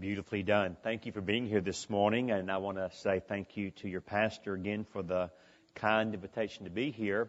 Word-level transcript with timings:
Beautifully 0.00 0.42
done. 0.42 0.78
Thank 0.82 1.04
you 1.04 1.12
for 1.12 1.20
being 1.20 1.44
here 1.44 1.60
this 1.60 1.90
morning, 1.90 2.30
and 2.30 2.50
I 2.50 2.56
want 2.56 2.78
to 2.78 2.90
say 3.00 3.20
thank 3.20 3.58
you 3.58 3.70
to 3.82 3.88
your 3.90 4.00
pastor 4.00 4.54
again 4.54 4.86
for 4.94 5.02
the 5.02 5.30
kind 5.74 6.14
invitation 6.14 6.64
to 6.64 6.70
be 6.70 6.90
here. 6.90 7.28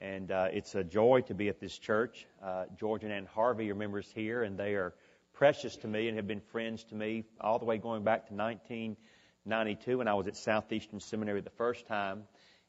And 0.00 0.32
uh, 0.32 0.48
it's 0.52 0.74
a 0.74 0.82
joy 0.82 1.20
to 1.28 1.34
be 1.34 1.48
at 1.48 1.60
this 1.60 1.78
church. 1.78 2.26
Uh, 2.42 2.64
George 2.76 3.04
and 3.04 3.12
Ann 3.12 3.26
Harvey 3.26 3.70
are 3.70 3.76
members 3.76 4.10
here, 4.16 4.42
and 4.42 4.58
they 4.58 4.74
are 4.74 4.94
precious 5.34 5.76
to 5.76 5.86
me 5.86 6.08
and 6.08 6.16
have 6.16 6.26
been 6.26 6.40
friends 6.40 6.82
to 6.86 6.96
me 6.96 7.24
all 7.40 7.60
the 7.60 7.66
way 7.66 7.78
going 7.78 8.02
back 8.02 8.26
to 8.26 8.34
1992 8.34 9.98
when 9.98 10.08
I 10.08 10.14
was 10.14 10.26
at 10.26 10.36
Southeastern 10.36 10.98
Seminary 10.98 11.40
the 11.40 11.50
first 11.50 11.86
time. 11.86 12.24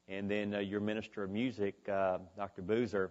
And 0.07 0.29
then 0.29 0.53
uh, 0.53 0.59
your 0.59 0.79
minister 0.79 1.23
of 1.23 1.31
music, 1.31 1.73
uh, 1.91 2.19
Dr. 2.37 2.61
Boozer, 2.61 3.09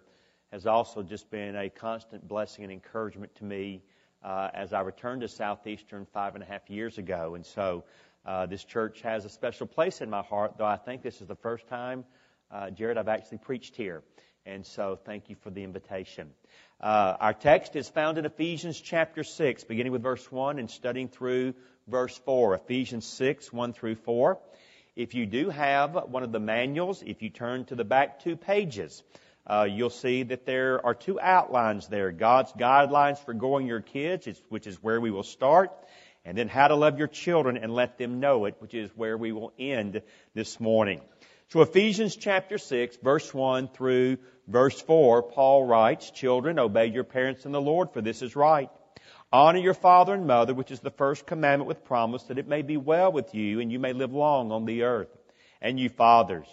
has 0.53 0.69
also 0.69 1.03
just 1.03 1.33
been 1.33 1.57
a 1.57 1.69
constant 1.69 2.29
blessing 2.29 2.63
and 2.63 2.73
encouragement 2.73 3.35
to 3.35 3.45
me 3.45 3.83
uh, 4.23 4.49
as 4.53 4.73
I 4.73 4.81
returned 4.81 5.23
to 5.23 5.29
Southeastern 5.29 6.07
five 6.13 6.35
and 6.35 6.43
a 6.43 6.47
half 6.47 6.69
years 6.69 6.99
ago. 6.99 7.35
And 7.35 7.47
so 7.47 7.85
uh, 8.27 8.47
this 8.47 8.65
church 8.65 9.01
has 9.03 9.25
a 9.25 9.29
special 9.29 9.67
place 9.67 10.01
in 10.01 10.11
my 10.11 10.23
heart, 10.23 10.55
though 10.59 10.67
I 10.67 10.77
think 10.77 11.03
this 11.03 11.21
is 11.21 11.29
the 11.29 11.37
first 11.37 11.67
time, 11.69 12.05
uh, 12.51 12.71
Jared, 12.71 12.99
I've 12.99 13.09
actually 13.09 13.39
preached 13.39 13.77
here. 13.77 14.03
And 14.47 14.65
so 14.65 14.99
thank 15.05 15.29
you 15.29 15.37
for 15.43 15.51
the 15.51 15.63
invitation. 15.63 16.31
Uh, 16.81 17.17
our 17.21 17.35
text 17.35 17.77
is 17.77 17.89
found 17.89 18.19
in 18.19 18.25
Ephesians 18.25 18.81
chapter 18.81 19.23
6, 19.23 19.65
beginning 19.65 19.93
with 19.93 20.03
verse 20.03 20.31
1 20.31 20.59
and 20.59 20.71
studying 20.71 21.09
through 21.09 21.55
verse 21.87 22.17
4. 22.25 22.55
Ephesians 22.55 23.07
6, 23.07 23.53
1 23.53 23.73
through 23.73 23.97
4. 23.97 24.39
If 24.97 25.15
you 25.15 25.27
do 25.27 25.51
have 25.51 25.95
one 26.09 26.23
of 26.23 26.33
the 26.33 26.41
manuals, 26.41 27.03
if 27.07 27.23
you 27.23 27.31
turn 27.31 27.67
to 27.67 27.75
the 27.75 27.85
back 27.85 28.21
two 28.21 28.37
pages, 28.37 29.03
uh, 29.49 29.67
you'll 29.69 29.91
see 29.91 30.25
that 30.25 30.45
there 30.45 30.85
are 30.85 30.95
two 30.95 31.19
outlines 31.19 31.89
there. 31.89 32.13
God's 32.13 32.53
guidelines 32.53 33.19
for 33.25 33.33
growing 33.33 33.67
your 33.67 33.81
kids, 33.81 34.29
which 34.49 34.67
is 34.67 34.77
where 34.83 35.01
we 35.01 35.11
will 35.11 35.23
start, 35.23 35.73
and 36.25 36.37
then 36.37 36.49
how 36.49 36.69
to 36.69 36.75
love 36.75 36.99
your 36.99 37.09
children 37.09 37.57
and 37.57 37.73
let 37.73 37.97
them 37.97 38.21
know 38.21 38.45
it, 38.45 38.57
which 38.59 38.75
is 38.75 38.91
where 38.95 39.17
we 39.17 39.33
will 39.33 39.53
end 39.59 40.03
this 40.35 40.61
morning. 40.61 41.01
So 41.49 41.63
Ephesians 41.63 42.15
chapter 42.15 42.59
6, 42.59 42.99
verse 43.03 43.33
1 43.33 43.69
through 43.69 44.19
verse 44.47 44.79
4, 44.83 45.23
Paul 45.23 45.65
writes, 45.65 46.11
Children, 46.11 46.59
obey 46.59 46.87
your 46.87 47.05
parents 47.05 47.47
in 47.47 47.53
the 47.53 47.61
Lord, 47.61 47.93
for 47.95 48.03
this 48.03 48.21
is 48.21 48.37
right. 48.37 48.69
Honor 49.33 49.59
your 49.59 49.73
father 49.73 50.13
and 50.13 50.27
mother, 50.27 50.53
which 50.53 50.71
is 50.71 50.81
the 50.81 50.91
first 50.91 51.27
commandment 51.27 51.69
with 51.69 51.87
promise, 51.87 52.23
that 52.25 52.39
it 52.39 52.49
may 52.49 52.61
be 52.61 52.77
well 52.77 53.11
with 53.11 53.35
you 53.35 53.61
and 53.61 53.73
you 53.73 53.79
may 53.79 53.95
live 53.95 54.13
long 54.13 54.53
on 54.53 54.67
the 54.67 54.83
earth. 54.83 55.09
And 55.63 55.81
you 55.81 55.89
fathers, 55.89 56.47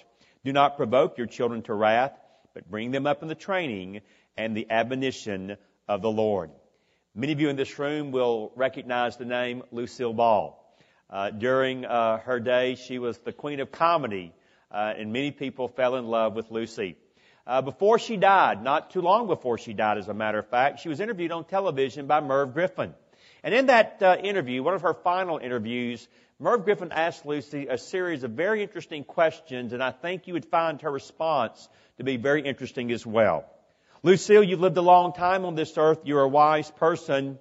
do 0.46 0.54
not 0.54 0.78
provoke 0.78 1.18
your 1.18 1.28
children 1.28 1.62
to 1.64 1.74
wrath, 1.74 2.18
but 2.56 2.72
bring 2.72 2.90
them 2.90 3.06
up 3.06 3.22
in 3.22 3.28
the 3.28 3.36
training 3.36 4.02
and 4.36 4.58
the 4.58 4.72
admonition 4.72 5.58
of 5.88 6.02
the 6.02 6.10
Lord. 6.10 6.50
Many 7.14 7.34
of 7.34 7.40
you 7.40 7.50
in 7.50 7.58
this 7.58 7.78
room 7.78 8.12
will 8.12 8.52
recognize 8.56 9.18
the 9.18 9.26
name 9.26 9.62
Lucille 9.72 10.14
Ball. 10.14 10.62
Uh, 11.10 11.30
during 11.30 11.86
uh, 11.86 12.18
her 12.20 12.40
day, 12.40 12.76
she 12.76 12.98
was 12.98 13.20
the 13.20 13.32
queen 13.32 13.60
of 13.60 13.72
comedy, 13.72 14.34
uh, 14.72 14.94
and 14.98 15.14
many 15.14 15.32
people 15.32 15.68
fell 15.68 15.98
in 15.98 16.06
love 16.06 16.34
with 16.34 16.50
Lucy. 16.50 16.98
Uh, 17.46 17.62
before 17.62 18.00
she 18.00 18.18
died, 18.18 18.64
not 18.64 18.90
too 18.90 19.02
long 19.02 19.28
before 19.28 19.58
she 19.58 19.74
died, 19.74 19.98
as 19.98 20.08
a 20.08 20.14
matter 20.14 20.40
of 20.40 20.48
fact, 20.48 20.80
she 20.80 20.90
was 20.90 21.00
interviewed 21.00 21.32
on 21.32 21.44
television 21.44 22.08
by 22.08 22.20
Merv 22.20 22.54
Griffin. 22.54 22.94
And 23.46 23.54
in 23.54 23.68
that 23.68 24.02
uh, 24.02 24.18
interview, 24.24 24.64
one 24.64 24.74
of 24.74 24.82
her 24.82 24.96
final 24.96 25.38
interviews, 25.38 26.08
Merv 26.40 26.66
Griffin 26.66 26.92
asked 26.92 27.28
Lucy 27.28 27.68
a 27.68 27.78
series 27.78 28.24
of 28.24 28.32
very 28.32 28.64
interesting 28.64 29.04
questions, 29.04 29.72
and 29.72 29.84
I 29.84 29.92
think 29.92 30.26
you 30.26 30.34
would 30.34 30.46
find 30.46 30.82
her 30.82 30.90
response 30.90 31.70
to 32.00 32.04
be 32.04 32.18
very 32.18 32.42
interesting 32.42 32.92
as 32.92 33.06
well. 33.06 33.46
Lucille, 34.02 34.44
you've 34.44 34.62
lived 34.62 34.78
a 34.78 34.82
long 34.82 35.14
time 35.14 35.46
on 35.46 35.54
this 35.54 35.78
earth. 35.78 36.00
You're 36.06 36.24
a 36.24 36.28
wise 36.28 36.72
person. 36.72 37.38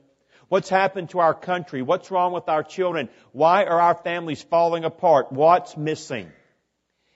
What's 0.50 0.69
happened 0.69 1.08
to 1.10 1.20
our 1.20 1.32
country? 1.32 1.80
What's 1.80 2.10
wrong 2.10 2.34
with 2.34 2.50
our 2.50 2.62
children? 2.62 3.08
Why 3.32 3.64
are 3.64 3.80
our 3.80 3.94
families 3.94 4.42
falling 4.42 4.84
apart? 4.84 5.32
What's 5.32 5.75
missing? 5.75 6.30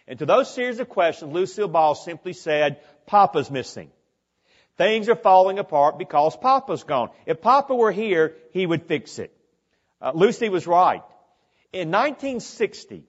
And 0.07 0.19
to 0.19 0.25
those 0.25 0.51
series 0.55 0.81
of 0.81 0.89
questions, 0.89 1.31
Lucille 1.31 1.69
Ball 1.69 1.95
simply 1.95 2.33
said, 2.33 2.81
Papa's 3.05 3.51
missing. 3.51 3.91
Things 4.79 5.09
are 5.09 5.17
falling 5.17 5.59
apart 5.59 5.99
because 5.99 6.37
Papa's 6.37 6.85
gone. 6.85 7.11
If 7.27 7.41
Papa 7.41 7.75
were 7.75 7.91
here, 7.91 8.37
he 8.53 8.65
would 8.65 8.87
fix 8.87 9.19
it. 9.19 9.37
Uh, 10.01 10.13
Lucy 10.15 10.49
was 10.49 10.69
right. 10.69 11.03
In 11.73 11.91
1960, 11.91 13.05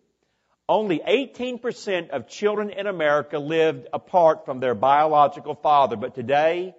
only 0.68 1.00
18% 1.00 2.10
of 2.10 2.28
children 2.28 2.72
in 2.72 2.88
America 2.88 3.38
lived 3.38 3.88
apart 3.94 4.46
from 4.46 4.60
their 4.60 4.74
biological 4.74 5.54
father, 5.54 5.96
but 5.96 6.16
today 6.16 6.76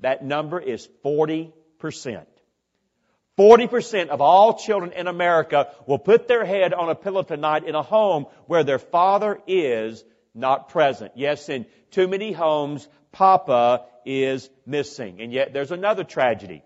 that 0.00 0.24
number 0.24 0.58
is 0.58 0.88
40%. 1.04 1.52
40% 3.38 4.08
of 4.08 4.20
all 4.20 4.58
children 4.58 4.92
in 4.92 5.08
America 5.08 5.72
will 5.86 5.98
put 5.98 6.26
their 6.26 6.44
head 6.44 6.72
on 6.72 6.88
a 6.88 6.94
pillow 6.94 7.22
tonight 7.22 7.64
in 7.64 7.74
a 7.74 7.82
home 7.82 8.26
where 8.46 8.64
their 8.64 8.78
father 8.78 9.40
is 9.46 10.04
not 10.34 10.70
present. 10.70 11.12
Yes, 11.16 11.48
in 11.48 11.66
too 11.90 12.08
many 12.08 12.32
homes, 12.32 12.88
Papa 13.10 13.84
is 14.04 14.48
missing. 14.66 15.20
And 15.20 15.32
yet 15.32 15.52
there's 15.52 15.72
another 15.72 16.04
tragedy. 16.04 16.62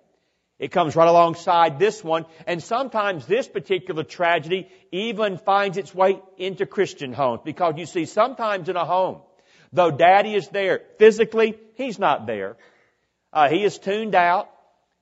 It 0.58 0.72
comes 0.72 0.96
right 0.96 1.08
alongside 1.08 1.78
this 1.78 2.02
one, 2.02 2.24
and 2.46 2.62
sometimes 2.62 3.26
this 3.26 3.46
particular 3.46 4.04
tragedy 4.04 4.68
even 4.90 5.36
finds 5.36 5.76
its 5.76 5.94
way 5.94 6.20
into 6.38 6.64
Christian 6.64 7.12
homes, 7.12 7.42
because 7.44 7.74
you 7.76 7.84
see, 7.84 8.06
sometimes 8.06 8.70
in 8.70 8.76
a 8.76 8.84
home, 8.86 9.20
though 9.72 9.90
daddy 9.90 10.34
is 10.34 10.48
there 10.48 10.80
physically, 10.98 11.58
he's 11.74 11.98
not 11.98 12.26
there. 12.26 12.56
Uh, 13.34 13.50
he 13.50 13.64
is 13.64 13.78
tuned 13.78 14.14
out. 14.14 14.48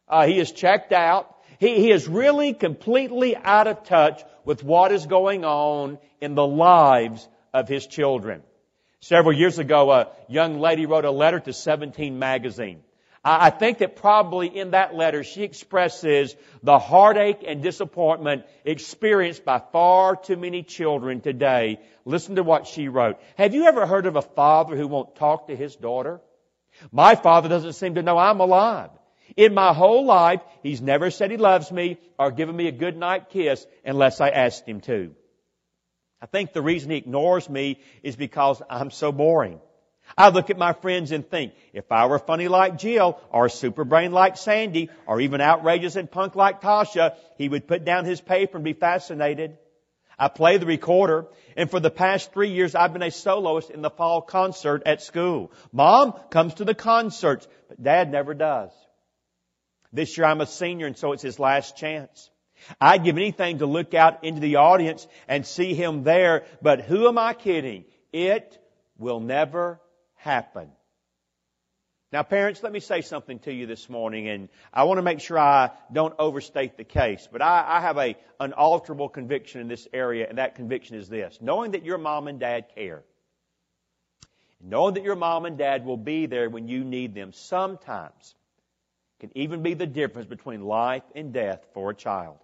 Uh, 0.09 0.27
he 0.27 0.41
is 0.41 0.51
checked 0.51 0.93
out. 0.93 1.33
He, 1.61 1.77
he 1.77 1.93
is 1.93 2.09
really 2.09 2.53
completely 2.53 3.37
out 3.37 3.69
of 3.69 3.85
touch 3.85 4.23
with 4.45 4.65
what 4.65 4.91
is 4.91 5.07
going 5.07 5.45
on 5.45 5.99
in 6.21 6.35
the 6.35 6.47
lives 6.47 7.29
of 7.53 7.69
his 7.69 7.87
children. 7.87 8.43
Several 9.05 9.37
years 9.37 9.59
ago, 9.59 9.93
a 9.93 10.09
young 10.29 10.61
lady 10.61 10.87
wrote 10.87 11.05
a 11.05 11.11
letter 11.11 11.39
to 11.39 11.53
17 11.53 12.19
magazine. 12.19 12.81
I 13.23 13.51
think 13.51 13.79
that 13.79 13.97
probably 13.97 14.47
in 14.47 14.71
that 14.71 14.95
letter 14.95 15.23
she 15.23 15.43
expresses 15.43 16.35
the 16.63 16.79
heartache 16.79 17.45
and 17.47 17.63
disappointment 17.63 18.47
experienced 18.65 19.45
by 19.45 19.61
far 19.73 20.17
too 20.17 20.39
many 20.39 20.63
children 20.63 21.21
today. 21.21 21.81
Listen 22.07 22.37
to 22.37 22.43
what 22.43 22.67
she 22.67 22.89
wrote. 22.89 23.19
Have 23.37 23.53
you 23.55 23.67
ever 23.67 23.85
heard 23.85 24.07
of 24.07 24.17
a 24.17 24.23
father 24.23 24.75
who 24.75 24.89
won't 24.89 25.17
talk 25.17 25.49
to 25.49 25.57
his 25.57 25.77
daughter? 25.77 26.23
My 26.91 27.15
father 27.15 27.51
doesn't 27.51 27.75
seem 27.75 27.97
to 27.97 28.03
know 28.03 28.17
I'm 28.17 28.41
alive. 28.41 28.89
In 29.37 29.53
my 29.53 29.75
whole 29.75 30.07
life, 30.07 30.41
he's 30.63 30.81
never 30.81 31.11
said 31.11 31.31
he 31.31 31.37
loves 31.37 31.71
me 31.71 31.99
or 32.19 32.31
given 32.31 32.57
me 32.57 32.69
a 32.69 32.73
good 32.73 32.97
night 32.97 33.29
kiss 33.29 33.67
unless 33.85 34.23
I 34.23 34.31
asked 34.31 34.67
him 34.67 34.81
to. 34.83 35.15
I 36.25 36.27
think 36.27 36.55
the 36.55 36.63
reason 36.63 36.91
he 36.91 36.97
ignores 36.97 37.51
me 37.51 37.79
is 38.03 38.17
because 38.17 38.63
I'm 38.71 38.91
so 38.91 39.13
boring. 39.13 39.61
I 40.17 40.31
look 40.31 40.49
at 40.49 40.57
my 40.57 40.73
friends 40.73 41.13
and 41.13 41.29
think, 41.29 41.53
if 41.75 41.93
I 41.93 42.07
were 42.07 42.19
funny 42.19 42.49
like 42.49 42.79
Jill, 42.79 43.21
or 43.31 43.51
super 43.51 43.85
brain 43.85 44.11
like 44.11 44.39
Sandy, 44.39 44.89
or 45.07 45.21
even 45.21 45.43
outrageous 45.43 45.97
and 45.97 46.11
punk 46.11 46.35
like 46.35 46.63
Tasha, 46.63 47.15
he 47.37 47.51
would 47.51 47.69
put 47.69 47.85
down 47.85 48.07
his 48.07 48.23
paper 48.23 48.57
and 48.57 48.65
be 48.65 48.73
fascinated. 48.73 49.59
I 50.19 50.29
play 50.29 50.57
the 50.57 50.65
recorder, 50.65 51.27
and 51.59 51.71
for 51.71 51.79
the 51.79 51.91
past 51.91 52.33
three 52.33 52.53
years 52.53 52.75
I've 52.75 52.95
been 52.95 53.03
a 53.03 53.11
soloist 53.11 53.69
in 53.69 53.83
the 53.83 53.91
fall 53.91 54.23
concert 54.23 54.85
at 54.87 55.03
school. 55.03 55.53
Mom 55.73 56.13
comes 56.31 56.55
to 56.55 56.65
the 56.65 56.75
concerts, 56.75 57.47
but 57.69 57.83
Dad 57.83 58.11
never 58.11 58.33
does. 58.33 58.71
This 59.93 60.17
year 60.17 60.27
I'm 60.27 60.41
a 60.41 60.47
senior, 60.47 60.87
and 60.87 60.97
so 60.97 61.13
it's 61.13 61.23
his 61.23 61.39
last 61.39 61.77
chance. 61.77 62.31
I'd 62.81 63.05
give 63.05 63.17
anything 63.17 63.59
to 63.59 63.67
look 63.67 63.95
out 63.95 64.25
into 64.25 64.41
the 64.41 64.57
audience 64.57 65.07
and 65.29 65.47
see 65.47 65.75
him 65.75 66.03
there, 66.03 66.45
but 66.63 66.83
who 66.83 67.09
am 67.09 67.19
I 67.19 67.35
kidding? 67.35 67.85
It 68.13 68.59
will 68.99 69.21
never 69.21 69.81
happen. 70.15 70.71
Now 72.13 72.23
parents, 72.23 72.63
let 72.63 72.73
me 72.73 72.79
say 72.79 73.01
something 73.01 73.41
to 73.41 73.53
you 73.53 73.67
this 73.67 73.91
morning 73.91 74.29
and 74.29 74.49
I 74.73 74.85
want 74.85 74.99
to 74.99 75.03
make 75.03 75.19
sure 75.19 75.37
I 75.37 75.73
don't 75.93 76.15
overstate 76.17 76.77
the 76.77 76.85
case, 76.85 77.29
but 77.31 77.43
I, 77.43 77.65
I 77.67 77.81
have 77.81 77.99
a 77.99 78.17
unalterable 78.39 79.09
conviction 79.09 79.61
in 79.61 79.67
this 79.67 79.89
area 79.93 80.29
and 80.29 80.39
that 80.39 80.55
conviction 80.55 80.97
is 80.97 81.09
this. 81.09 81.37
Knowing 81.41 81.73
that 81.73 81.85
your 81.85 81.99
mom 81.99 82.29
and 82.29 82.39
dad 82.39 82.67
care. 82.73 83.03
Knowing 84.61 84.95
that 84.95 85.03
your 85.03 85.17
mom 85.17 85.45
and 85.45 85.59
dad 85.59 85.85
will 85.85 85.97
be 85.97 86.27
there 86.27 86.49
when 86.49 86.69
you 86.69 86.85
need 86.85 87.17
them 87.17 87.33
sometimes 87.33 88.37
can 89.19 89.37
even 89.37 89.65
be 89.65 89.75
the 89.75 89.87
difference 89.87 90.29
between 90.29 90.63
life 90.63 91.03
and 91.17 91.33
death 91.33 91.67
for 91.75 91.91
a 91.91 91.95
child. 91.95 92.39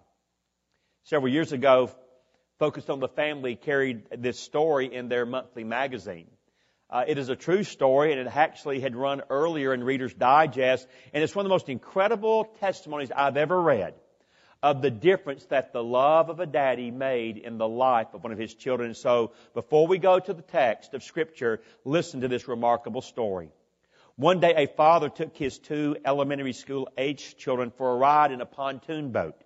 Several 1.03 1.31
years 1.31 1.51
ago, 1.51 1.89
Focus 2.59 2.87
on 2.89 2.99
the 2.99 3.07
Family 3.07 3.55
carried 3.55 4.03
this 4.19 4.39
story 4.39 4.93
in 4.93 5.09
their 5.09 5.25
monthly 5.25 5.63
magazine. 5.63 6.27
Uh, 6.91 7.05
it 7.07 7.17
is 7.17 7.29
a 7.29 7.35
true 7.35 7.63
story, 7.63 8.11
and 8.11 8.21
it 8.21 8.27
actually 8.27 8.79
had 8.79 8.95
run 8.95 9.23
earlier 9.29 9.73
in 9.73 9.83
Reader's 9.83 10.13
Digest, 10.13 10.87
and 11.11 11.23
it's 11.23 11.33
one 11.33 11.43
of 11.45 11.49
the 11.49 11.55
most 11.55 11.69
incredible 11.69 12.45
testimonies 12.59 13.11
I've 13.15 13.37
ever 13.37 13.59
read 13.59 13.95
of 14.61 14.83
the 14.83 14.91
difference 14.91 15.43
that 15.45 15.73
the 15.73 15.83
love 15.83 16.29
of 16.29 16.39
a 16.39 16.45
daddy 16.45 16.91
made 16.91 17.37
in 17.37 17.57
the 17.57 17.67
life 17.67 18.13
of 18.13 18.23
one 18.23 18.31
of 18.31 18.37
his 18.37 18.53
children. 18.53 18.93
So, 18.93 19.31
before 19.55 19.87
we 19.87 19.97
go 19.97 20.19
to 20.19 20.33
the 20.33 20.43
text 20.43 20.93
of 20.93 21.01
Scripture, 21.01 21.61
listen 21.83 22.21
to 22.21 22.27
this 22.27 22.47
remarkable 22.47 23.01
story. 23.01 23.49
One 24.17 24.39
day, 24.39 24.53
a 24.55 24.67
father 24.67 25.09
took 25.09 25.35
his 25.35 25.57
two 25.57 25.97
elementary 26.05 26.53
school 26.53 26.89
age 26.95 27.37
children 27.37 27.71
for 27.75 27.91
a 27.91 27.95
ride 27.95 28.31
in 28.31 28.39
a 28.39 28.45
pontoon 28.45 29.11
boat. 29.11 29.41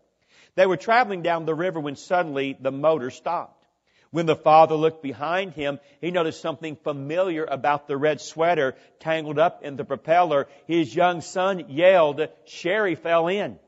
They 0.56 0.66
were 0.66 0.78
traveling 0.78 1.22
down 1.22 1.46
the 1.46 1.54
river 1.54 1.80
when 1.80 1.96
suddenly 1.96 2.58
the 2.60 2.72
motor 2.72 3.12
stopped. 3.12 3.66
When 4.12 4.26
the 4.26 4.36
father 4.36 4.76
looked 4.76 5.04
behind 5.04 5.54
him, 5.54 5.80
he 6.00 6.10
noticed 6.10 6.40
something 6.40 6.78
familiar 6.78 7.44
about 7.44 7.88
the 7.88 7.98
red 7.98 8.22
sweater 8.22 8.76
tangled 9.00 9.38
up 9.38 9.64
in 9.64 9.76
the 9.76 9.84
propeller. 9.84 10.48
His 10.68 10.96
young 10.96 11.20
son 11.20 11.66
yelled, 11.70 12.26
Sherry 12.46 12.96
fell 12.96 13.28
in. 13.28 13.60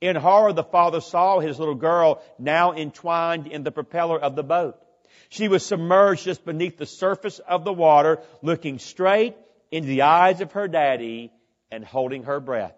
In 0.00 0.16
horror, 0.16 0.54
the 0.54 0.64
father 0.64 1.02
saw 1.02 1.38
his 1.38 1.58
little 1.58 1.74
girl 1.74 2.22
now 2.38 2.72
entwined 2.72 3.46
in 3.46 3.62
the 3.62 3.70
propeller 3.70 4.18
of 4.18 4.34
the 4.34 4.42
boat. 4.42 4.80
She 5.28 5.48
was 5.48 5.64
submerged 5.64 6.24
just 6.24 6.44
beneath 6.46 6.78
the 6.78 6.86
surface 6.86 7.38
of 7.38 7.64
the 7.64 7.72
water, 7.72 8.20
looking 8.40 8.78
straight 8.78 9.36
into 9.70 9.88
the 9.88 10.02
eyes 10.02 10.40
of 10.40 10.52
her 10.52 10.66
daddy 10.66 11.30
and 11.70 11.84
holding 11.84 12.24
her 12.24 12.40
breath. 12.40 12.74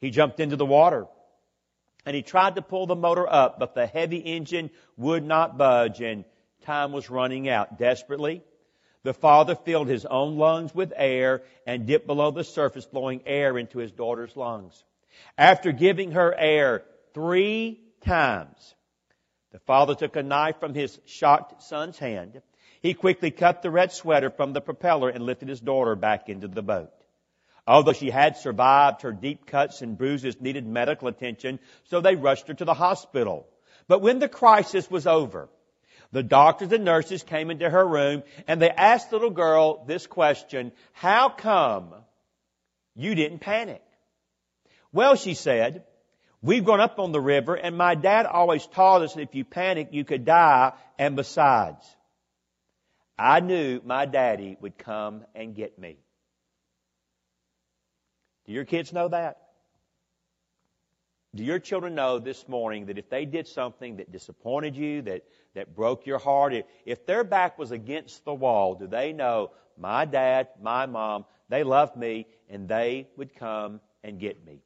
He 0.00 0.10
jumped 0.10 0.40
into 0.40 0.56
the 0.56 0.66
water 0.66 1.06
and 2.06 2.14
he 2.14 2.22
tried 2.22 2.56
to 2.56 2.62
pull 2.62 2.86
the 2.86 2.96
motor 2.96 3.30
up, 3.30 3.58
but 3.58 3.74
the 3.74 3.86
heavy 3.86 4.18
engine 4.18 4.70
would 4.96 5.24
not 5.24 5.56
budge 5.56 6.00
and 6.00 6.24
time 6.62 6.92
was 6.92 7.10
running 7.10 7.48
out. 7.48 7.78
Desperately, 7.78 8.42
the 9.02 9.14
father 9.14 9.54
filled 9.54 9.88
his 9.88 10.06
own 10.06 10.36
lungs 10.36 10.74
with 10.74 10.92
air 10.96 11.42
and 11.66 11.86
dipped 11.86 12.06
below 12.06 12.30
the 12.30 12.44
surface, 12.44 12.86
blowing 12.86 13.22
air 13.26 13.56
into 13.58 13.78
his 13.78 13.92
daughter's 13.92 14.36
lungs. 14.36 14.82
After 15.38 15.72
giving 15.72 16.12
her 16.12 16.34
air 16.34 16.82
three 17.12 17.80
times, 18.00 18.74
the 19.52 19.58
father 19.60 19.94
took 19.94 20.16
a 20.16 20.22
knife 20.22 20.58
from 20.58 20.74
his 20.74 20.98
shocked 21.06 21.62
son's 21.62 21.98
hand. 21.98 22.42
He 22.80 22.94
quickly 22.94 23.30
cut 23.30 23.62
the 23.62 23.70
red 23.70 23.92
sweater 23.92 24.30
from 24.30 24.52
the 24.52 24.60
propeller 24.60 25.08
and 25.08 25.24
lifted 25.24 25.48
his 25.48 25.60
daughter 25.60 25.94
back 25.94 26.28
into 26.28 26.48
the 26.48 26.62
boat. 26.62 26.90
Although 27.66 27.94
she 27.94 28.10
had 28.10 28.36
survived, 28.36 29.02
her 29.02 29.12
deep 29.12 29.46
cuts 29.46 29.80
and 29.80 29.96
bruises 29.96 30.40
needed 30.40 30.66
medical 30.66 31.08
attention, 31.08 31.58
so 31.84 32.00
they 32.00 32.14
rushed 32.14 32.48
her 32.48 32.54
to 32.54 32.64
the 32.64 32.74
hospital. 32.74 33.46
But 33.88 34.02
when 34.02 34.18
the 34.18 34.28
crisis 34.28 34.90
was 34.90 35.06
over, 35.06 35.48
the 36.12 36.22
doctors 36.22 36.72
and 36.72 36.84
nurses 36.84 37.22
came 37.22 37.50
into 37.50 37.68
her 37.68 37.86
room 37.86 38.22
and 38.46 38.60
they 38.60 38.70
asked 38.70 39.10
the 39.10 39.16
little 39.16 39.30
girl 39.30 39.84
this 39.86 40.06
question, 40.06 40.72
how 40.92 41.28
come 41.28 41.94
you 42.94 43.14
didn't 43.14 43.40
panic? 43.40 43.82
Well, 44.92 45.16
she 45.16 45.34
said, 45.34 45.84
we've 46.40 46.64
gone 46.64 46.80
up 46.80 46.98
on 46.98 47.12
the 47.12 47.20
river 47.20 47.54
and 47.54 47.76
my 47.76 47.94
dad 47.94 48.26
always 48.26 48.64
taught 48.66 49.02
us 49.02 49.14
that 49.14 49.22
if 49.22 49.34
you 49.34 49.44
panic, 49.44 49.88
you 49.90 50.04
could 50.04 50.24
die. 50.24 50.72
And 50.98 51.16
besides, 51.16 51.84
I 53.18 53.40
knew 53.40 53.80
my 53.84 54.06
daddy 54.06 54.56
would 54.60 54.78
come 54.78 55.24
and 55.34 55.54
get 55.54 55.78
me. 55.78 55.98
Do 58.46 58.52
your 58.52 58.64
kids 58.64 58.92
know 58.92 59.08
that? 59.08 59.38
Do 61.34 61.42
your 61.42 61.58
children 61.58 61.96
know 61.96 62.20
this 62.20 62.46
morning 62.46 62.86
that 62.86 62.98
if 62.98 63.10
they 63.10 63.24
did 63.24 63.48
something 63.48 63.96
that 63.96 64.12
disappointed 64.12 64.76
you, 64.76 65.02
that, 65.02 65.24
that 65.54 65.74
broke 65.74 66.06
your 66.06 66.18
heart, 66.18 66.54
if, 66.54 66.64
if 66.86 67.06
their 67.06 67.24
back 67.24 67.58
was 67.58 67.72
against 67.72 68.24
the 68.24 68.34
wall, 68.34 68.76
do 68.76 68.86
they 68.86 69.12
know 69.12 69.50
my 69.76 70.04
dad, 70.04 70.48
my 70.62 70.86
mom, 70.86 71.24
they 71.48 71.64
loved 71.64 71.96
me 71.96 72.26
and 72.48 72.68
they 72.68 73.08
would 73.16 73.34
come 73.34 73.80
and 74.04 74.20
get 74.20 74.46
me? 74.46 74.60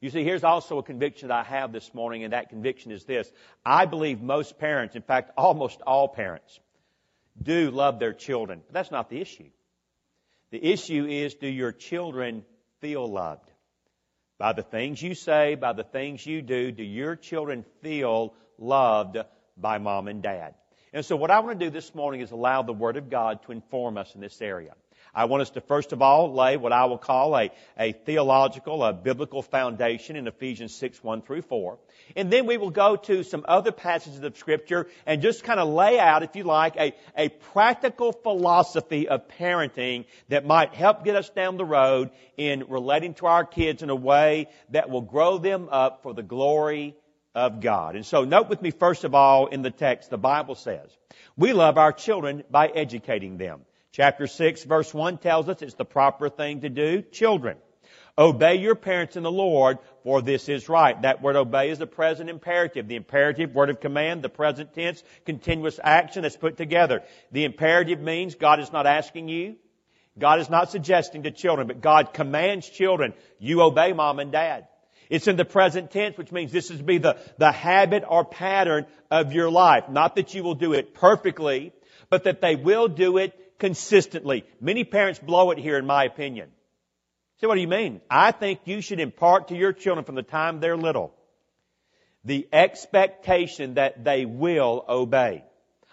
You 0.00 0.10
see, 0.10 0.24
here's 0.24 0.44
also 0.44 0.78
a 0.78 0.82
conviction 0.82 1.28
that 1.28 1.46
I 1.46 1.48
have 1.48 1.72
this 1.72 1.94
morning, 1.94 2.24
and 2.24 2.32
that 2.32 2.50
conviction 2.50 2.92
is 2.92 3.04
this. 3.04 3.30
I 3.64 3.86
believe 3.86 4.20
most 4.20 4.58
parents, 4.58 4.94
in 4.94 5.02
fact, 5.02 5.30
almost 5.36 5.80
all 5.86 6.08
parents, 6.08 6.60
do 7.40 7.70
love 7.70 7.98
their 7.98 8.12
children. 8.12 8.60
But 8.66 8.74
that's 8.74 8.90
not 8.90 9.08
the 9.08 9.20
issue. 9.20 9.48
The 10.50 10.64
issue 10.64 11.06
is, 11.06 11.34
do 11.34 11.48
your 11.48 11.72
children 11.72 12.44
feel 12.80 13.06
loved? 13.06 13.50
By 14.38 14.52
the 14.52 14.62
things 14.62 15.00
you 15.00 15.14
say, 15.14 15.54
by 15.54 15.72
the 15.72 15.84
things 15.84 16.26
you 16.26 16.42
do, 16.42 16.70
do 16.70 16.82
your 16.82 17.16
children 17.16 17.64
feel 17.82 18.34
loved 18.58 19.18
by 19.56 19.78
mom 19.78 20.08
and 20.08 20.22
dad? 20.22 20.54
And 20.92 21.04
so 21.04 21.16
what 21.16 21.30
I 21.30 21.40
want 21.40 21.58
to 21.58 21.66
do 21.66 21.70
this 21.70 21.94
morning 21.94 22.20
is 22.20 22.30
allow 22.30 22.62
the 22.62 22.72
Word 22.72 22.96
of 22.96 23.10
God 23.10 23.42
to 23.44 23.52
inform 23.52 23.98
us 23.98 24.14
in 24.14 24.20
this 24.20 24.40
area. 24.40 24.74
I 25.16 25.24
want 25.24 25.40
us 25.40 25.50
to 25.50 25.62
first 25.62 25.92
of 25.92 26.02
all 26.02 26.34
lay 26.34 26.58
what 26.58 26.74
I 26.74 26.84
will 26.84 26.98
call 26.98 27.34
a, 27.34 27.50
a 27.78 27.92
theological, 27.92 28.84
a 28.84 28.92
biblical 28.92 29.40
foundation 29.40 30.14
in 30.14 30.26
Ephesians 30.26 30.74
6, 30.74 31.02
1 31.02 31.22
through 31.22 31.40
4. 31.40 31.78
And 32.16 32.30
then 32.30 32.44
we 32.44 32.58
will 32.58 32.70
go 32.70 32.96
to 32.96 33.22
some 33.22 33.46
other 33.48 33.72
passages 33.72 34.22
of 34.22 34.36
scripture 34.36 34.88
and 35.06 35.22
just 35.22 35.42
kind 35.42 35.58
of 35.58 35.68
lay 35.68 35.98
out, 35.98 36.22
if 36.22 36.36
you 36.36 36.44
like, 36.44 36.76
a, 36.76 36.94
a 37.16 37.30
practical 37.30 38.12
philosophy 38.12 39.08
of 39.08 39.26
parenting 39.26 40.04
that 40.28 40.44
might 40.44 40.74
help 40.74 41.02
get 41.02 41.16
us 41.16 41.30
down 41.30 41.56
the 41.56 41.64
road 41.64 42.10
in 42.36 42.64
relating 42.68 43.14
to 43.14 43.26
our 43.26 43.46
kids 43.46 43.82
in 43.82 43.88
a 43.88 43.96
way 43.96 44.48
that 44.68 44.90
will 44.90 45.00
grow 45.00 45.38
them 45.38 45.70
up 45.70 46.02
for 46.02 46.12
the 46.12 46.22
glory 46.22 46.94
of 47.34 47.62
God. 47.62 47.96
And 47.96 48.04
so 48.04 48.24
note 48.24 48.50
with 48.50 48.60
me 48.60 48.70
first 48.70 49.04
of 49.04 49.14
all 49.14 49.46
in 49.46 49.62
the 49.62 49.70
text, 49.70 50.10
the 50.10 50.18
Bible 50.18 50.56
says, 50.56 50.90
we 51.38 51.54
love 51.54 51.78
our 51.78 51.92
children 51.92 52.44
by 52.50 52.66
educating 52.66 53.38
them. 53.38 53.62
Chapter 53.96 54.26
6 54.26 54.64
verse 54.64 54.92
1 54.92 55.16
tells 55.16 55.48
us 55.48 55.62
it's 55.62 55.72
the 55.72 55.86
proper 55.86 56.28
thing 56.28 56.60
to 56.60 56.68
do. 56.68 57.00
Children, 57.00 57.56
obey 58.18 58.56
your 58.56 58.74
parents 58.74 59.16
in 59.16 59.22
the 59.22 59.30
Lord, 59.30 59.78
for 60.02 60.20
this 60.20 60.50
is 60.50 60.68
right. 60.68 61.00
That 61.00 61.22
word 61.22 61.34
obey 61.34 61.70
is 61.70 61.78
the 61.78 61.86
present 61.86 62.28
imperative. 62.28 62.88
The 62.88 62.96
imperative, 62.96 63.54
word 63.54 63.70
of 63.70 63.80
command, 63.80 64.20
the 64.20 64.28
present 64.28 64.74
tense, 64.74 65.02
continuous 65.24 65.80
action 65.82 66.24
that's 66.24 66.36
put 66.36 66.58
together. 66.58 67.04
The 67.32 67.46
imperative 67.46 67.98
means 67.98 68.34
God 68.34 68.60
is 68.60 68.70
not 68.70 68.86
asking 68.86 69.30
you. 69.30 69.56
God 70.18 70.40
is 70.40 70.50
not 70.50 70.70
suggesting 70.70 71.22
to 71.22 71.30
children, 71.30 71.66
but 71.66 71.80
God 71.80 72.12
commands 72.12 72.68
children, 72.68 73.14
you 73.38 73.62
obey 73.62 73.94
mom 73.94 74.18
and 74.18 74.30
dad. 74.30 74.68
It's 75.08 75.26
in 75.26 75.36
the 75.36 75.46
present 75.46 75.90
tense, 75.90 76.18
which 76.18 76.32
means 76.32 76.52
this 76.52 76.70
is 76.70 76.78
to 76.78 76.84
be 76.84 76.98
the, 76.98 77.16
the 77.38 77.50
habit 77.50 78.04
or 78.06 78.26
pattern 78.26 78.84
of 79.10 79.32
your 79.32 79.50
life. 79.50 79.88
Not 79.88 80.16
that 80.16 80.34
you 80.34 80.42
will 80.42 80.54
do 80.54 80.74
it 80.74 80.92
perfectly, 80.92 81.72
but 82.10 82.24
that 82.24 82.42
they 82.42 82.56
will 82.56 82.88
do 82.88 83.16
it 83.16 83.32
consistently. 83.58 84.44
Many 84.60 84.84
parents 84.84 85.18
blow 85.18 85.50
it 85.50 85.58
here 85.58 85.78
in 85.78 85.86
my 85.86 86.04
opinion. 86.04 86.50
Say, 87.40 87.46
what 87.46 87.56
do 87.56 87.60
you 87.60 87.68
mean? 87.68 88.00
I 88.10 88.32
think 88.32 88.60
you 88.64 88.80
should 88.80 89.00
impart 89.00 89.48
to 89.48 89.56
your 89.56 89.72
children 89.72 90.04
from 90.04 90.14
the 90.14 90.22
time 90.22 90.60
they're 90.60 90.76
little 90.76 91.12
the 92.26 92.48
expectation 92.52 93.74
that 93.74 94.04
they 94.04 94.26
will 94.26 94.84
obey. 94.88 95.44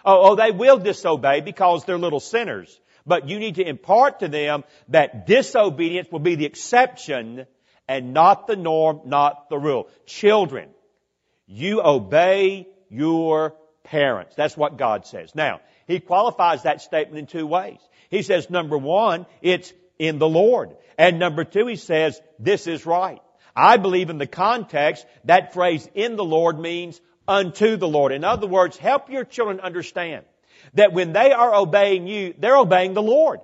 Oh, 0.04 0.31
oh, 0.31 0.36
they 0.36 0.51
will 0.51 0.80
disobey 0.80 1.42
because 1.42 1.86
they're 1.86 1.98
little 1.98 2.19
sinners. 2.19 2.77
But 3.06 3.30
you 3.30 3.39
need 3.39 3.56
to 3.56 3.68
impart 3.68 4.19
to 4.19 4.27
them 4.27 4.63
that 4.89 5.27
disobedience 5.27 6.09
will 6.12 6.19
be 6.19 6.36
the 6.36 6.45
exception 6.45 7.45
and 7.88 8.13
not 8.13 8.48
the 8.48 8.56
norm, 8.56 9.01
not 9.06 9.50
the 9.50 9.57
rule. 9.57 9.89
Children, 10.06 10.69
you 11.45 11.81
obey 11.83 12.68
your 12.90 13.56
parents. 13.83 14.35
That's 14.35 14.57
what 14.57 14.78
God 14.78 15.06
says. 15.06 15.35
Now, 15.35 15.61
he 15.87 15.99
qualifies 15.99 16.63
that 16.63 16.81
statement 16.81 17.19
in 17.19 17.25
two 17.28 17.47
ways. 17.47 17.80
He 18.09 18.21
says, 18.21 18.49
number 18.49 18.78
one, 18.78 19.25
it's 19.42 19.73
in 19.99 20.19
the 20.19 20.30
Lord. 20.30 20.75
And 20.97 21.19
number 21.19 21.44
two, 21.44 21.68
he 21.68 21.75
says, 21.75 22.21
this 22.40 22.68
is 22.68 22.85
right. 22.85 23.21
I 23.56 23.78
believe 23.78 24.09
in 24.09 24.18
the 24.18 24.28
context, 24.28 25.06
that 25.25 25.54
phrase 25.54 25.87
in 25.94 26.16
the 26.16 26.23
Lord 26.23 26.59
means 26.59 26.99
unto 27.28 27.78
the 27.78 27.87
Lord. 27.87 28.11
In 28.11 28.23
other 28.23 28.47
words, 28.47 28.78
help 28.78 29.09
your 29.09 29.25
children 29.25 29.59
understand 29.59 30.25
that 30.73 30.94
when 30.94 31.13
they 31.13 31.31
are 31.31 31.54
obeying 31.54 32.07
you, 32.07 32.33
they're 32.37 32.57
obeying 32.57 32.94
the 32.94 33.02
Lord. 33.02 33.42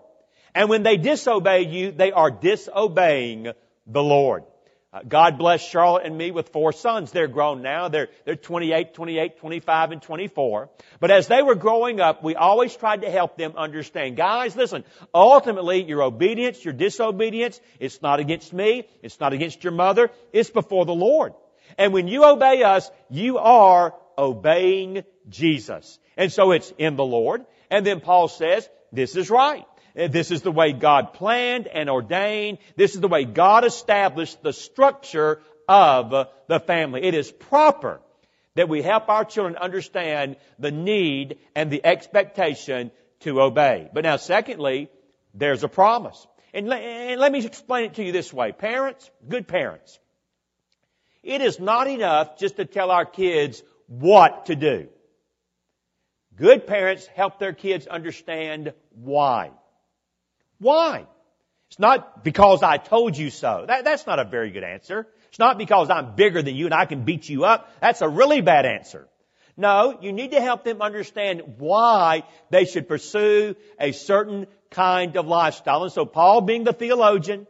And 0.55 0.69
when 0.69 0.83
they 0.83 0.97
disobey 0.97 1.67
you, 1.67 1.91
they 1.91 2.11
are 2.11 2.31
disobeying 2.31 3.51
the 3.85 4.03
Lord. 4.03 4.43
Uh, 4.91 5.01
God 5.07 5.37
bless 5.37 5.61
Charlotte 5.61 6.07
and 6.07 6.17
me 6.17 6.31
with 6.31 6.49
four 6.49 6.71
sons. 6.71 7.11
They're 7.11 7.27
grown 7.27 7.61
now. 7.61 7.89
They're, 7.89 8.09
they're 8.25 8.35
28, 8.35 8.95
28, 8.95 9.37
25, 9.37 9.91
and 9.91 10.01
24. 10.01 10.69
But 10.99 11.11
as 11.11 11.27
they 11.27 11.43
were 11.43 11.53
growing 11.53 11.99
up, 11.99 12.23
we 12.23 12.35
always 12.35 12.75
tried 12.75 13.03
to 13.03 13.11
help 13.11 13.37
them 13.37 13.53
understand. 13.55 14.17
Guys, 14.17 14.55
listen, 14.55 14.83
ultimately, 15.13 15.83
your 15.83 16.01
obedience, 16.01 16.65
your 16.65 16.73
disobedience, 16.73 17.61
it's 17.79 18.01
not 18.01 18.19
against 18.19 18.51
me. 18.51 18.87
It's 19.03 19.19
not 19.19 19.31
against 19.31 19.63
your 19.63 19.73
mother. 19.73 20.09
It's 20.33 20.49
before 20.49 20.85
the 20.85 20.95
Lord. 20.95 21.33
And 21.77 21.93
when 21.93 22.07
you 22.07 22.25
obey 22.25 22.63
us, 22.63 22.89
you 23.11 23.37
are 23.37 23.93
obeying 24.17 25.03
Jesus. 25.29 25.99
And 26.17 26.31
so 26.31 26.51
it's 26.51 26.73
in 26.79 26.95
the 26.95 27.05
Lord. 27.05 27.45
And 27.69 27.85
then 27.85 27.99
Paul 27.99 28.27
says, 28.27 28.67
this 28.91 29.15
is 29.15 29.29
right. 29.29 29.65
Eh, 29.99 30.07
this 30.07 30.31
is 30.31 30.41
the 30.41 30.51
way 30.51 30.71
God 30.71 31.13
planned 31.13 31.67
and 31.67 31.89
ordained. 31.89 32.59
This 32.77 32.95
is 32.95 33.01
the 33.01 33.09
way 33.09 33.25
God 33.25 33.65
established 33.65 34.41
the 34.41 34.53
structure 34.53 35.41
of 35.67 36.29
the 36.47 36.59
family. 36.61 37.03
It 37.03 37.13
is 37.13 37.29
proper 37.29 37.99
that 38.55 38.69
we 38.69 38.81
help 38.81 39.09
our 39.09 39.25
children 39.25 39.57
understand 39.57 40.37
the 40.57 40.71
need 40.71 41.37
and 41.53 41.69
the 41.69 41.85
expectation 41.85 42.91
to 43.21 43.41
obey. 43.41 43.89
But 43.93 44.05
now 44.05 44.15
secondly, 44.15 44.89
there's 45.33 45.63
a 45.63 45.67
promise. 45.67 46.25
And 46.53 46.67
let, 46.67 46.81
and 46.81 47.19
let 47.19 47.31
me 47.31 47.45
explain 47.45 47.85
it 47.85 47.95
to 47.95 48.03
you 48.03 48.11
this 48.11 48.33
way. 48.33 48.53
Parents, 48.53 49.11
good 49.27 49.47
parents, 49.47 49.99
it 51.21 51.41
is 51.41 51.59
not 51.59 51.87
enough 51.87 52.39
just 52.39 52.55
to 52.55 52.65
tell 52.65 52.89
our 52.89 53.05
kids 53.05 53.61
what 53.87 54.45
to 54.45 54.55
do. 54.55 54.87
Good 56.35 56.67
parents 56.67 57.05
help 57.07 57.37
their 57.37 57.53
kids 57.53 57.85
understand 57.85 58.73
why. 58.95 59.51
Why? 60.59 61.05
It's 61.69 61.79
not 61.79 62.23
because 62.23 62.63
I 62.63 62.77
told 62.77 63.17
you 63.17 63.29
so. 63.29 63.65
That, 63.67 63.83
that's 63.83 64.07
not 64.07 64.19
a 64.19 64.25
very 64.25 64.49
good 64.51 64.63
answer. 64.63 65.07
It's 65.29 65.39
not 65.39 65.57
because 65.57 65.89
I'm 65.89 66.15
bigger 66.15 66.41
than 66.41 66.55
you 66.55 66.65
and 66.65 66.73
I 66.73 66.85
can 66.85 67.05
beat 67.05 67.29
you 67.29 67.45
up. 67.45 67.71
That's 67.79 68.01
a 68.01 68.09
really 68.09 68.41
bad 68.41 68.65
answer. 68.65 69.07
No, 69.55 69.97
you 70.01 70.13
need 70.13 70.31
to 70.31 70.41
help 70.41 70.63
them 70.63 70.81
understand 70.81 71.43
why 71.57 72.23
they 72.49 72.65
should 72.65 72.87
pursue 72.87 73.55
a 73.79 73.91
certain 73.91 74.47
kind 74.71 75.17
of 75.17 75.27
lifestyle. 75.27 75.83
And 75.83 75.91
so 75.91 76.05
Paul, 76.05 76.41
being 76.41 76.63
the 76.63 76.73
theologian, 76.73 77.45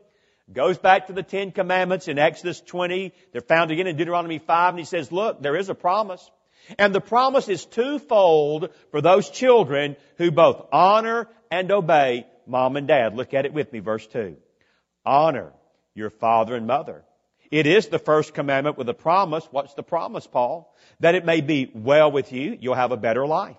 goes 0.51 0.77
back 0.77 1.07
to 1.07 1.13
the 1.13 1.23
Ten 1.23 1.51
Commandments 1.51 2.07
in 2.07 2.17
Exodus 2.17 2.61
20. 2.61 3.13
They're 3.31 3.41
found 3.41 3.71
again 3.71 3.87
in 3.87 3.95
Deuteronomy 3.95 4.39
5 4.39 4.69
and 4.69 4.79
he 4.79 4.85
says, 4.85 5.11
look, 5.11 5.41
there 5.41 5.55
is 5.55 5.69
a 5.69 5.75
promise. 5.75 6.29
And 6.77 6.93
the 6.93 7.01
promise 7.01 7.47
is 7.47 7.65
twofold 7.65 8.69
for 8.91 9.01
those 9.01 9.29
children 9.29 9.95
who 10.17 10.31
both 10.31 10.67
honor 10.71 11.27
and 11.51 11.71
obey 11.71 12.25
mom 12.49 12.75
and 12.75 12.87
dad. 12.87 13.15
Look 13.15 13.33
at 13.33 13.45
it 13.45 13.53
with 13.53 13.71
me, 13.71 13.79
verse 13.79 14.05
2. 14.07 14.35
Honor 15.05 15.53
your 15.93 16.09
father 16.09 16.55
and 16.55 16.67
mother. 16.67 17.03
It 17.51 17.65
is 17.65 17.87
the 17.87 17.99
first 17.99 18.33
commandment 18.33 18.77
with 18.77 18.89
a 18.89 18.93
promise. 18.93 19.47
What's 19.51 19.73
the 19.73 19.83
promise, 19.83 20.27
Paul? 20.27 20.73
That 20.99 21.15
it 21.15 21.25
may 21.25 21.41
be 21.41 21.71
well 21.73 22.11
with 22.11 22.31
you, 22.31 22.57
you'll 22.59 22.75
have 22.75 22.91
a 22.91 22.97
better 22.97 23.25
life. 23.25 23.57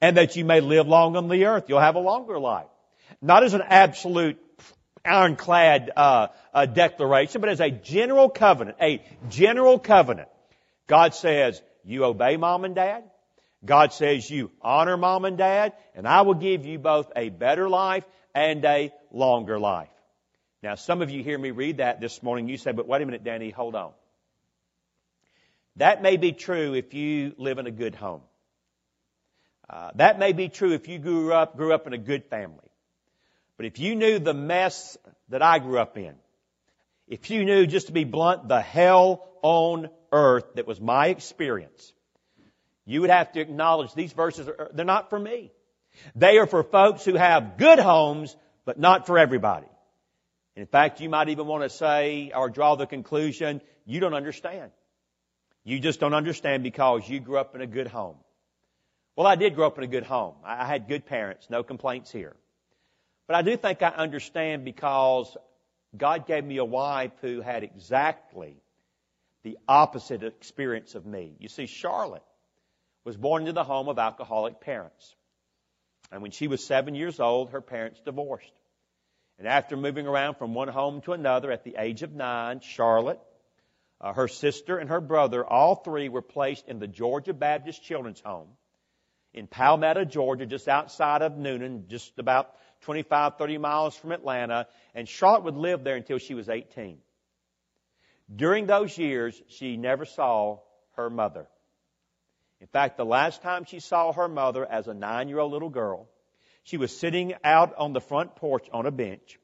And 0.00 0.16
that 0.16 0.36
you 0.36 0.44
may 0.44 0.60
live 0.60 0.86
long 0.86 1.16
on 1.16 1.28
the 1.28 1.46
earth, 1.46 1.64
you'll 1.68 1.80
have 1.80 1.96
a 1.96 2.00
longer 2.00 2.38
life. 2.38 2.66
Not 3.20 3.42
as 3.42 3.54
an 3.54 3.62
absolute 3.62 4.38
ironclad 5.04 5.90
uh, 5.96 6.28
uh, 6.54 6.66
declaration, 6.66 7.40
but 7.40 7.50
as 7.50 7.60
a 7.60 7.70
general 7.70 8.28
covenant, 8.28 8.76
a 8.80 9.02
general 9.28 9.78
covenant. 9.78 10.28
God 10.86 11.14
says, 11.14 11.60
you 11.84 12.04
obey 12.04 12.36
mom 12.36 12.64
and 12.64 12.74
dad. 12.74 13.04
God 13.64 13.92
says 13.92 14.28
you 14.28 14.50
honor 14.60 14.96
mom 14.96 15.24
and 15.24 15.38
dad, 15.38 15.72
and 15.94 16.06
I 16.06 16.22
will 16.22 16.34
give 16.34 16.66
you 16.66 16.78
both 16.78 17.10
a 17.14 17.28
better 17.28 17.68
life 17.68 18.04
and 18.34 18.64
a 18.64 18.92
longer 19.10 19.58
life. 19.58 19.88
Now, 20.62 20.76
some 20.76 21.02
of 21.02 21.10
you 21.10 21.22
hear 21.22 21.38
me 21.38 21.50
read 21.50 21.78
that 21.78 22.00
this 22.00 22.22
morning. 22.22 22.48
You 22.48 22.56
say, 22.56 22.72
but 22.72 22.86
wait 22.86 23.02
a 23.02 23.06
minute, 23.06 23.24
Danny, 23.24 23.50
hold 23.50 23.74
on. 23.74 23.92
That 25.76 26.02
may 26.02 26.16
be 26.16 26.32
true 26.32 26.74
if 26.74 26.94
you 26.94 27.34
live 27.38 27.58
in 27.58 27.66
a 27.66 27.70
good 27.70 27.94
home. 27.94 28.22
Uh, 29.68 29.90
that 29.94 30.18
may 30.18 30.32
be 30.32 30.48
true 30.48 30.72
if 30.72 30.86
you 30.86 30.98
grew 30.98 31.32
up, 31.32 31.56
grew 31.56 31.72
up 31.72 31.86
in 31.86 31.92
a 31.94 31.98
good 31.98 32.24
family. 32.26 32.58
But 33.56 33.66
if 33.66 33.78
you 33.78 33.94
knew 33.94 34.18
the 34.18 34.34
mess 34.34 34.96
that 35.30 35.42
I 35.42 35.58
grew 35.58 35.78
up 35.78 35.96
in, 35.96 36.14
if 37.08 37.30
you 37.30 37.44
knew, 37.44 37.66
just 37.66 37.86
to 37.88 37.92
be 37.92 38.04
blunt, 38.04 38.48
the 38.48 38.60
hell 38.60 39.28
on 39.42 39.88
earth 40.12 40.54
that 40.54 40.66
was 40.66 40.80
my 40.80 41.08
experience, 41.08 41.92
you 42.84 43.00
would 43.00 43.10
have 43.10 43.32
to 43.32 43.40
acknowledge 43.40 43.94
these 43.94 44.12
verses 44.12 44.48
are, 44.48 44.70
they're 44.74 44.84
not 44.84 45.10
for 45.10 45.18
me. 45.18 45.52
They 46.14 46.38
are 46.38 46.46
for 46.46 46.62
folks 46.62 47.04
who 47.04 47.14
have 47.14 47.58
good 47.58 47.78
homes, 47.78 48.36
but 48.64 48.78
not 48.78 49.06
for 49.06 49.18
everybody. 49.18 49.66
In 50.56 50.66
fact, 50.66 51.00
you 51.00 51.08
might 51.08 51.28
even 51.28 51.46
want 51.46 51.62
to 51.62 51.70
say 51.70 52.32
or 52.34 52.50
draw 52.50 52.74
the 52.74 52.86
conclusion, 52.86 53.62
you 53.86 54.00
don't 54.00 54.14
understand. 54.14 54.70
You 55.64 55.78
just 55.78 56.00
don't 56.00 56.14
understand 56.14 56.62
because 56.62 57.08
you 57.08 57.20
grew 57.20 57.38
up 57.38 57.54
in 57.54 57.60
a 57.60 57.66
good 57.66 57.86
home. 57.86 58.16
Well, 59.16 59.26
I 59.26 59.36
did 59.36 59.54
grow 59.54 59.66
up 59.66 59.78
in 59.78 59.84
a 59.84 59.88
good 59.88 60.04
home. 60.04 60.34
I 60.44 60.66
had 60.66 60.88
good 60.88 61.06
parents, 61.06 61.48
no 61.50 61.62
complaints 61.62 62.10
here. 62.10 62.34
But 63.26 63.36
I 63.36 63.42
do 63.42 63.56
think 63.56 63.82
I 63.82 63.88
understand 63.88 64.64
because 64.64 65.36
God 65.96 66.26
gave 66.26 66.44
me 66.44 66.56
a 66.56 66.64
wife 66.64 67.12
who 67.20 67.40
had 67.40 67.62
exactly 67.62 68.56
the 69.42 69.58
opposite 69.68 70.22
experience 70.22 70.94
of 70.94 71.04
me. 71.04 71.34
You 71.38 71.48
see, 71.48 71.66
Charlotte 71.66 72.24
was 73.04 73.16
born 73.16 73.42
into 73.42 73.52
the 73.52 73.64
home 73.64 73.88
of 73.88 73.98
alcoholic 73.98 74.60
parents. 74.60 75.14
And 76.12 76.22
when 76.22 76.30
she 76.30 76.46
was 76.46 76.62
seven 76.62 76.94
years 76.94 77.18
old, 77.18 77.50
her 77.50 77.62
parents 77.62 78.00
divorced. 78.04 78.52
And 79.38 79.48
after 79.48 79.76
moving 79.76 80.06
around 80.06 80.34
from 80.34 80.54
one 80.54 80.68
home 80.68 81.00
to 81.02 81.14
another 81.14 81.50
at 81.50 81.64
the 81.64 81.76
age 81.78 82.02
of 82.02 82.12
nine, 82.12 82.60
Charlotte, 82.60 83.18
uh, 84.00 84.12
her 84.12 84.28
sister, 84.28 84.78
and 84.78 84.90
her 84.90 85.00
brother, 85.00 85.44
all 85.44 85.74
three 85.74 86.10
were 86.10 86.22
placed 86.22 86.68
in 86.68 86.78
the 86.78 86.86
Georgia 86.86 87.32
Baptist 87.32 87.82
Children's 87.82 88.20
Home 88.20 88.48
in 89.32 89.46
Palmetto, 89.46 90.04
Georgia, 90.04 90.44
just 90.44 90.68
outside 90.68 91.22
of 91.22 91.32
Newnan, 91.32 91.86
just 91.88 92.18
about 92.18 92.54
25, 92.82 93.38
30 93.38 93.58
miles 93.58 93.96
from 93.96 94.12
Atlanta. 94.12 94.66
And 94.94 95.08
Charlotte 95.08 95.44
would 95.44 95.56
live 95.56 95.82
there 95.82 95.96
until 95.96 96.18
she 96.18 96.34
was 96.34 96.48
18. 96.48 96.98
During 98.34 98.66
those 98.66 98.96
years, 98.98 99.40
she 99.48 99.76
never 99.76 100.04
saw 100.04 100.60
her 100.96 101.08
mother. 101.08 101.48
In 102.62 102.68
fact, 102.68 102.96
the 102.96 103.04
last 103.04 103.42
time 103.42 103.64
she 103.64 103.80
saw 103.80 104.12
her 104.12 104.28
mother 104.28 104.64
as 104.64 104.86
a 104.86 104.94
nine 104.94 105.28
year 105.28 105.40
old 105.40 105.50
little 105.50 105.68
girl, 105.68 106.06
she 106.62 106.76
was 106.76 106.96
sitting 106.96 107.34
out 107.42 107.74
on 107.74 107.92
the 107.92 108.00
front 108.00 108.36
porch 108.36 108.68
on 108.72 108.86
a 108.86 108.92
bench. 108.92 109.40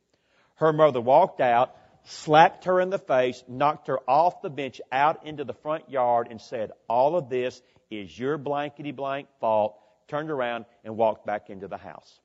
Her 0.54 0.72
mother 0.72 1.00
walked 1.00 1.40
out, 1.40 1.74
slapped 2.04 2.66
her 2.66 2.80
in 2.80 2.90
the 2.90 2.98
face, 2.98 3.42
knocked 3.48 3.88
her 3.88 3.98
off 4.08 4.40
the 4.40 4.50
bench 4.50 4.80
out 4.92 5.26
into 5.26 5.42
the 5.42 5.52
front 5.52 5.90
yard, 5.90 6.28
and 6.30 6.40
said, 6.40 6.70
All 6.88 7.16
of 7.16 7.28
this 7.28 7.60
is 7.90 8.16
your 8.16 8.38
blankety 8.38 8.92
blank 8.92 9.26
fault, 9.40 9.76
turned 10.06 10.30
around 10.30 10.66
and 10.84 10.96
walked 10.96 11.26
back 11.26 11.50
into 11.50 11.66
the 11.66 11.76
house. 11.76 12.20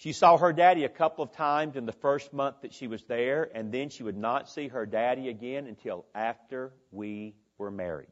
She 0.00 0.14
saw 0.14 0.38
her 0.38 0.54
daddy 0.54 0.84
a 0.84 0.88
couple 0.88 1.22
of 1.22 1.32
times 1.32 1.76
in 1.76 1.84
the 1.84 1.92
first 1.92 2.32
month 2.32 2.62
that 2.62 2.72
she 2.72 2.86
was 2.86 3.04
there, 3.04 3.50
and 3.54 3.70
then 3.70 3.90
she 3.90 4.02
would 4.02 4.16
not 4.16 4.48
see 4.48 4.68
her 4.68 4.86
daddy 4.86 5.28
again 5.28 5.66
until 5.66 6.06
after 6.14 6.72
we 6.90 7.34
were 7.58 7.70
married. 7.70 8.08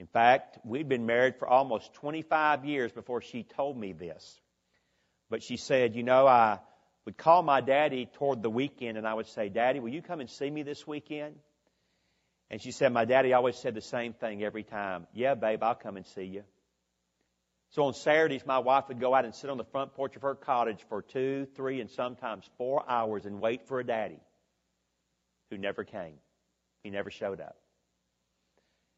In 0.00 0.08
fact, 0.08 0.58
we'd 0.64 0.88
been 0.88 1.06
married 1.06 1.36
for 1.36 1.46
almost 1.46 1.94
25 1.94 2.64
years 2.64 2.90
before 2.90 3.20
she 3.20 3.44
told 3.44 3.76
me 3.76 3.92
this. 3.92 4.40
But 5.30 5.44
she 5.44 5.56
said, 5.56 5.94
you 5.94 6.02
know, 6.02 6.26
I 6.26 6.58
would 7.04 7.16
call 7.16 7.44
my 7.44 7.60
daddy 7.60 8.06
toward 8.06 8.42
the 8.42 8.50
weekend 8.50 8.98
and 8.98 9.06
I 9.06 9.14
would 9.14 9.28
say, 9.28 9.48
Daddy, 9.48 9.78
will 9.78 9.90
you 9.90 10.02
come 10.02 10.18
and 10.18 10.28
see 10.28 10.50
me 10.50 10.64
this 10.64 10.84
weekend? 10.88 11.36
And 12.50 12.60
she 12.60 12.72
said, 12.72 12.92
my 12.92 13.04
daddy 13.04 13.32
always 13.32 13.54
said 13.54 13.76
the 13.76 13.80
same 13.80 14.12
thing 14.12 14.42
every 14.42 14.64
time. 14.64 15.06
Yeah, 15.14 15.34
babe, 15.34 15.62
I'll 15.62 15.76
come 15.76 15.96
and 15.96 16.04
see 16.04 16.24
you. 16.24 16.42
So 17.72 17.84
on 17.84 17.94
Saturdays, 17.94 18.44
my 18.44 18.58
wife 18.58 18.88
would 18.88 19.00
go 19.00 19.14
out 19.14 19.24
and 19.24 19.34
sit 19.34 19.48
on 19.48 19.56
the 19.56 19.64
front 19.64 19.94
porch 19.94 20.14
of 20.14 20.22
her 20.22 20.34
cottage 20.34 20.80
for 20.90 21.00
two, 21.00 21.46
three, 21.56 21.80
and 21.80 21.90
sometimes 21.90 22.44
four 22.58 22.84
hours 22.86 23.24
and 23.24 23.40
wait 23.40 23.66
for 23.66 23.80
a 23.80 23.84
daddy 23.84 24.20
who 25.50 25.56
never 25.56 25.82
came. 25.82 26.16
He 26.82 26.90
never 26.90 27.10
showed 27.10 27.40
up. 27.40 27.56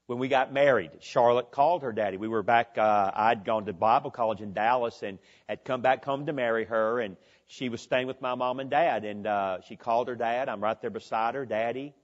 When 0.07 0.19
we 0.19 0.27
got 0.27 0.53
married, 0.53 0.91
Charlotte 1.01 1.53
called 1.53 1.83
her 1.83 1.93
daddy. 1.93 2.17
We 2.17 2.27
were 2.27 2.43
back, 2.43 2.77
uh, 2.77 3.13
I'd 3.15 3.45
gone 3.45 3.65
to 3.67 3.73
Bible 3.73 4.11
college 4.11 4.41
in 4.41 4.53
Dallas 4.53 5.03
and 5.05 5.21
had 5.49 5.65
come 5.65 5.81
back 5.81 6.05
home 6.05 6.27
to 6.27 6.33
marry 6.33 6.65
her 6.65 7.01
and 7.01 7.17
she 7.47 7.69
was 7.69 7.81
staying 7.81 8.09
with 8.09 8.21
my 8.21 8.35
mom 8.35 8.59
and 8.59 8.71
dad 8.71 9.05
and, 9.05 9.27
uh, 9.27 9.61
she 9.69 9.77
called 9.77 10.09
her 10.09 10.17
dad. 10.17 10.49
I'm 10.49 10.63
right 10.63 10.81
there 10.81 10.91
beside 10.91 11.37
her. 11.37 11.47
Daddy, 11.47 11.95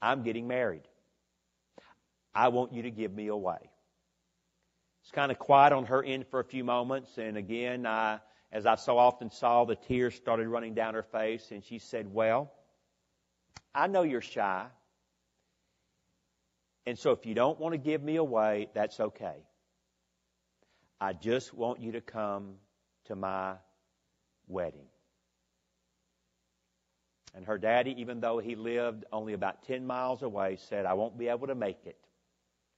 I'm 0.00 0.22
getting 0.22 0.46
married. 0.46 0.86
I 2.32 2.48
want 2.48 2.72
you 2.72 2.82
to 2.82 2.90
give 2.90 3.12
me 3.12 3.26
away. 3.26 3.69
It's 5.02 5.10
kind 5.10 5.32
of 5.32 5.38
quiet 5.38 5.72
on 5.72 5.86
her 5.86 6.04
end 6.04 6.26
for 6.26 6.40
a 6.40 6.44
few 6.44 6.64
moments, 6.64 7.18
and 7.18 7.36
again, 7.36 7.86
I, 7.86 8.20
as 8.52 8.66
I 8.66 8.74
so 8.74 8.98
often 8.98 9.30
saw, 9.30 9.64
the 9.64 9.76
tears 9.76 10.14
started 10.14 10.48
running 10.48 10.74
down 10.74 10.94
her 10.94 11.02
face, 11.02 11.50
and 11.50 11.64
she 11.64 11.78
said, 11.78 12.12
Well, 12.12 12.52
I 13.74 13.86
know 13.86 14.02
you're 14.02 14.20
shy. 14.20 14.66
And 16.86 16.98
so 16.98 17.12
if 17.12 17.26
you 17.26 17.34
don't 17.34 17.58
want 17.60 17.72
to 17.72 17.78
give 17.78 18.02
me 18.02 18.16
away, 18.16 18.68
that's 18.74 18.98
okay. 18.98 19.36
I 21.00 21.12
just 21.12 21.54
want 21.54 21.80
you 21.80 21.92
to 21.92 22.00
come 22.00 22.54
to 23.04 23.14
my 23.14 23.54
wedding. 24.48 24.86
And 27.34 27.46
her 27.46 27.58
daddy, 27.58 27.94
even 28.00 28.20
though 28.20 28.38
he 28.38 28.56
lived 28.56 29.04
only 29.12 29.34
about 29.34 29.62
10 29.64 29.86
miles 29.86 30.22
away, 30.22 30.56
said, 30.68 30.84
I 30.84 30.94
won't 30.94 31.16
be 31.16 31.28
able 31.28 31.46
to 31.46 31.54
make 31.54 31.86
it, 31.86 31.98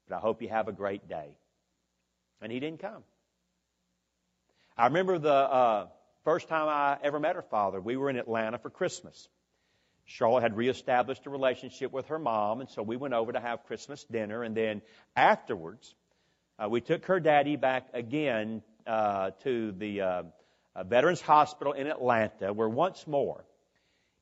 but 0.09 0.17
I 0.17 0.19
hope 0.19 0.43
you 0.43 0.49
have 0.51 0.69
a 0.69 0.73
great 0.73 1.09
day 1.09 1.37
and 2.43 2.53
he 2.53 2.61
didn't 2.61 2.81
come. 2.81 3.03
I 4.77 4.87
remember 4.87 5.19
the 5.19 5.33
uh, 5.33 5.87
first 6.25 6.49
time 6.49 6.69
I 6.69 6.99
ever 7.03 7.21
met 7.21 7.37
her 7.37 7.43
father. 7.43 7.81
We 7.81 7.97
were 7.97 8.11
in 8.11 8.17
Atlanta 8.17 8.59
for 8.59 8.71
Christmas. 8.71 9.29
Charlotte 10.05 10.43
had 10.43 10.57
reestablished 10.57 11.27
a 11.27 11.31
relationship 11.31 11.93
with 11.93 12.09
her 12.09 12.19
mom, 12.19 12.61
and 12.61 12.69
so 12.69 12.83
we 12.83 12.97
went 12.97 13.15
over 13.15 13.33
to 13.33 13.41
have 13.41 13.65
Christmas 13.65 14.05
dinner. 14.05 14.43
And 14.43 14.57
then 14.57 14.83
afterwards, 15.15 15.95
uh, 16.59 16.69
we 16.69 16.81
took 16.81 17.07
her 17.07 17.21
daddy 17.21 17.57
back 17.57 17.89
again 17.93 18.63
uh, 18.87 19.31
to 19.45 19.73
the 19.73 20.01
uh, 20.01 20.23
Veterans 20.85 21.21
Hospital 21.21 21.73
in 21.73 21.87
Atlanta, 21.87 22.53
where 22.53 22.69
once 22.69 23.07
more 23.07 23.45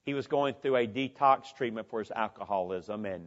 he 0.05 0.15
was 0.15 0.27
going 0.27 0.55
through 0.61 0.77
a 0.77 0.87
detox 0.87 1.55
treatment 1.57 1.89
for 1.89 2.01
his 2.01 2.11
alcoholism. 2.11 3.05
And 3.05 3.27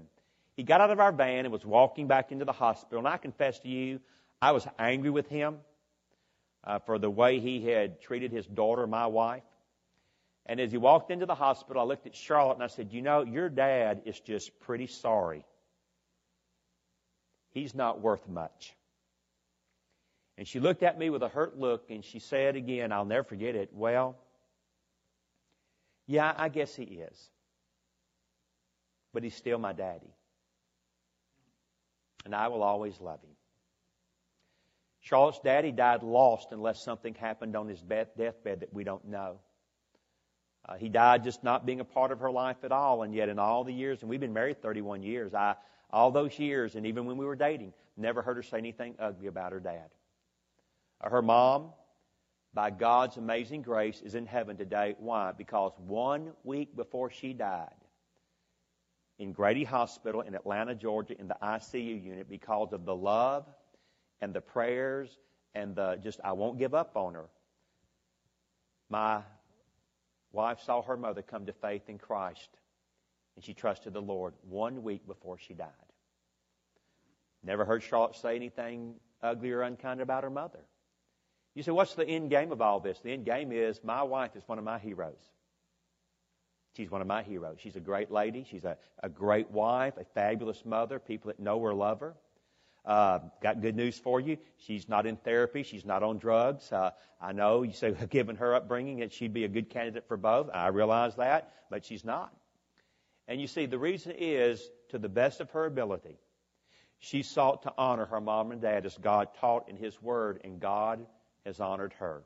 he 0.56 0.64
got 0.64 0.82
out 0.82 0.92
of 0.92 1.00
our 1.00 1.12
van 1.12 1.46
and 1.46 1.52
was 1.52 1.66
walking 1.66 2.08
back 2.08 2.32
into 2.32 2.46
the 2.46 2.52
hospital. 2.52 3.00
And 3.00 3.08
I 3.08 3.18
confess 3.18 3.60
to 3.60 3.68
you, 3.68 4.00
I 4.44 4.52
was 4.52 4.68
angry 4.78 5.10
with 5.10 5.30
him 5.30 5.60
uh, 6.66 6.80
for 6.80 7.00
the 7.00 7.10
way 7.10 7.40
he 7.40 7.66
had 7.66 8.02
treated 8.02 8.34
his 8.34 8.46
daughter, 8.46 8.86
my 8.86 9.08
wife. 9.08 9.46
And 10.46 10.60
as 10.60 10.70
he 10.70 10.78
walked 10.78 11.12
into 11.12 11.26
the 11.26 11.34
hospital, 11.34 11.82
I 11.82 11.86
looked 11.86 12.08
at 12.08 12.14
Charlotte 12.14 12.56
and 12.56 12.64
I 12.64 12.68
said, 12.68 12.92
You 12.92 13.02
know, 13.02 13.24
your 13.24 13.48
dad 13.48 14.02
is 14.04 14.20
just 14.20 14.60
pretty 14.60 14.88
sorry. 14.88 15.46
He's 17.52 17.74
not 17.74 18.02
worth 18.02 18.28
much. 18.28 18.76
And 20.38 20.46
she 20.46 20.60
looked 20.60 20.84
at 20.84 21.00
me 21.00 21.10
with 21.10 21.24
a 21.24 21.30
hurt 21.30 21.58
look 21.58 21.90
and 21.90 22.04
she 22.04 22.20
said 22.20 22.58
again, 22.58 22.92
I'll 22.92 23.06
never 23.06 23.24
forget 23.24 23.56
it, 23.56 23.70
Well, 23.72 24.18
Yeah, 26.06 26.34
I 26.36 26.50
guess 26.50 26.76
he 26.76 26.84
is. 26.84 27.30
But 29.14 29.24
he's 29.24 29.36
still 29.36 29.58
my 29.58 29.72
daddy. 29.72 30.14
And 32.26 32.36
I 32.36 32.50
will 32.50 32.62
always 32.62 33.00
love 33.00 33.22
him. 33.22 33.33
Charlotte's 35.04 35.40
daddy 35.42 35.74
died 35.74 36.02
lost 36.02 36.48
unless 36.52 36.82
something 36.82 37.14
happened 37.16 37.58
on 37.58 37.68
his 37.68 37.82
deathbed 37.82 38.62
that 38.62 38.74
we 38.74 38.86
don't 38.86 39.06
know. 39.06 39.40
Uh, 40.68 40.76
he 40.76 40.88
died 40.88 41.26
just 41.26 41.44
not 41.44 41.66
being 41.66 41.82
a 41.82 41.86
part 41.86 42.14
of 42.14 42.22
her 42.22 42.32
life 42.32 42.64
at 42.64 42.72
all, 42.72 43.04
and 43.04 43.14
yet 43.14 43.28
in 43.28 43.38
all 43.38 43.66
the 43.66 43.74
years, 43.74 44.00
and 44.02 44.10
we've 44.10 44.22
been 44.22 44.32
married 44.32 44.62
31 44.62 45.04
years, 45.04 45.34
I, 45.34 45.56
all 45.92 46.12
those 46.12 46.40
years, 46.40 46.76
and 46.76 46.86
even 46.86 47.06
when 47.06 47.18
we 47.18 47.26
were 47.26 47.36
dating, 47.36 47.74
never 47.98 48.22
heard 48.22 48.38
her 48.38 48.44
say 48.44 48.60
anything 48.60 48.96
ugly 48.98 49.28
about 49.28 49.52
her 49.52 49.60
dad. 49.60 49.90
Uh, 51.02 51.10
her 51.10 51.22
mom, 51.22 51.74
by 52.54 52.70
God's 52.70 53.18
amazing 53.18 53.62
grace, 53.62 54.02
is 54.02 54.16
in 54.16 54.26
heaven 54.26 54.56
today. 54.56 54.96
Why? 55.00 55.34
Because 55.38 55.74
one 55.80 56.32
week 56.46 56.78
before 56.78 57.10
she 57.10 57.34
died, 57.34 57.76
in 59.20 59.34
Grady 59.34 59.66
Hospital 59.66 60.22
in 60.22 60.34
Atlanta, 60.34 60.76
Georgia, 60.76 61.20
in 61.20 61.28
the 61.28 61.38
ICU 61.44 62.04
unit, 62.04 62.30
because 62.30 62.72
of 62.72 62.86
the 62.86 62.96
love 62.96 63.46
and 64.24 64.34
the 64.34 64.40
prayers 64.40 65.10
and 65.54 65.76
the 65.76 66.00
just, 66.02 66.22
I 66.24 66.32
won't 66.32 66.58
give 66.58 66.74
up 66.74 66.96
on 66.96 67.14
her. 67.14 67.26
My 68.90 69.22
wife 70.32 70.62
saw 70.66 70.82
her 70.82 70.96
mother 70.96 71.22
come 71.22 71.46
to 71.46 71.52
faith 71.54 71.90
in 71.90 71.98
Christ, 71.98 72.50
and 73.36 73.44
she 73.44 73.54
trusted 73.54 73.92
the 73.92 74.02
Lord 74.02 74.34
one 74.50 74.82
week 74.82 75.06
before 75.06 75.38
she 75.38 75.54
died. 75.54 75.68
Never 77.44 77.66
heard 77.66 77.84
Charlotte 77.84 78.16
say 78.16 78.38
anything 78.38 78.96
ugly 79.22 79.52
or 79.52 79.62
unkind 79.62 80.00
about 80.00 80.24
her 80.24 80.30
mother. 80.30 80.62
You 81.54 81.62
say, 81.62 81.72
what's 81.72 81.94
the 81.94 82.08
end 82.08 82.30
game 82.30 82.54
of 82.54 82.62
all 82.62 82.80
this? 82.80 83.00
The 83.04 83.12
end 83.12 83.26
game 83.26 83.52
is 83.52 83.84
my 83.84 84.04
wife 84.04 84.38
is 84.38 84.44
one 84.48 84.58
of 84.58 84.64
my 84.64 84.80
heroes. 84.80 85.32
She's 86.78 86.90
one 86.90 87.02
of 87.02 87.08
my 87.08 87.24
heroes. 87.24 87.58
She's 87.60 87.76
a 87.76 87.82
great 87.82 88.10
lady. 88.10 88.46
She's 88.50 88.64
a, 88.64 88.78
a 89.04 89.10
great 89.10 89.52
wife, 89.52 89.98
a 89.98 90.06
fabulous 90.16 90.64
mother. 90.66 90.98
People 90.98 91.28
that 91.28 91.42
know 91.42 91.62
her 91.62 91.74
love 91.74 92.00
her. 92.00 92.16
Uh, 92.86 93.20
got 93.42 93.62
good 93.62 93.76
news 93.76 93.98
for 93.98 94.20
you. 94.20 94.38
She's 94.58 94.90
not 94.90 95.06
in 95.06 95.16
therapy. 95.16 95.64
She's 95.64 95.86
not 95.86 96.04
on 96.04 96.18
drugs. 96.18 96.72
Uh, 96.72 96.92
I 97.22 97.32
know 97.32 97.64
you 97.64 97.72
say, 97.72 97.96
given 98.10 98.36
her 98.36 98.54
upbringing, 98.56 99.00
that 99.00 99.14
she'd 99.14 99.34
be 99.34 99.46
a 99.46 99.50
good 99.50 99.70
candidate 99.70 100.08
for 100.08 100.18
both. 100.18 100.50
I 100.54 100.68
realize 100.68 101.16
that, 101.16 101.54
but 101.70 101.86
she's 101.86 102.04
not. 102.04 102.34
And 103.28 103.40
you 103.40 103.48
see, 103.48 103.66
the 103.66 103.80
reason 103.80 104.14
is, 104.18 104.70
to 104.90 105.00
the 105.00 105.10
best 105.10 105.40
of 105.40 105.50
her 105.52 105.66
ability, 105.66 106.18
she 107.00 107.24
sought 107.24 107.64
to 107.64 107.74
honor 107.78 108.06
her 108.06 108.20
mom 108.20 108.52
and 108.52 108.62
dad 108.62 108.86
as 108.86 108.98
God 108.98 109.30
taught 109.40 109.70
in 109.70 109.78
His 109.78 110.02
Word, 110.02 110.42
and 110.44 110.60
God 110.60 111.06
has 111.46 111.60
honored 111.60 111.94
her. 112.00 112.24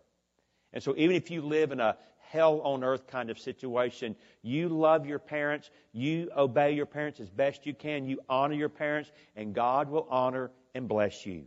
And 0.73 0.83
so, 0.83 0.93
even 0.97 1.15
if 1.15 1.31
you 1.31 1.41
live 1.41 1.71
in 1.71 1.79
a 1.79 1.97
hell 2.29 2.61
on 2.61 2.83
earth 2.83 3.07
kind 3.07 3.29
of 3.29 3.39
situation. 3.39 4.15
You 4.41 4.69
love 4.69 5.05
your 5.05 5.19
parents. 5.19 5.69
You 5.93 6.29
obey 6.35 6.73
your 6.73 6.85
parents 6.85 7.19
as 7.19 7.29
best 7.29 7.65
you 7.65 7.73
can. 7.73 8.05
You 8.05 8.19
honor 8.29 8.55
your 8.55 8.69
parents, 8.69 9.11
and 9.35 9.53
God 9.53 9.89
will 9.89 10.07
honor 10.09 10.51
and 10.73 10.87
bless 10.87 11.25
you. 11.25 11.45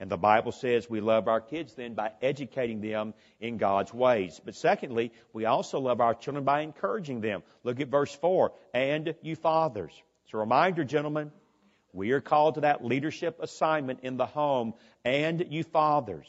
And 0.00 0.10
the 0.10 0.16
Bible 0.16 0.52
says 0.52 0.90
we 0.90 1.00
love 1.00 1.28
our 1.28 1.40
kids 1.40 1.74
then 1.74 1.94
by 1.94 2.10
educating 2.20 2.80
them 2.80 3.14
in 3.40 3.58
God's 3.58 3.94
ways. 3.94 4.40
But 4.44 4.56
secondly, 4.56 5.12
we 5.32 5.44
also 5.44 5.78
love 5.78 6.00
our 6.00 6.14
children 6.14 6.44
by 6.44 6.62
encouraging 6.62 7.20
them. 7.20 7.42
Look 7.62 7.80
at 7.80 7.88
verse 7.88 8.14
4. 8.14 8.52
And 8.74 9.14
you 9.22 9.36
fathers. 9.36 9.92
It's 10.24 10.34
a 10.34 10.38
reminder, 10.38 10.84
gentlemen. 10.84 11.30
We 11.92 12.10
are 12.10 12.20
called 12.20 12.56
to 12.56 12.62
that 12.62 12.84
leadership 12.84 13.38
assignment 13.40 14.00
in 14.02 14.16
the 14.16 14.26
home. 14.26 14.74
And 15.04 15.46
you 15.50 15.62
fathers. 15.62 16.26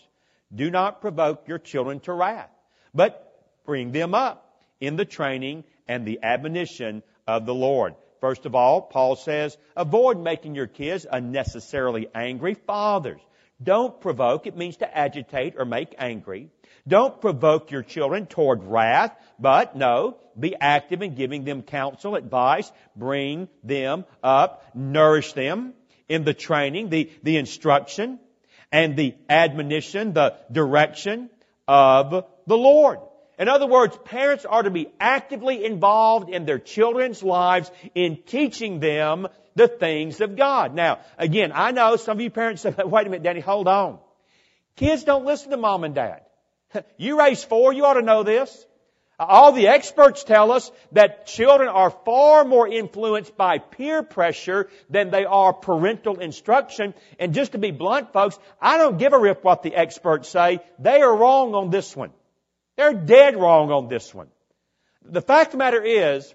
Do 0.54 0.70
not 0.70 1.02
provoke 1.02 1.48
your 1.48 1.58
children 1.58 2.00
to 2.02 2.14
wrath, 2.14 2.52
but 2.94 3.35
bring 3.66 3.92
them 3.92 4.14
up 4.14 4.60
in 4.80 4.96
the 4.96 5.06
training 5.06 5.64
and 5.88 6.06
the 6.06 6.20
admonition 6.24 7.04
of 7.28 7.46
the 7.46 7.54
Lord. 7.54 7.96
First 8.22 8.46
of 8.46 8.56
all, 8.56 8.82
Paul 8.82 9.16
says, 9.16 9.58
avoid 9.76 10.20
making 10.20 10.56
your 10.56 10.68
kids 10.68 11.06
unnecessarily 11.10 12.08
angry. 12.16 12.56
Fathers, 12.56 13.22
don't 13.62 14.00
provoke. 14.02 14.48
It 14.48 14.58
means 14.58 14.78
to 14.78 14.98
agitate 14.98 15.56
or 15.58 15.66
make 15.66 15.96
angry. 15.98 16.50
Don't 16.88 17.20
provoke 17.22 17.72
your 17.72 17.84
children 17.84 18.26
toward 18.26 18.64
wrath, 18.64 19.16
but 19.40 19.76
no, 19.76 20.18
be 20.40 20.56
active 20.60 21.02
in 21.02 21.16
giving 21.16 21.44
them 21.44 21.62
counsel, 21.62 22.16
advice, 22.16 22.72
bring 22.96 23.48
them 23.64 24.06
up, 24.24 24.64
nourish 24.76 25.34
them 25.34 25.74
in 26.08 26.24
the 26.24 26.34
training, 26.34 26.90
the, 26.90 27.12
the 27.24 27.38
instruction, 27.38 28.20
and 28.72 28.96
the 28.96 29.16
admonition, 29.30 30.14
the 30.14 30.36
direction 30.52 31.30
of 31.68 32.26
the 32.46 32.58
Lord. 32.58 33.00
In 33.38 33.50
other 33.50 33.68
words, 33.68 33.98
parents 34.06 34.46
are 34.46 34.64
to 34.64 34.72
be 34.72 34.90
actively 35.00 35.66
involved 35.66 36.30
in 36.30 36.46
their 36.46 36.60
children's 36.60 37.22
lives 37.22 37.70
in 37.94 38.20
teaching 38.26 38.80
them 38.80 39.28
the 39.56 39.68
things 39.68 40.22
of 40.22 40.36
God. 40.36 40.74
Now, 40.74 41.00
again, 41.18 41.52
I 41.54 41.72
know 41.72 41.96
some 41.96 42.18
of 42.18 42.22
you 42.22 42.30
parents 42.30 42.62
say, 42.62 42.74
wait 42.86 43.08
a 43.08 43.10
minute, 43.10 43.24
Danny, 43.24 43.42
hold 43.42 43.68
on. 43.68 44.00
Kids 44.76 45.04
don't 45.04 45.26
listen 45.26 45.52
to 45.52 45.58
mom 45.58 45.84
and 45.84 45.96
dad. 45.96 46.22
You 46.98 47.18
raise 47.18 47.44
four, 47.44 47.72
you 47.72 47.86
ought 47.86 47.94
to 47.94 48.02
know 48.02 48.24
this. 48.24 48.66
All 49.18 49.54
the 49.54 49.68
experts 49.68 50.26
tell 50.26 50.52
us 50.52 50.70
that 50.92 51.26
children 51.28 51.70
are 51.70 51.90
far 51.90 52.44
more 52.44 52.68
influenced 52.68 53.38
by 53.38 53.60
peer 53.60 54.04
pressure 54.04 54.70
than 54.90 55.10
they 55.10 55.24
are 55.24 55.54
parental 55.54 56.20
instruction. 56.20 56.94
And 57.18 57.34
just 57.34 57.54
to 57.54 57.58
be 57.58 57.72
blunt, 57.72 58.12
folks, 58.12 58.38
I 58.62 58.78
don't 58.78 58.98
give 58.98 59.14
a 59.14 59.20
rip 59.20 59.42
what 59.42 59.64
the 59.64 59.74
experts 59.74 60.28
say. 60.28 60.60
They 60.80 61.02
are 61.02 61.16
wrong 61.16 61.56
on 61.56 61.70
this 61.70 61.96
one. 61.96 62.12
They're 62.78 62.94
dead 62.94 63.36
wrong 63.36 63.72
on 63.72 63.88
this 63.88 64.14
one. 64.14 64.28
The 65.04 65.22
fact 65.22 65.48
of 65.48 65.52
the 65.54 65.58
matter 65.60 65.82
is, 65.82 66.34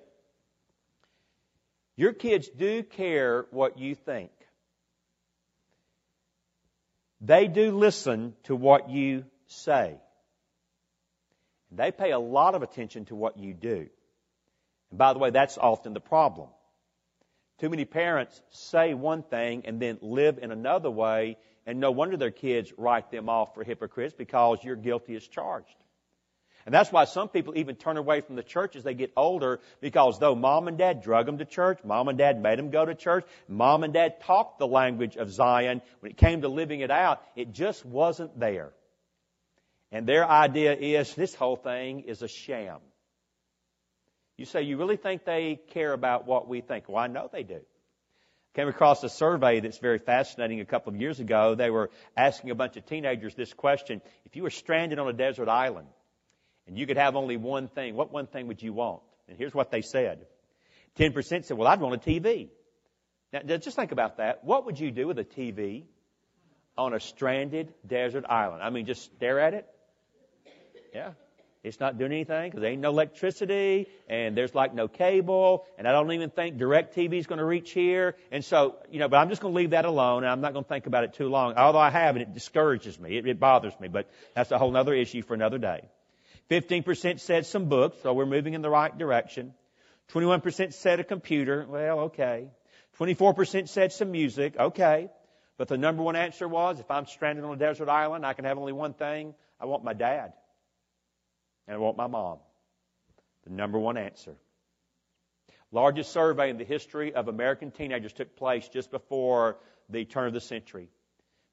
your 1.97 2.13
kids 2.13 2.49
do 2.49 2.83
care 2.83 3.47
what 3.51 3.79
you 3.79 3.95
think. 3.95 4.31
They 7.21 7.47
do 7.47 7.77
listen 7.77 8.35
to 8.45 8.57
what 8.57 8.89
you 8.89 9.25
say. 9.47 9.97
They 11.71 11.93
pay 11.93 12.13
a 12.13 12.19
lot 12.19 12.55
of 12.55 12.63
attention 12.63 13.05
to 13.07 13.15
what 13.15 13.39
you 13.39 13.53
do. 13.53 13.89
And 14.91 14.99
by 14.99 15.13
the 15.13 15.19
way, 15.19 15.31
that's 15.31 15.59
often 15.59 15.93
the 15.93 16.01
problem. 16.01 16.49
Too 17.59 17.69
many 17.69 17.85
parents 17.85 18.41
say 18.51 18.95
one 18.95 19.23
thing 19.23 19.63
and 19.67 19.81
then 19.81 19.99
live 20.01 20.39
in 20.39 20.51
another 20.51 20.91
way, 20.91 21.37
and 21.67 21.79
no 21.79 21.91
wonder 21.91 22.17
their 22.17 22.31
kids 22.31 22.73
write 22.79 23.11
them 23.11 23.29
off 23.29 23.55
for 23.55 23.63
hypocrites 23.63 24.15
because 24.17 24.65
you're 24.65 24.77
guilty 24.77 25.15
as 25.15 25.29
charged. 25.29 25.77
And 26.71 26.75
that's 26.77 26.93
why 26.93 27.05
some 27.05 27.29
people 27.29 27.55
even 27.57 27.75
turn 27.75 27.97
away 27.97 28.21
from 28.21 28.37
the 28.37 28.45
church 28.45 28.77
as 28.77 28.85
they 28.85 28.95
get 28.95 29.11
older 29.17 29.59
because 29.81 30.21
though 30.21 30.37
mom 30.37 30.69
and 30.69 30.79
dad 30.79 31.03
drug 31.03 31.27
them 31.27 31.39
to 31.39 31.45
church, 31.45 31.81
mom 31.83 32.07
and 32.07 32.17
dad 32.17 32.41
made 32.41 32.61
them 32.61 32.71
go 32.71 32.85
to 32.85 32.95
church, 32.95 33.25
mom 33.49 33.83
and 33.83 33.93
dad 33.93 34.21
talked 34.21 34.61
the 34.61 34.69
language 34.69 35.17
of 35.17 35.33
Zion, 35.33 35.83
when 35.99 36.13
it 36.13 36.17
came 36.17 36.43
to 36.43 36.49
living 36.49 36.79
it 36.79 36.93
out, 36.93 37.23
it 37.35 37.51
just 37.51 37.85
wasn't 37.85 38.39
there. 38.39 38.71
And 39.91 40.07
their 40.07 40.25
idea 40.25 40.73
is 40.73 41.13
this 41.17 41.35
whole 41.35 41.57
thing 41.57 42.05
is 42.07 42.23
a 42.23 42.29
sham. 42.29 42.79
You 44.37 44.45
say, 44.45 44.63
you 44.63 44.77
really 44.77 44.97
think 44.97 45.25
they 45.25 45.59
care 45.71 45.93
about 45.93 46.25
what 46.25 46.47
we 46.47 46.61
think? 46.61 46.89
Well, 46.89 46.99
I 46.99 47.09
know 47.09 47.29
they 47.33 47.43
do. 47.43 47.63
Came 48.55 48.69
across 48.69 49.03
a 49.03 49.09
survey 49.09 49.59
that's 49.59 49.79
very 49.79 49.99
fascinating 49.99 50.61
a 50.61 50.65
couple 50.65 50.95
of 50.95 51.01
years 51.01 51.19
ago. 51.19 51.57
They 51.57 51.71
were 51.71 51.91
asking 52.17 52.51
a 52.51 52.55
bunch 52.55 52.77
of 52.77 52.87
teenagers 52.87 53.35
this 53.35 53.53
question. 53.53 54.01
If 54.25 54.37
you 54.37 54.45
were 54.45 54.51
stranded 54.51 55.01
on 55.01 55.09
a 55.09 55.13
desert 55.13 55.49
island, 55.49 55.89
and 56.71 56.79
you 56.79 56.87
could 56.87 56.97
have 56.97 57.17
only 57.17 57.37
one 57.37 57.67
thing, 57.67 57.97
what 57.97 58.13
one 58.13 58.29
thing 58.29 58.47
would 58.47 58.63
you 58.63 58.73
want? 58.73 59.03
And 59.29 59.37
here's 59.37 59.53
what 59.53 59.73
they 59.73 59.83
said. 59.83 60.25
10% 60.99 61.45
said, 61.45 61.57
well, 61.57 61.67
I'd 61.67 61.81
want 61.81 61.97
a 61.97 61.99
TV. 61.99 62.49
Now, 63.33 63.57
just 63.57 63.75
think 63.75 63.91
about 63.91 64.19
that. 64.19 64.45
What 64.45 64.67
would 64.67 64.79
you 64.79 64.93
do 64.93 65.09
with 65.09 65.19
a 65.19 65.25
TV 65.25 65.83
on 66.79 66.95
a 66.95 67.01
stranded 67.01 67.75
desert 67.85 68.25
island? 68.29 68.63
I 68.63 68.71
mean, 68.71 68.87
just 68.87 69.03
stare 69.03 69.41
at 69.41 69.55
it? 69.55 69.67
Yeah. 70.95 71.11
It's 71.65 71.81
not 71.81 71.99
doing 71.99 72.13
anything 72.13 72.51
because 72.51 72.61
there 72.61 72.71
ain't 72.71 72.81
no 72.81 72.91
electricity 72.91 73.89
and 74.09 74.37
there's 74.37 74.55
like 74.55 74.73
no 74.73 74.87
cable 74.87 75.67
and 75.77 75.89
I 75.89 75.93
don't 75.93 76.11
even 76.13 76.31
think 76.31 76.57
DirecTV 76.57 77.15
is 77.15 77.27
going 77.27 77.41
to 77.41 77.45
reach 77.45 77.73
here. 77.73 78.15
And 78.31 78.45
so, 78.45 78.77
you 78.93 79.01
know, 79.01 79.09
but 79.09 79.17
I'm 79.17 79.29
just 79.29 79.43
going 79.43 79.53
to 79.53 79.57
leave 79.57 79.71
that 79.71 79.87
alone 79.87 80.23
and 80.23 80.31
I'm 80.31 80.41
not 80.41 80.53
going 80.53 80.65
to 80.65 80.69
think 80.69 80.87
about 80.87 81.03
it 81.03 81.15
too 81.15 81.29
long. 81.29 81.55
Although 81.57 81.81
I 81.81 81.91
have 81.91 82.15
and 82.15 82.23
it 82.23 82.33
discourages 82.33 82.99
me. 82.99 83.19
It, 83.19 83.27
it 83.27 83.41
bothers 83.41 83.75
me, 83.81 83.89
but 83.89 84.09
that's 84.35 84.53
a 84.53 84.59
whole 84.59 84.75
other 84.77 84.95
issue 84.95 85.23
for 85.23 85.35
another 85.35 85.59
day. 85.59 85.83
15% 86.51 87.21
said 87.21 87.47
some 87.47 87.67
books, 87.67 87.97
so 88.03 88.13
we're 88.13 88.27
moving 88.27 88.55
in 88.55 88.63
the 88.63 88.71
right 88.71 88.97
direction. 88.97 89.55
21% 90.13 90.73
said 90.73 90.99
a 90.99 91.05
computer. 91.05 91.65
Well, 91.69 92.01
okay. 92.01 92.49
24% 92.99 93.69
said 93.69 93.93
some 93.93 94.11
music. 94.11 94.59
Okay. 94.59 95.09
But 95.57 95.69
the 95.69 95.79
number 95.79 96.03
one 96.03 96.17
answer 96.17 96.49
was, 96.49 96.81
if 96.81 96.91
I'm 96.91 97.07
stranded 97.07 97.45
on 97.45 97.53
a 97.53 97.59
desert 97.59 97.89
island, 97.89 98.27
I 98.27 98.33
can 98.33 98.47
have 98.47 98.59
only 98.59 98.73
one 98.73 98.95
thing. 98.95 99.35
I 99.61 99.67
want 99.67 99.85
my 99.85 99.93
dad. 99.93 100.33
And 101.69 101.77
I 101.77 101.79
want 101.79 101.97
my 101.97 102.09
mom. 102.09 102.39
The 103.45 103.51
number 103.51 103.79
one 103.79 103.97
answer. 103.97 104.35
Largest 105.71 106.13
survey 106.13 106.51
in 106.51 106.59
the 106.59 106.65
history 106.65 107.15
of 107.15 107.29
American 107.29 107.71
teenagers 107.71 108.13
took 108.13 108.35
place 108.35 108.69
just 108.69 108.91
before 108.91 109.59
the 109.89 110.05
turn 110.05 110.27
of 110.27 110.33
the 110.33 110.41
century. 110.41 110.89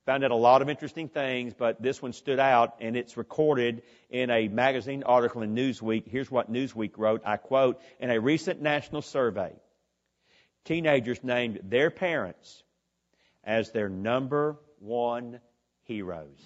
Found 0.08 0.24
out 0.24 0.32
a 0.32 0.36
lot 0.36 0.62
of 0.62 0.70
interesting 0.70 1.10
things, 1.10 1.54
but 1.54 1.82
this 1.82 2.02
one 2.02 2.13
stood 2.13 2.39
out 2.39 2.78
and 2.80 2.96
it's 2.96 3.17
recorded 3.17 3.82
in 4.10 4.30
a 4.30 4.48
magazine 4.48 5.04
article 5.04 5.41
in 5.41 5.54
Newsweek. 5.54 6.08
Here's 6.08 6.32
what 6.32 6.50
Newsweek 6.50 6.91
wrote. 6.96 7.24
I 7.26 7.36
quote, 7.36 7.82
in 8.00 8.10
a 8.10 8.17
recent 8.17 8.62
national 8.62 9.02
survey, 9.02 9.52
teenagers 10.63 11.22
named 11.26 11.60
their 11.65 11.91
parents 11.91 12.63
as 13.43 13.72
their 13.72 13.89
number 13.89 14.56
one 14.80 15.41
heroes. 15.84 16.39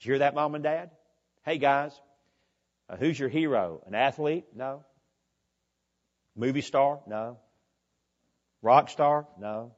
Did 0.00 0.06
you 0.06 0.12
hear 0.12 0.18
that, 0.20 0.34
mom 0.34 0.54
and 0.54 0.64
dad? 0.64 0.90
Hey 1.44 1.58
guys, 1.58 1.92
uh, 2.88 2.96
who's 2.96 3.18
your 3.18 3.28
hero? 3.28 3.82
An 3.86 3.94
athlete? 3.94 4.46
No. 4.54 4.82
Movie 6.34 6.62
star? 6.62 7.00
No. 7.06 7.36
Rock 8.62 8.88
star? 8.88 9.28
No. 9.38 9.72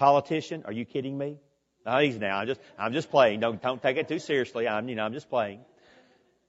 Politician? 0.00 0.62
Are 0.64 0.72
you 0.72 0.86
kidding 0.86 1.16
me? 1.16 1.36
No, 1.84 1.98
he's 1.98 2.18
now. 2.18 2.38
I'm 2.38 2.46
just, 2.46 2.60
I'm 2.78 2.94
just 2.94 3.10
playing. 3.10 3.40
Don't, 3.40 3.60
don't 3.60 3.82
take 3.82 3.98
it 3.98 4.08
too 4.08 4.18
seriously. 4.18 4.66
I'm, 4.66 4.88
you 4.88 4.94
know, 4.94 5.04
I'm 5.04 5.12
just 5.12 5.28
playing. 5.28 5.60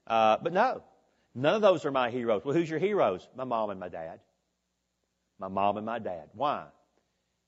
Uh, 0.07 0.37
but 0.41 0.53
no, 0.53 0.81
none 1.35 1.55
of 1.55 1.61
those 1.61 1.83
are 1.83 1.91
my 1.91 2.11
heroes. 2.11 2.43
Well, 2.45 2.55
who's 2.55 2.69
your 2.69 2.79
heroes? 2.79 3.27
My 3.35 3.43
mom 3.43 3.69
and 3.69 3.77
my 3.77 3.89
dad. 3.89 4.21
My 5.37 5.49
mom 5.49 5.75
and 5.75 5.85
my 5.85 5.99
dad. 5.99 6.29
Why? 6.33 6.63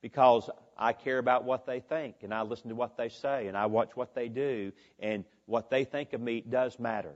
Because 0.02 0.50
I 0.78 0.92
care 0.92 1.20
about 1.20 1.46
what 1.46 1.66
they 1.66 1.80
think 1.80 2.16
and 2.22 2.34
I 2.34 2.42
listen 2.42 2.68
to 2.68 2.76
what 2.76 2.98
they 2.98 3.08
say 3.08 3.48
and 3.48 3.56
I 3.56 3.68
watch 3.68 3.96
what 3.96 4.14
they 4.14 4.28
do 4.28 4.74
and 5.00 5.24
what 5.46 5.70
they 5.70 5.86
think 5.86 6.12
of 6.12 6.20
me 6.20 6.42
does 6.42 6.78
matter. 6.80 7.16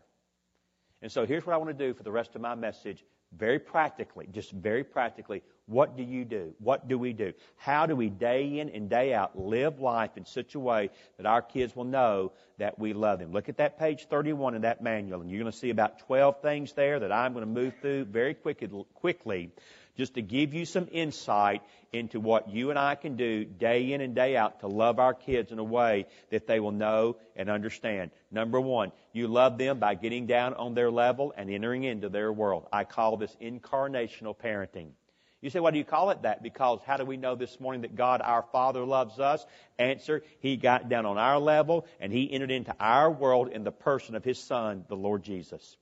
And 1.01 1.11
so 1.11 1.25
here's 1.25 1.45
what 1.45 1.53
I 1.53 1.57
want 1.57 1.77
to 1.77 1.87
do 1.87 1.93
for 1.93 2.03
the 2.03 2.11
rest 2.11 2.35
of 2.35 2.41
my 2.41 2.55
message 2.55 3.03
very 3.35 3.59
practically, 3.59 4.27
just 4.31 4.53
very 4.53 4.85
practically, 4.85 5.43
what 5.67 5.97
do 5.97 6.03
you 6.03 6.25
do? 6.25 6.53
What 6.59 6.87
do 6.87 6.97
we 6.97 7.13
do? 7.13 7.33
How 7.57 7.85
do 7.85 7.95
we 7.95 8.09
day 8.09 8.59
in 8.59 8.69
and 8.69 8.89
day 8.89 9.13
out 9.13 9.37
live 9.37 9.79
life 9.79 10.15
in 10.15 10.25
such 10.25 10.55
a 10.55 10.59
way 10.59 10.89
that 11.17 11.25
our 11.25 11.41
kids 11.41 11.75
will 11.75 11.83
know 11.83 12.31
that 12.57 12.79
we 12.79 12.93
love 12.93 13.19
them? 13.19 13.33
Look 13.33 13.49
at 13.49 13.57
that 13.57 13.77
page 13.77 14.07
31 14.07 14.55
in 14.55 14.61
that 14.61 14.81
manual, 14.81 15.21
and 15.21 15.29
you're 15.29 15.41
going 15.41 15.51
to 15.51 15.57
see 15.57 15.69
about 15.69 15.99
12 15.99 16.41
things 16.41 16.71
there 16.73 17.01
that 17.01 17.11
I'm 17.11 17.33
going 17.33 17.45
to 17.45 17.51
move 17.51 17.73
through 17.81 18.05
very 18.05 18.33
quickly, 18.33 18.85
quickly 18.95 19.51
just 19.97 20.13
to 20.13 20.21
give 20.21 20.53
you 20.53 20.63
some 20.65 20.87
insight 20.91 21.61
into 21.91 22.19
what 22.19 22.49
you 22.49 22.69
and 22.69 22.79
I 22.79 22.95
can 22.95 23.17
do 23.17 23.43
day 23.43 23.91
in 23.91 24.01
and 24.01 24.15
day 24.15 24.37
out 24.37 24.61
to 24.61 24.67
love 24.67 24.99
our 24.99 25.13
kids 25.13 25.51
in 25.51 25.59
a 25.59 25.63
way 25.63 26.05
that 26.29 26.47
they 26.47 26.59
will 26.59 26.71
know 26.71 27.17
and 27.35 27.49
understand. 27.49 28.11
Number 28.31 28.61
one, 28.61 28.91
you 29.11 29.27
love 29.27 29.57
them 29.57 29.79
by 29.79 29.95
getting 29.95 30.27
down 30.27 30.53
on 30.53 30.75
their 30.75 30.91
level 30.91 31.33
and 31.35 31.49
entering 31.49 31.83
into 31.83 32.09
their 32.09 32.31
world. 32.31 32.67
I 32.71 32.83
call 32.83 33.17
this 33.17 33.35
incarnational 33.41 34.37
parenting. 34.37 34.91
You 35.41 35.51
say, 35.51 35.59
why 35.59 35.69
do 35.71 35.77
you 35.77 35.83
call 35.83 36.09
it 36.09 36.23
that? 36.23 36.41
Because 36.41 36.79
how 36.85 36.97
do 36.97 37.05
we 37.05 37.17
know 37.17 37.35
this 37.35 37.59
morning 37.59 37.81
that 37.81 37.95
God, 37.95 38.21
our 38.23 38.43
Father, 38.51 38.83
loves 38.83 39.19
us? 39.19 39.45
Answer, 39.77 40.23
He 40.39 40.57
got 40.57 40.89
down 40.89 41.05
on 41.05 41.17
our 41.17 41.39
level 41.39 41.85
and 41.99 42.11
He 42.11 42.31
entered 42.31 42.49
into 42.49 42.75
our 42.79 43.11
world 43.11 43.49
in 43.49 43.63
the 43.63 43.71
person 43.71 44.15
of 44.15 44.23
His 44.23 44.39
Son, 44.39 44.85
the 44.89 44.95
Lord 44.95 45.23
Jesus. 45.23 45.77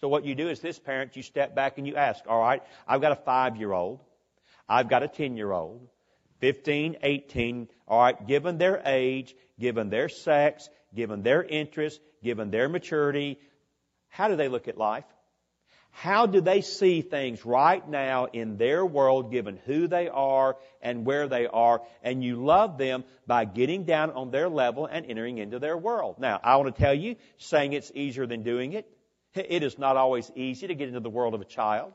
So 0.00 0.08
what 0.08 0.24
you 0.24 0.34
do 0.34 0.48
is 0.48 0.60
this 0.60 0.78
parent, 0.78 1.16
you 1.16 1.22
step 1.22 1.54
back 1.54 1.76
and 1.76 1.86
you 1.86 1.96
ask, 1.96 2.24
all 2.28 2.40
right, 2.40 2.62
I've 2.86 3.00
got 3.00 3.12
a 3.12 3.16
five 3.16 3.56
year 3.56 3.72
old. 3.72 4.00
I've 4.68 4.88
got 4.88 5.02
a 5.02 5.08
10 5.08 5.36
year 5.36 5.50
old. 5.50 5.88
15, 6.38 6.96
18, 7.02 7.68
all 7.86 8.00
right, 8.00 8.26
given 8.26 8.56
their 8.56 8.80
age, 8.86 9.34
given 9.58 9.90
their 9.90 10.08
sex, 10.08 10.70
given 10.94 11.22
their 11.22 11.42
interest, 11.42 12.00
given 12.22 12.50
their 12.50 12.68
maturity, 12.68 13.38
how 14.08 14.28
do 14.28 14.36
they 14.36 14.48
look 14.48 14.66
at 14.66 14.78
life? 14.78 15.04
How 15.90 16.26
do 16.26 16.40
they 16.40 16.60
see 16.62 17.02
things 17.02 17.44
right 17.44 17.86
now 17.86 18.26
in 18.26 18.56
their 18.56 18.86
world, 18.86 19.30
given 19.30 19.58
who 19.66 19.86
they 19.86 20.08
are 20.08 20.56
and 20.80 21.04
where 21.04 21.28
they 21.28 21.46
are? 21.46 21.82
And 22.02 22.24
you 22.24 22.36
love 22.36 22.78
them 22.78 23.04
by 23.26 23.44
getting 23.44 23.84
down 23.84 24.10
on 24.12 24.30
their 24.30 24.48
level 24.48 24.86
and 24.86 25.04
entering 25.04 25.38
into 25.38 25.58
their 25.58 25.76
world. 25.76 26.16
Now, 26.18 26.40
I 26.42 26.56
want 26.56 26.74
to 26.74 26.80
tell 26.80 26.94
you, 26.94 27.16
saying 27.38 27.72
it's 27.72 27.92
easier 27.94 28.26
than 28.26 28.42
doing 28.42 28.72
it. 28.72 28.86
It 29.34 29.62
is 29.62 29.78
not 29.78 29.96
always 29.96 30.30
easy 30.34 30.66
to 30.66 30.74
get 30.74 30.88
into 30.88 31.00
the 31.00 31.10
world 31.10 31.34
of 31.34 31.40
a 31.40 31.44
child. 31.44 31.92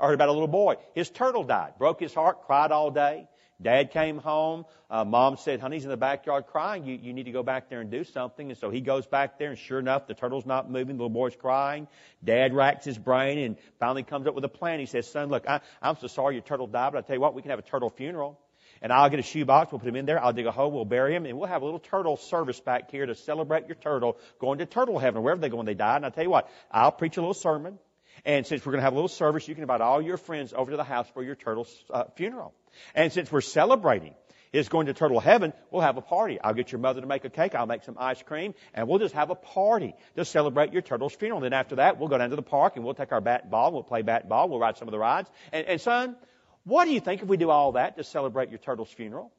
I 0.00 0.06
heard 0.06 0.14
about 0.14 0.28
a 0.28 0.32
little 0.32 0.46
boy. 0.46 0.76
His 0.94 1.10
turtle 1.10 1.44
died. 1.44 1.74
Broke 1.78 2.00
his 2.00 2.14
heart, 2.14 2.42
cried 2.42 2.70
all 2.70 2.90
day. 2.90 3.28
Dad 3.60 3.90
came 3.90 4.18
home. 4.18 4.64
Uh, 4.88 5.04
Mom 5.04 5.36
said, 5.36 5.60
honey's 5.60 5.84
in 5.84 5.90
the 5.90 5.96
backyard 5.96 6.46
crying. 6.46 6.86
You, 6.86 6.96
you 7.00 7.12
need 7.12 7.24
to 7.24 7.32
go 7.32 7.42
back 7.42 7.68
there 7.68 7.80
and 7.80 7.90
do 7.90 8.04
something. 8.04 8.50
And 8.50 8.58
so 8.58 8.70
he 8.70 8.80
goes 8.80 9.06
back 9.06 9.38
there 9.38 9.50
and 9.50 9.58
sure 9.58 9.80
enough, 9.80 10.06
the 10.06 10.14
turtle's 10.14 10.46
not 10.46 10.70
moving. 10.70 10.96
The 10.96 11.02
little 11.02 11.10
boy's 11.10 11.34
crying. 11.34 11.88
Dad 12.22 12.54
racks 12.54 12.84
his 12.84 12.96
brain 12.96 13.38
and 13.38 13.56
finally 13.80 14.04
comes 14.04 14.26
up 14.26 14.34
with 14.34 14.44
a 14.44 14.48
plan. 14.48 14.78
He 14.78 14.86
says, 14.86 15.10
son, 15.10 15.28
look, 15.28 15.48
I, 15.48 15.60
I'm 15.82 15.96
so 15.96 16.06
sorry 16.06 16.34
your 16.36 16.42
turtle 16.42 16.68
died, 16.68 16.92
but 16.92 16.98
I 16.98 17.06
tell 17.06 17.16
you 17.16 17.20
what, 17.20 17.34
we 17.34 17.42
can 17.42 17.50
have 17.50 17.58
a 17.58 17.62
turtle 17.62 17.90
funeral. 17.90 18.38
And 18.80 18.92
I'll 18.92 19.10
get 19.10 19.18
a 19.18 19.24
shoebox, 19.24 19.72
we'll 19.72 19.80
put 19.80 19.88
him 19.88 19.96
in 19.96 20.06
there, 20.06 20.22
I'll 20.22 20.32
dig 20.32 20.46
a 20.46 20.52
hole, 20.52 20.70
we'll 20.70 20.84
bury 20.84 21.12
him, 21.12 21.26
and 21.26 21.36
we'll 21.36 21.48
have 21.48 21.62
a 21.62 21.64
little 21.64 21.80
turtle 21.80 22.16
service 22.16 22.60
back 22.60 22.92
here 22.92 23.06
to 23.06 23.16
celebrate 23.16 23.66
your 23.66 23.74
turtle 23.74 24.18
going 24.38 24.58
to 24.58 24.66
turtle 24.66 25.00
heaven, 25.00 25.18
or 25.18 25.22
wherever 25.22 25.40
they 25.40 25.48
go 25.48 25.56
when 25.56 25.66
they 25.66 25.74
die. 25.74 25.96
And 25.96 26.06
I 26.06 26.10
tell 26.10 26.22
you 26.22 26.30
what, 26.30 26.48
I'll 26.70 26.92
preach 26.92 27.16
a 27.16 27.20
little 27.20 27.34
sermon. 27.34 27.80
And 28.24 28.46
since 28.46 28.64
we're 28.64 28.72
going 28.72 28.80
to 28.80 28.84
have 28.84 28.92
a 28.92 28.96
little 28.96 29.08
service, 29.08 29.48
you 29.48 29.54
can 29.54 29.62
invite 29.62 29.80
all 29.80 30.02
your 30.02 30.16
friends 30.16 30.52
over 30.56 30.70
to 30.70 30.76
the 30.76 30.84
house 30.84 31.08
for 31.14 31.22
your 31.22 31.34
turtle 31.34 31.66
uh, 31.92 32.04
funeral. 32.16 32.54
And 32.94 33.12
since 33.12 33.30
we're 33.30 33.40
celebrating 33.40 34.14
is 34.52 34.68
going 34.68 34.86
to 34.86 34.94
turtle 34.94 35.20
heaven, 35.20 35.52
we'll 35.70 35.82
have 35.82 35.96
a 35.96 36.02
party. 36.02 36.40
I'll 36.40 36.54
get 36.54 36.72
your 36.72 36.78
mother 36.80 37.00
to 37.00 37.06
make 37.06 37.24
a 37.24 37.30
cake. 37.30 37.54
I'll 37.54 37.66
make 37.66 37.84
some 37.84 37.96
ice 37.98 38.22
cream 38.22 38.54
and 38.74 38.88
we'll 38.88 38.98
just 38.98 39.14
have 39.14 39.30
a 39.30 39.34
party 39.34 39.94
to 40.16 40.24
celebrate 40.24 40.72
your 40.72 40.82
turtle's 40.82 41.14
funeral. 41.14 41.38
And 41.38 41.44
then 41.44 41.52
after 41.52 41.76
that, 41.76 41.98
we'll 41.98 42.08
go 42.08 42.18
down 42.18 42.30
to 42.30 42.36
the 42.36 42.42
park 42.42 42.76
and 42.76 42.84
we'll 42.84 42.94
take 42.94 43.12
our 43.12 43.20
bat 43.20 43.50
ball. 43.50 43.72
We'll 43.72 43.82
play 43.82 44.02
bat 44.02 44.28
ball. 44.28 44.48
We'll 44.48 44.58
ride 44.58 44.76
some 44.76 44.88
of 44.88 44.92
the 44.92 44.98
rides. 44.98 45.28
And, 45.52 45.66
and 45.66 45.80
son, 45.80 46.16
what 46.64 46.86
do 46.86 46.92
you 46.92 47.00
think 47.00 47.22
if 47.22 47.28
we 47.28 47.36
do 47.36 47.50
all 47.50 47.72
that 47.72 47.96
to 47.96 48.04
celebrate 48.04 48.50
your 48.50 48.58
turtle's 48.58 48.90
funeral? 48.90 49.32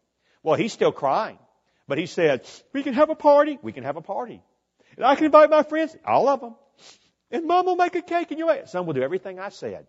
Well, 0.44 0.56
he's 0.56 0.74
still 0.74 0.92
crying. 0.92 1.38
But 1.88 1.98
he 1.98 2.06
said, 2.06 2.48
we 2.72 2.84
can 2.84 2.94
have 2.94 3.10
a 3.10 3.16
party. 3.16 3.58
We 3.62 3.72
can 3.72 3.84
have 3.84 3.98
a 3.98 4.02
party. 4.02 4.44
And 4.96 5.06
I 5.06 5.16
can 5.16 5.26
invite 5.26 5.50
my 5.50 5.64
friends, 5.64 5.96
all 6.06 6.28
of 6.28 6.40
them. 6.42 6.56
And 7.32 7.46
mom 7.46 7.66
will 7.66 7.76
make 7.76 7.96
a 7.96 8.02
cake 8.02 8.32
and 8.32 8.40
you'll 8.40 8.52
eat. 8.52 8.68
Son 8.70 8.86
will 8.86 8.94
do 8.94 9.02
everything 9.02 9.40
I 9.40 9.50
said. 9.50 9.88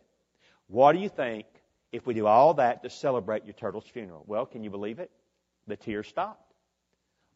What 0.66 0.92
do 0.92 0.98
you 0.98 1.08
think 1.08 1.46
if 1.92 2.06
we 2.06 2.14
do 2.14 2.26
all 2.26 2.54
that 2.54 2.82
to 2.82 2.90
celebrate 2.90 3.44
your 3.44 3.54
turtle's 3.54 3.86
funeral? 3.86 4.24
Well, 4.26 4.46
can 4.46 4.62
you 4.62 4.70
believe 4.70 4.98
it? 4.98 5.10
The 5.66 5.76
tears 5.76 6.06
stopped. 6.08 6.52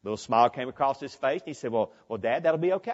A 0.02 0.06
little 0.06 0.16
smile 0.16 0.50
came 0.50 0.68
across 0.68 1.00
his 1.00 1.14
face 1.14 1.40
and 1.40 1.48
he 1.48 1.54
said, 1.54 1.72
well, 1.72 1.92
well, 2.08 2.18
dad, 2.18 2.42
that'll 2.42 2.58
be 2.58 2.74
okay. 2.74 2.92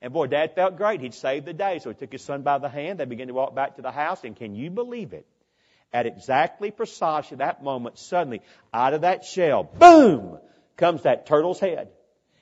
And 0.00 0.12
boy, 0.12 0.26
dad 0.26 0.54
felt 0.54 0.76
great. 0.76 1.00
He'd 1.00 1.14
saved 1.14 1.46
the 1.46 1.52
day. 1.52 1.78
So 1.78 1.90
he 1.90 1.94
took 1.94 2.10
his 2.10 2.24
son 2.24 2.42
by 2.42 2.58
the 2.58 2.68
hand. 2.68 2.98
They 2.98 3.04
began 3.04 3.28
to 3.28 3.34
walk 3.34 3.54
back 3.54 3.76
to 3.76 3.82
the 3.82 3.92
house. 3.92 4.24
And 4.24 4.34
can 4.34 4.54
you 4.54 4.70
believe 4.70 5.12
it? 5.12 5.26
At 5.92 6.06
exactly 6.06 6.70
precisely 6.70 7.36
that 7.36 7.62
moment, 7.62 7.98
suddenly, 7.98 8.40
out 8.72 8.94
of 8.94 9.02
that 9.02 9.24
shell, 9.24 9.62
boom, 9.62 10.38
comes 10.76 11.02
that 11.02 11.26
turtle's 11.26 11.60
head. 11.60 11.88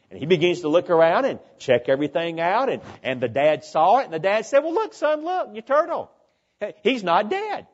And 0.09 0.19
he 0.19 0.27
begins 0.27 0.61
to 0.61 0.69
look 0.69 0.89
around 0.89 1.25
and 1.25 1.39
check 1.59 1.89
everything 1.89 2.41
out. 2.41 2.71
And, 2.71 2.81
and 3.03 3.21
the 3.21 3.29
dad 3.29 3.65
saw 3.65 3.99
it. 3.99 4.05
And 4.05 4.13
the 4.13 4.19
dad 4.19 4.47
said, 4.47 4.61
well, 4.61 4.73
look, 4.73 4.95
son, 4.95 5.25
look, 5.25 5.51
your 5.53 5.63
turtle. 5.63 6.11
He's 6.83 7.03
not 7.03 7.29
dead. 7.29 7.67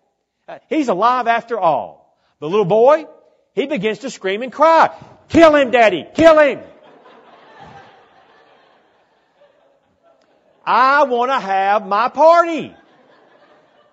Uh, 0.48 0.58
he's 0.68 0.88
alive 0.88 1.26
after 1.26 1.58
all. 1.58 2.16
The 2.38 2.48
little 2.48 2.64
boy, 2.64 3.06
he 3.54 3.66
begins 3.66 4.00
to 4.00 4.10
scream 4.10 4.42
and 4.42 4.52
cry. 4.52 4.96
Kill 5.28 5.56
him, 5.56 5.72
daddy. 5.72 6.06
Kill 6.14 6.38
him. 6.38 6.60
I 10.64 11.04
want 11.04 11.30
to 11.30 11.38
have 11.38 11.86
my 11.86 12.08
party. 12.08 12.74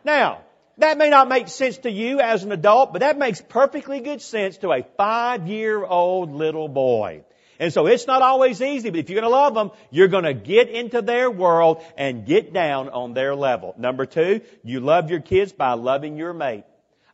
Now, 0.04 0.42
that 0.78 0.98
may 0.98 1.10
not 1.10 1.28
make 1.28 1.48
sense 1.48 1.78
to 1.80 1.92
you 1.92 2.20
as 2.20 2.44
an 2.44 2.52
adult, 2.52 2.94
but 2.94 3.00
that 3.00 3.18
makes 3.18 3.42
perfectly 3.42 4.00
good 4.00 4.22
sense 4.22 4.58
to 4.58 4.72
a 4.72 4.84
five 4.98 5.48
year 5.48 5.84
old 5.84 6.32
little 6.32 6.68
boy. 6.68 7.24
And 7.64 7.72
so 7.72 7.88
it's 7.88 8.08
not 8.08 8.22
always 8.22 8.62
easy, 8.62 8.90
but 8.90 9.00
if 9.00 9.10
you're 9.10 9.22
going 9.22 9.32
to 9.32 9.38
love 9.38 9.54
them, 9.54 9.72
you're 9.90 10.10
going 10.10 10.26
to 10.26 10.34
get 10.34 10.68
into 10.68 11.02
their 11.02 11.32
world 11.32 11.82
and 11.98 12.26
get 12.26 12.52
down 12.52 12.90
on 12.90 13.14
their 13.14 13.36
level. 13.36 13.74
Number 13.78 14.06
two, 14.06 14.42
you 14.66 14.82
love 14.82 15.10
your 15.10 15.22
kids 15.22 15.54
by 15.54 15.72
loving 15.72 16.18
your 16.18 16.34
mate. 16.34 16.66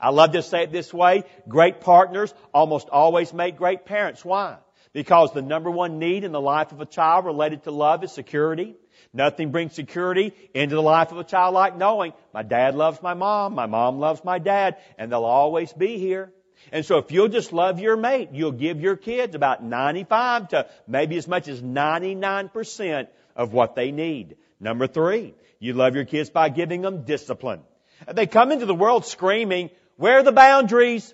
I 0.02 0.10
love 0.10 0.32
to 0.32 0.42
say 0.42 0.64
it 0.64 0.72
this 0.72 0.92
way. 0.92 1.26
Great 1.48 1.82
partners 1.82 2.34
almost 2.52 2.90
always 2.90 3.32
make 3.32 3.58
great 3.58 3.86
parents. 3.86 4.26
Why? 4.26 4.58
Because 4.92 5.32
the 5.34 5.44
number 5.44 5.70
one 5.70 6.00
need 6.00 6.24
in 6.24 6.32
the 6.32 6.42
life 6.42 6.72
of 6.72 6.82
a 6.82 6.88
child 6.88 7.26
related 7.26 7.66
to 7.66 7.72
love 7.72 8.04
is 8.04 8.12
security. 8.12 8.76
Nothing 9.14 9.52
brings 9.52 9.76
security 9.76 10.34
into 10.56 10.74
the 10.74 10.82
life 10.82 11.12
of 11.12 11.20
a 11.20 11.24
child 11.24 11.54
like 11.54 11.78
knowing 11.78 12.14
my 12.34 12.42
dad 12.42 12.74
loves 12.74 13.04
my 13.04 13.14
mom, 13.14 13.54
my 13.54 13.68
mom 13.68 14.00
loves 14.00 14.24
my 14.24 14.40
dad, 14.40 14.78
and 14.98 15.12
they'll 15.12 15.26
always 15.26 15.72
be 15.72 16.00
here. 16.00 16.34
And 16.72 16.86
so 16.86 16.98
if 16.98 17.12
you'll 17.12 17.30
just 17.30 17.54
love 17.54 17.80
your 17.80 17.98
mate, 17.98 18.30
you'll 18.34 18.52
give 18.52 18.80
your 18.82 18.96
kids 18.96 19.36
about 19.36 19.64
95 19.64 20.50
to 20.50 20.68
maybe 20.88 21.18
as 21.18 21.28
much 21.28 21.48
as 21.48 21.62
99% 21.62 23.08
of 23.36 23.54
what 23.54 23.76
they 23.76 23.92
need. 23.92 24.38
Number 24.60 24.88
three, 24.88 25.34
you 25.60 25.74
love 25.74 25.96
your 25.96 26.06
kids 26.06 26.30
by 26.30 26.50
giving 26.50 26.82
them 26.82 27.04
discipline. 27.04 27.62
They 28.08 28.28
come 28.28 28.52
into 28.52 28.66
the 28.66 28.76
world 28.76 29.06
screaming, 29.06 29.70
where 29.98 30.20
are 30.20 30.24
the 30.24 30.32
boundaries? 30.32 31.14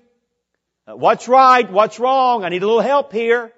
Uh, 0.88 0.96
what's 0.96 1.28
right? 1.28 1.70
What's 1.70 2.00
wrong? 2.00 2.44
I 2.44 2.50
need 2.50 2.62
a 2.62 2.68
little 2.68 2.82
help 2.82 3.12
here. 3.12 3.52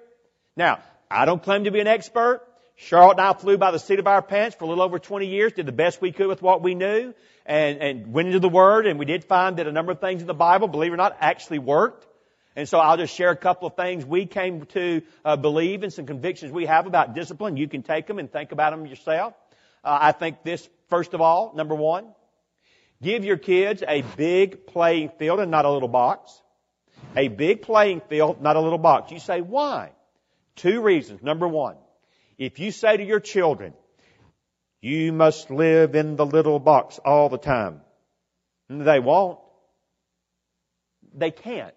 Now, 0.56 0.80
I 1.10 1.24
don't 1.24 1.42
claim 1.42 1.64
to 1.64 1.70
be 1.70 1.80
an 1.80 1.86
expert. 1.86 2.42
Charlotte 2.76 3.18
and 3.18 3.20
I 3.20 3.32
flew 3.32 3.58
by 3.58 3.70
the 3.72 3.78
seat 3.78 3.98
of 3.98 4.06
our 4.06 4.22
pants 4.22 4.56
for 4.56 4.64
a 4.64 4.68
little 4.68 4.84
over 4.84 4.98
20 4.98 5.26
years, 5.26 5.52
did 5.52 5.66
the 5.66 5.72
best 5.72 6.00
we 6.00 6.12
could 6.12 6.28
with 6.28 6.40
what 6.40 6.62
we 6.62 6.74
knew, 6.74 7.12
and, 7.48 7.78
and 7.78 8.12
went 8.12 8.28
into 8.28 8.40
the 8.40 8.48
Word, 8.48 8.86
and 8.86 8.98
we 8.98 9.06
did 9.06 9.24
find 9.24 9.56
that 9.56 9.66
a 9.66 9.72
number 9.72 9.90
of 9.90 10.00
things 10.00 10.20
in 10.20 10.26
the 10.26 10.34
Bible, 10.34 10.68
believe 10.68 10.92
it 10.92 10.94
or 10.94 10.98
not, 10.98 11.16
actually 11.18 11.58
worked. 11.58 12.06
And 12.54 12.68
so 12.68 12.78
I'll 12.78 12.98
just 12.98 13.14
share 13.14 13.30
a 13.30 13.36
couple 13.36 13.66
of 13.66 13.74
things 13.74 14.04
we 14.04 14.26
came 14.26 14.66
to 14.66 15.02
uh, 15.24 15.36
believe 15.36 15.82
and 15.82 15.92
some 15.92 16.06
convictions 16.06 16.52
we 16.52 16.66
have 16.66 16.86
about 16.86 17.14
discipline. 17.14 17.56
You 17.56 17.66
can 17.66 17.82
take 17.82 18.06
them 18.06 18.18
and 18.18 18.30
think 18.30 18.52
about 18.52 18.70
them 18.72 18.84
yourself. 18.86 19.32
Uh, 19.82 19.98
I 20.00 20.12
think 20.12 20.42
this, 20.42 20.68
first 20.90 21.14
of 21.14 21.22
all, 21.22 21.54
number 21.54 21.74
one, 21.74 22.08
give 23.02 23.24
your 23.24 23.38
kids 23.38 23.82
a 23.86 24.02
big 24.16 24.66
playing 24.66 25.10
field 25.18 25.40
and 25.40 25.50
not 25.50 25.64
a 25.64 25.70
little 25.70 25.88
box. 25.88 26.42
A 27.16 27.28
big 27.28 27.62
playing 27.62 28.02
field, 28.08 28.42
not 28.42 28.56
a 28.56 28.60
little 28.60 28.78
box. 28.78 29.10
You 29.10 29.20
say, 29.20 29.40
why? 29.40 29.92
Two 30.56 30.82
reasons. 30.82 31.22
Number 31.22 31.48
one, 31.48 31.76
if 32.36 32.58
you 32.58 32.72
say 32.72 32.96
to 32.96 33.04
your 33.04 33.20
children, 33.20 33.72
you 34.80 35.12
must 35.12 35.50
live 35.50 35.94
in 35.94 36.16
the 36.16 36.26
little 36.26 36.58
box 36.58 36.98
all 37.04 37.28
the 37.28 37.38
time, 37.38 37.80
they 38.68 39.00
won't. 39.00 39.38
They 41.14 41.30
can't. 41.30 41.74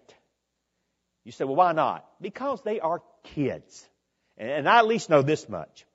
You 1.24 1.32
say, 1.32 1.44
well, 1.44 1.56
why 1.56 1.72
not? 1.72 2.06
Because 2.20 2.62
they 2.62 2.80
are 2.80 3.02
kids. 3.34 3.88
And 4.36 4.68
I 4.68 4.78
at 4.78 4.86
least 4.86 5.10
know 5.10 5.22
this 5.22 5.48
much. 5.48 5.86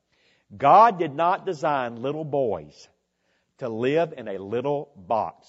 God 0.56 1.00
did 1.00 1.13
not 1.13 1.46
design 1.46 2.02
little 2.02 2.24
boys 2.24 2.88
to 3.58 3.70
live 3.70 4.13
in 4.15 4.28
a 4.28 4.38
little 4.38 4.89
box. 4.96 5.48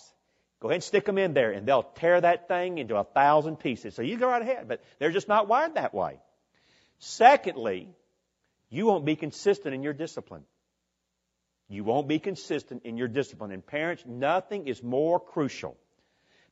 Go 0.61 0.68
ahead 0.68 0.77
and 0.77 0.85
stick 0.85 1.05
them 1.05 1.18
in 1.18 1.35
there 1.35 1.53
and 1.53 1.66
they'll 1.66 1.85
tear 1.85 2.21
that 2.21 2.49
thing 2.49 2.79
into 2.79 2.97
a 2.97 3.05
thousand 3.05 3.57
pieces. 3.57 3.94
So 3.94 4.03
you 4.03 4.16
go 4.16 4.27
right 4.27 4.42
ahead, 4.42 4.66
but 4.66 4.83
they're 4.99 5.12
just 5.12 5.29
not 5.29 5.47
wired 5.47 5.75
that 5.75 5.94
way. 5.94 6.18
Secondly, 6.99 7.88
you 8.68 8.87
won't 8.87 9.05
be 9.05 9.14
consistent 9.14 9.75
in 9.75 9.83
your 9.83 9.92
discipline. 9.92 10.42
You 11.68 11.85
won't 11.85 12.09
be 12.09 12.18
consistent 12.18 12.85
in 12.85 12.96
your 12.96 13.09
discipline. 13.09 13.50
And 13.50 13.64
parents, 13.66 14.04
nothing 14.07 14.68
is 14.68 14.83
more 14.83 15.20
crucial 15.20 15.76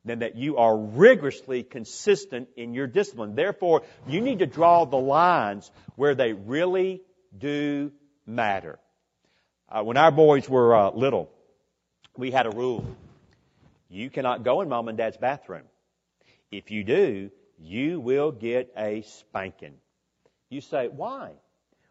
than 0.05 0.19
that 0.19 0.35
you 0.35 0.57
are 0.57 0.77
rigorously 0.77 1.63
consistent 1.63 2.49
in 2.55 2.73
your 2.73 2.87
discipline. 2.87 3.35
Therefore, 3.35 3.83
you 4.07 4.21
need 4.21 4.39
to 4.39 4.45
draw 4.45 4.85
the 4.85 4.97
lines 4.97 5.69
where 5.95 6.15
they 6.15 6.33
really 6.33 7.01
do 7.37 7.91
matter. 8.25 8.79
Uh, 9.69 9.83
when 9.83 9.97
our 9.97 10.11
boys 10.11 10.47
were 10.47 10.75
uh, 10.75 10.91
little, 10.91 11.29
we 12.15 12.31
had 12.31 12.45
a 12.45 12.51
rule. 12.51 12.85
You 13.89 14.09
cannot 14.09 14.43
go 14.43 14.61
in 14.61 14.69
mom 14.69 14.87
and 14.87 14.97
dad's 14.97 15.17
bathroom. 15.17 15.63
If 16.51 16.71
you 16.71 16.83
do, 16.83 17.31
you 17.59 17.99
will 17.99 18.31
get 18.31 18.71
a 18.77 19.01
spanking. 19.01 19.73
You 20.49 20.61
say, 20.61 20.87
why? 20.87 21.31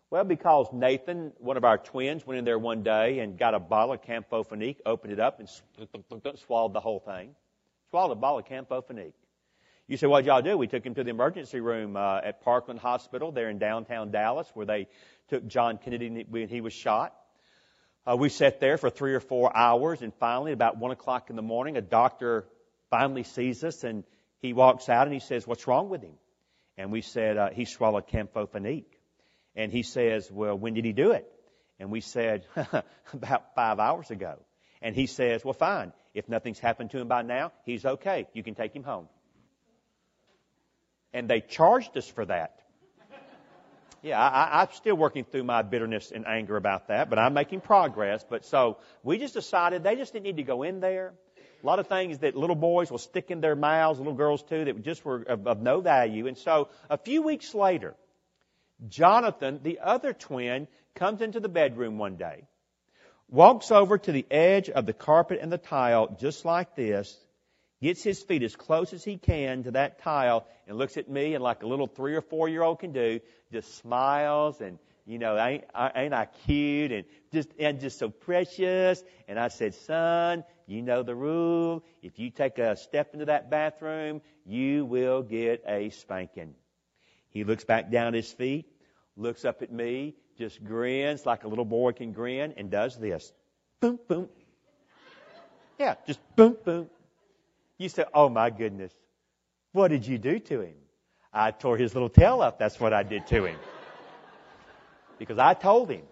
Well, 0.08 0.24
because 0.24 0.68
Nathan, 0.72 1.32
one 1.38 1.56
of 1.56 1.64
our 1.64 1.78
twins, 1.78 2.24
went 2.24 2.38
in 2.38 2.44
there 2.44 2.58
one 2.58 2.84
day 2.84 3.18
and 3.18 3.36
got 3.36 3.54
a 3.54 3.58
bottle 3.58 3.94
of 3.94 4.02
Campho-Phenique, 4.02 4.78
opened 4.86 5.12
it 5.12 5.18
up, 5.18 5.40
and 5.40 5.48
swallowed 6.38 6.72
the 6.72 6.80
whole 6.80 7.00
thing. 7.00 7.34
Swallowed 7.90 8.12
a 8.12 8.20
bottle 8.20 8.38
of 8.38 8.44
Campho-Phenique. 8.44 9.14
You 9.88 9.96
say, 9.96 10.06
what 10.06 10.20
did 10.20 10.28
y'all 10.28 10.42
do? 10.42 10.56
We 10.56 10.68
took 10.68 10.84
him 10.84 10.94
to 10.94 11.04
the 11.04 11.10
emergency 11.10 11.60
room 11.60 11.96
uh, 11.96 12.20
at 12.22 12.42
Parkland 12.42 12.80
Hospital 12.80 13.32
there 13.32 13.48
in 13.48 13.58
downtown 13.58 14.10
Dallas, 14.10 14.48
where 14.54 14.66
they 14.66 14.88
took 15.28 15.46
John 15.46 15.78
Kennedy 15.78 16.24
when 16.28 16.48
he 16.48 16.60
was 16.60 16.72
shot. 16.72 17.14
Uh, 18.04 18.16
we 18.16 18.28
sat 18.28 18.60
there 18.60 18.78
for 18.78 18.90
three 18.90 19.14
or 19.14 19.20
four 19.20 19.56
hours, 19.56 20.02
and 20.02 20.14
finally, 20.14 20.52
about 20.52 20.76
one 20.76 20.92
o'clock 20.92 21.30
in 21.30 21.36
the 21.36 21.42
morning, 21.42 21.76
a 21.76 21.80
doctor 21.80 22.46
finally 22.90 23.24
sees 23.24 23.64
us, 23.64 23.82
and 23.82 24.04
he 24.38 24.52
walks 24.52 24.88
out 24.88 25.06
and 25.06 25.12
he 25.12 25.20
says, 25.20 25.46
"What's 25.46 25.66
wrong 25.66 25.88
with 25.88 26.02
him?" 26.02 26.14
And 26.76 26.92
we 26.92 27.00
said, 27.00 27.36
uh, 27.36 27.50
"He 27.50 27.64
swallowed 27.64 28.06
Campho-Phenique." 28.06 28.95
And 29.56 29.72
he 29.72 29.82
says, 29.82 30.30
"Well, 30.30 30.56
when 30.56 30.74
did 30.74 30.84
he 30.84 30.92
do 30.92 31.12
it?" 31.12 31.26
And 31.80 31.90
we 31.90 32.00
said, 32.00 32.44
"About 33.12 33.54
five 33.54 33.78
hours 33.78 34.10
ago." 34.10 34.38
And 34.82 34.94
he 34.94 35.06
says, 35.06 35.44
"Well, 35.44 35.54
fine. 35.54 35.92
If 36.14 36.28
nothing's 36.28 36.58
happened 36.58 36.90
to 36.90 36.98
him 36.98 37.08
by 37.08 37.22
now, 37.22 37.52
he's 37.64 37.84
okay. 37.84 38.28
You 38.34 38.42
can 38.42 38.54
take 38.54 38.74
him 38.74 38.84
home." 38.84 39.08
And 41.12 41.28
they 41.28 41.40
charged 41.40 41.96
us 41.96 42.06
for 42.06 42.26
that. 42.26 42.60
Yeah, 44.02 44.20
I, 44.20 44.60
I'm 44.60 44.68
still 44.72 44.94
working 44.94 45.24
through 45.24 45.44
my 45.44 45.62
bitterness 45.62 46.12
and 46.12 46.26
anger 46.26 46.56
about 46.56 46.88
that, 46.88 47.10
but 47.10 47.18
I'm 47.18 47.34
making 47.34 47.60
progress. 47.60 48.24
But 48.28 48.44
so 48.44 48.76
we 49.02 49.18
just 49.18 49.34
decided 49.34 49.82
they 49.82 49.96
just 49.96 50.12
didn't 50.12 50.26
need 50.26 50.36
to 50.36 50.44
go 50.44 50.62
in 50.62 50.78
there. 50.80 51.14
A 51.62 51.66
lot 51.66 51.78
of 51.78 51.88
things 51.88 52.18
that 52.18 52.36
little 52.36 52.54
boys 52.54 52.90
will 52.90 52.98
stick 52.98 53.30
in 53.32 53.40
their 53.40 53.56
mouths, 53.56 53.98
little 53.98 54.14
girls 54.14 54.42
too, 54.42 54.64
that 54.66 54.82
just 54.84 55.04
were 55.04 55.22
of, 55.22 55.46
of 55.48 55.60
no 55.60 55.80
value. 55.80 56.26
And 56.26 56.38
so 56.38 56.68
a 56.88 56.98
few 56.98 57.22
weeks 57.22 57.54
later, 57.54 57.96
Jonathan, 58.88 59.60
the 59.62 59.80
other 59.82 60.12
twin, 60.12 60.68
comes 60.94 61.20
into 61.20 61.40
the 61.40 61.48
bedroom 61.48 61.98
one 61.98 62.16
day, 62.16 62.44
walks 63.28 63.70
over 63.70 63.98
to 63.98 64.12
the 64.12 64.26
edge 64.30 64.70
of 64.70 64.86
the 64.86 64.92
carpet 64.92 65.38
and 65.40 65.50
the 65.50 65.58
tile 65.58 66.16
just 66.20 66.44
like 66.44 66.74
this, 66.76 67.16
gets 67.82 68.02
his 68.02 68.22
feet 68.22 68.42
as 68.42 68.56
close 68.56 68.92
as 68.92 69.04
he 69.04 69.16
can 69.18 69.64
to 69.64 69.70
that 69.72 70.00
tile 70.00 70.46
and 70.66 70.78
looks 70.78 70.96
at 70.96 71.08
me 71.08 71.34
and 71.34 71.42
like 71.42 71.62
a 71.62 71.66
little 71.66 71.86
three 71.86 72.14
or 72.14 72.22
four 72.22 72.48
year 72.48 72.62
old 72.62 72.78
can 72.78 72.92
do, 72.92 73.20
just 73.52 73.76
smiles 73.78 74.60
and 74.60 74.78
you 75.06 75.20
know, 75.20 75.38
ain't, 75.38 75.64
ain't 75.94 76.12
I 76.12 76.26
cute 76.46 76.90
and 76.90 77.04
just, 77.32 77.48
and 77.60 77.80
just 77.80 77.98
so 77.98 78.10
precious. 78.10 79.02
And 79.28 79.38
I 79.38 79.48
said, 79.48 79.74
son, 79.74 80.44
you 80.66 80.82
know 80.82 81.04
the 81.04 81.14
rule. 81.14 81.84
If 82.02 82.18
you 82.18 82.30
take 82.30 82.58
a 82.58 82.76
step 82.76 83.10
into 83.12 83.26
that 83.26 83.48
bathroom, 83.48 84.20
you 84.44 84.84
will 84.84 85.22
get 85.22 85.62
a 85.66 85.90
spanking. 85.90 86.54
He 87.36 87.44
looks 87.44 87.64
back 87.64 87.90
down 87.90 88.06
at 88.06 88.14
his 88.14 88.32
feet, 88.32 88.64
looks 89.14 89.44
up 89.44 89.60
at 89.60 89.70
me, 89.70 90.14
just 90.38 90.64
grins 90.64 91.26
like 91.26 91.44
a 91.44 91.48
little 91.48 91.66
boy 91.66 91.92
can 91.92 92.12
grin 92.12 92.54
and 92.56 92.70
does 92.70 92.96
this. 92.96 93.30
Boom, 93.78 93.98
boom. 94.08 94.30
Yeah, 95.78 95.96
just 96.06 96.18
boom, 96.34 96.56
boom. 96.64 96.88
You 97.76 97.90
say, 97.90 98.06
oh 98.14 98.30
my 98.30 98.48
goodness, 98.48 98.90
what 99.72 99.88
did 99.88 100.06
you 100.06 100.16
do 100.16 100.38
to 100.38 100.62
him? 100.62 100.76
I 101.30 101.50
tore 101.50 101.76
his 101.76 101.92
little 101.92 102.08
tail 102.08 102.40
up. 102.40 102.58
That's 102.58 102.80
what 102.80 102.94
I 102.94 103.02
did 103.02 103.26
to 103.26 103.44
him. 103.44 103.58
Because 105.18 105.38
I 105.38 105.52
told 105.52 105.90
him, 105.90 106.04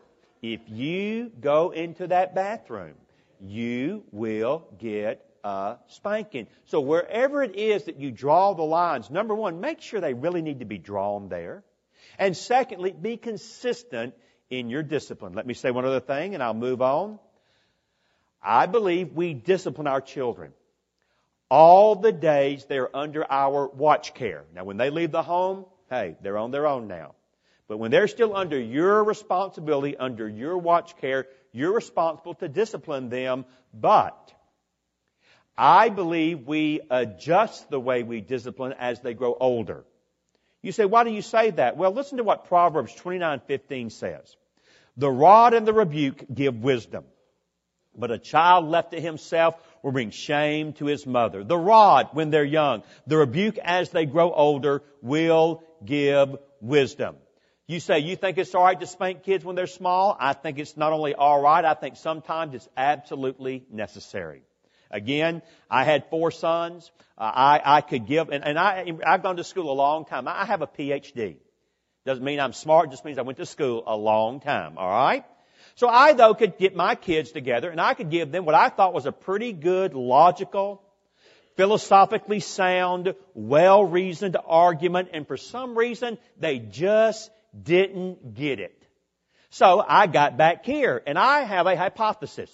if 0.42 0.60
you 0.66 1.32
go 1.40 1.70
into 1.70 2.08
that 2.08 2.34
bathroom, 2.34 2.96
you 3.40 4.04
will 4.12 4.66
get 4.78 5.23
a 5.44 5.76
spanking. 5.88 6.46
So 6.66 6.80
wherever 6.80 7.42
it 7.42 7.54
is 7.54 7.84
that 7.84 8.00
you 8.00 8.10
draw 8.10 8.54
the 8.54 8.62
lines, 8.62 9.10
number 9.10 9.34
one, 9.34 9.60
make 9.60 9.80
sure 9.80 10.00
they 10.00 10.14
really 10.14 10.42
need 10.42 10.60
to 10.60 10.64
be 10.64 10.78
drawn 10.78 11.28
there. 11.28 11.62
And 12.18 12.36
secondly, 12.36 12.92
be 12.92 13.16
consistent 13.16 14.14
in 14.50 14.70
your 14.70 14.82
discipline. 14.82 15.34
Let 15.34 15.46
me 15.46 15.54
say 15.54 15.70
one 15.70 15.84
other 15.84 16.00
thing 16.00 16.34
and 16.34 16.42
I'll 16.42 16.54
move 16.54 16.82
on. 16.82 17.18
I 18.42 18.66
believe 18.66 19.12
we 19.12 19.34
discipline 19.34 19.86
our 19.86 20.00
children 20.00 20.52
all 21.50 21.94
the 21.94 22.12
days 22.12 22.64
they're 22.64 22.94
under 22.94 23.30
our 23.30 23.68
watch 23.68 24.14
care. 24.14 24.44
Now, 24.54 24.64
when 24.64 24.76
they 24.76 24.90
leave 24.90 25.12
the 25.12 25.22
home, 25.22 25.66
hey, 25.90 26.16
they're 26.22 26.38
on 26.38 26.50
their 26.50 26.66
own 26.66 26.88
now. 26.88 27.14
But 27.68 27.78
when 27.78 27.90
they're 27.90 28.08
still 28.08 28.36
under 28.36 28.58
your 28.58 29.04
responsibility, 29.04 29.96
under 29.96 30.28
your 30.28 30.58
watch 30.58 30.96
care, 30.98 31.26
you're 31.52 31.72
responsible 31.72 32.34
to 32.34 32.48
discipline 32.48 33.08
them. 33.08 33.46
But 33.72 34.32
I 35.56 35.88
believe 35.88 36.46
we 36.46 36.80
adjust 36.90 37.70
the 37.70 37.78
way 37.78 38.02
we 38.02 38.20
discipline 38.20 38.74
as 38.78 39.00
they 39.00 39.14
grow 39.14 39.36
older. 39.38 39.84
You 40.62 40.72
say, 40.72 40.84
why 40.84 41.04
do 41.04 41.10
you 41.10 41.22
say 41.22 41.50
that? 41.50 41.76
Well, 41.76 41.92
listen 41.92 42.18
to 42.18 42.24
what 42.24 42.46
Proverbs 42.46 42.94
29:15 42.94 43.92
says. 43.92 44.36
The 44.96 45.10
rod 45.10 45.54
and 45.54 45.66
the 45.66 45.72
rebuke 45.72 46.24
give 46.32 46.56
wisdom, 46.56 47.04
but 47.96 48.10
a 48.10 48.18
child 48.18 48.66
left 48.66 48.92
to 48.92 49.00
himself 49.00 49.54
will 49.82 49.92
bring 49.92 50.10
shame 50.10 50.72
to 50.74 50.86
his 50.86 51.06
mother. 51.06 51.44
The 51.44 51.58
rod 51.58 52.10
when 52.12 52.30
they're 52.30 52.44
young, 52.44 52.82
the 53.06 53.18
rebuke 53.18 53.58
as 53.58 53.90
they 53.90 54.06
grow 54.06 54.32
older 54.32 54.82
will 55.02 55.62
give 55.84 56.36
wisdom. 56.60 57.16
You 57.66 57.80
say 57.80 57.98
you 58.00 58.16
think 58.16 58.38
it's 58.38 58.54
alright 58.54 58.80
to 58.80 58.86
spank 58.86 59.22
kids 59.22 59.44
when 59.44 59.56
they're 59.56 59.66
small? 59.66 60.16
I 60.18 60.32
think 60.32 60.58
it's 60.58 60.76
not 60.76 60.92
only 60.92 61.14
alright, 61.14 61.64
I 61.64 61.74
think 61.74 61.96
sometimes 61.96 62.54
it's 62.54 62.68
absolutely 62.76 63.64
necessary. 63.70 64.42
Again, 64.94 65.42
I 65.68 65.82
had 65.82 66.08
four 66.08 66.30
sons. 66.30 66.90
Uh, 67.18 67.30
I, 67.34 67.60
I 67.64 67.80
could 67.80 68.06
give, 68.06 68.28
and, 68.28 68.44
and 68.44 68.56
I, 68.56 68.92
I've 69.04 69.24
gone 69.24 69.36
to 69.36 69.44
school 69.44 69.70
a 69.70 69.74
long 69.74 70.04
time. 70.04 70.28
I 70.28 70.44
have 70.44 70.62
a 70.62 70.68
PhD. 70.68 71.36
Doesn't 72.06 72.24
mean 72.24 72.38
I'm 72.38 72.52
smart, 72.52 72.90
just 72.90 73.04
means 73.04 73.18
I 73.18 73.22
went 73.22 73.38
to 73.38 73.46
school 73.46 73.82
a 73.86 73.96
long 73.96 74.38
time, 74.38 74.78
alright? 74.78 75.24
So 75.74 75.88
I, 75.88 76.12
though, 76.12 76.34
could 76.34 76.58
get 76.58 76.76
my 76.76 76.94
kids 76.94 77.32
together 77.32 77.70
and 77.70 77.80
I 77.80 77.94
could 77.94 78.08
give 78.08 78.30
them 78.30 78.44
what 78.44 78.54
I 78.54 78.68
thought 78.68 78.94
was 78.94 79.06
a 79.06 79.12
pretty 79.12 79.52
good, 79.52 79.94
logical, 79.94 80.80
philosophically 81.56 82.40
sound, 82.40 83.14
well-reasoned 83.34 84.36
argument, 84.46 85.08
and 85.12 85.26
for 85.26 85.36
some 85.36 85.76
reason, 85.76 86.18
they 86.38 86.60
just 86.60 87.30
didn't 87.60 88.34
get 88.34 88.60
it. 88.60 88.80
So 89.50 89.84
I 89.86 90.06
got 90.06 90.36
back 90.36 90.64
here, 90.64 91.02
and 91.04 91.18
I 91.18 91.42
have 91.42 91.66
a 91.66 91.76
hypothesis. 91.76 92.50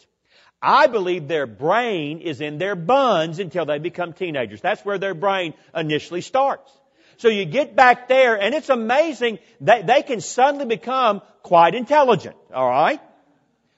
I 0.62 0.86
believe 0.88 1.26
their 1.26 1.46
brain 1.46 2.20
is 2.20 2.40
in 2.40 2.58
their 2.58 2.74
buns 2.74 3.38
until 3.38 3.64
they 3.64 3.78
become 3.78 4.12
teenagers. 4.12 4.60
That's 4.60 4.84
where 4.84 4.98
their 4.98 5.14
brain 5.14 5.54
initially 5.74 6.20
starts. 6.20 6.70
So 7.16 7.28
you 7.28 7.44
get 7.44 7.76
back 7.76 8.08
there, 8.08 8.40
and 8.40 8.54
it's 8.54 8.68
amazing 8.68 9.38
that 9.62 9.86
they 9.86 10.02
can 10.02 10.20
suddenly 10.20 10.66
become 10.66 11.22
quite 11.42 11.74
intelligent. 11.74 12.36
Alright? 12.52 13.00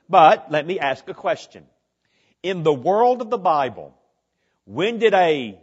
But 0.08 0.50
let 0.50 0.66
me 0.66 0.78
ask 0.78 1.08
a 1.08 1.14
question. 1.14 1.66
In 2.42 2.62
the 2.62 2.72
world 2.72 3.20
of 3.20 3.30
the 3.30 3.38
Bible, 3.38 3.94
when 4.64 4.98
did 4.98 5.14
a 5.14 5.58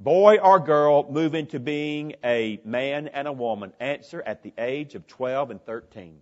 Boy 0.00 0.38
or 0.38 0.60
girl 0.60 1.12
move 1.12 1.34
into 1.34 1.60
being 1.60 2.14
a 2.24 2.58
man 2.64 3.08
and 3.08 3.28
a 3.28 3.32
woman? 3.32 3.74
Answer 3.78 4.22
at 4.24 4.42
the 4.42 4.54
age 4.56 4.94
of 4.94 5.06
12 5.06 5.50
and 5.50 5.62
13. 5.62 6.20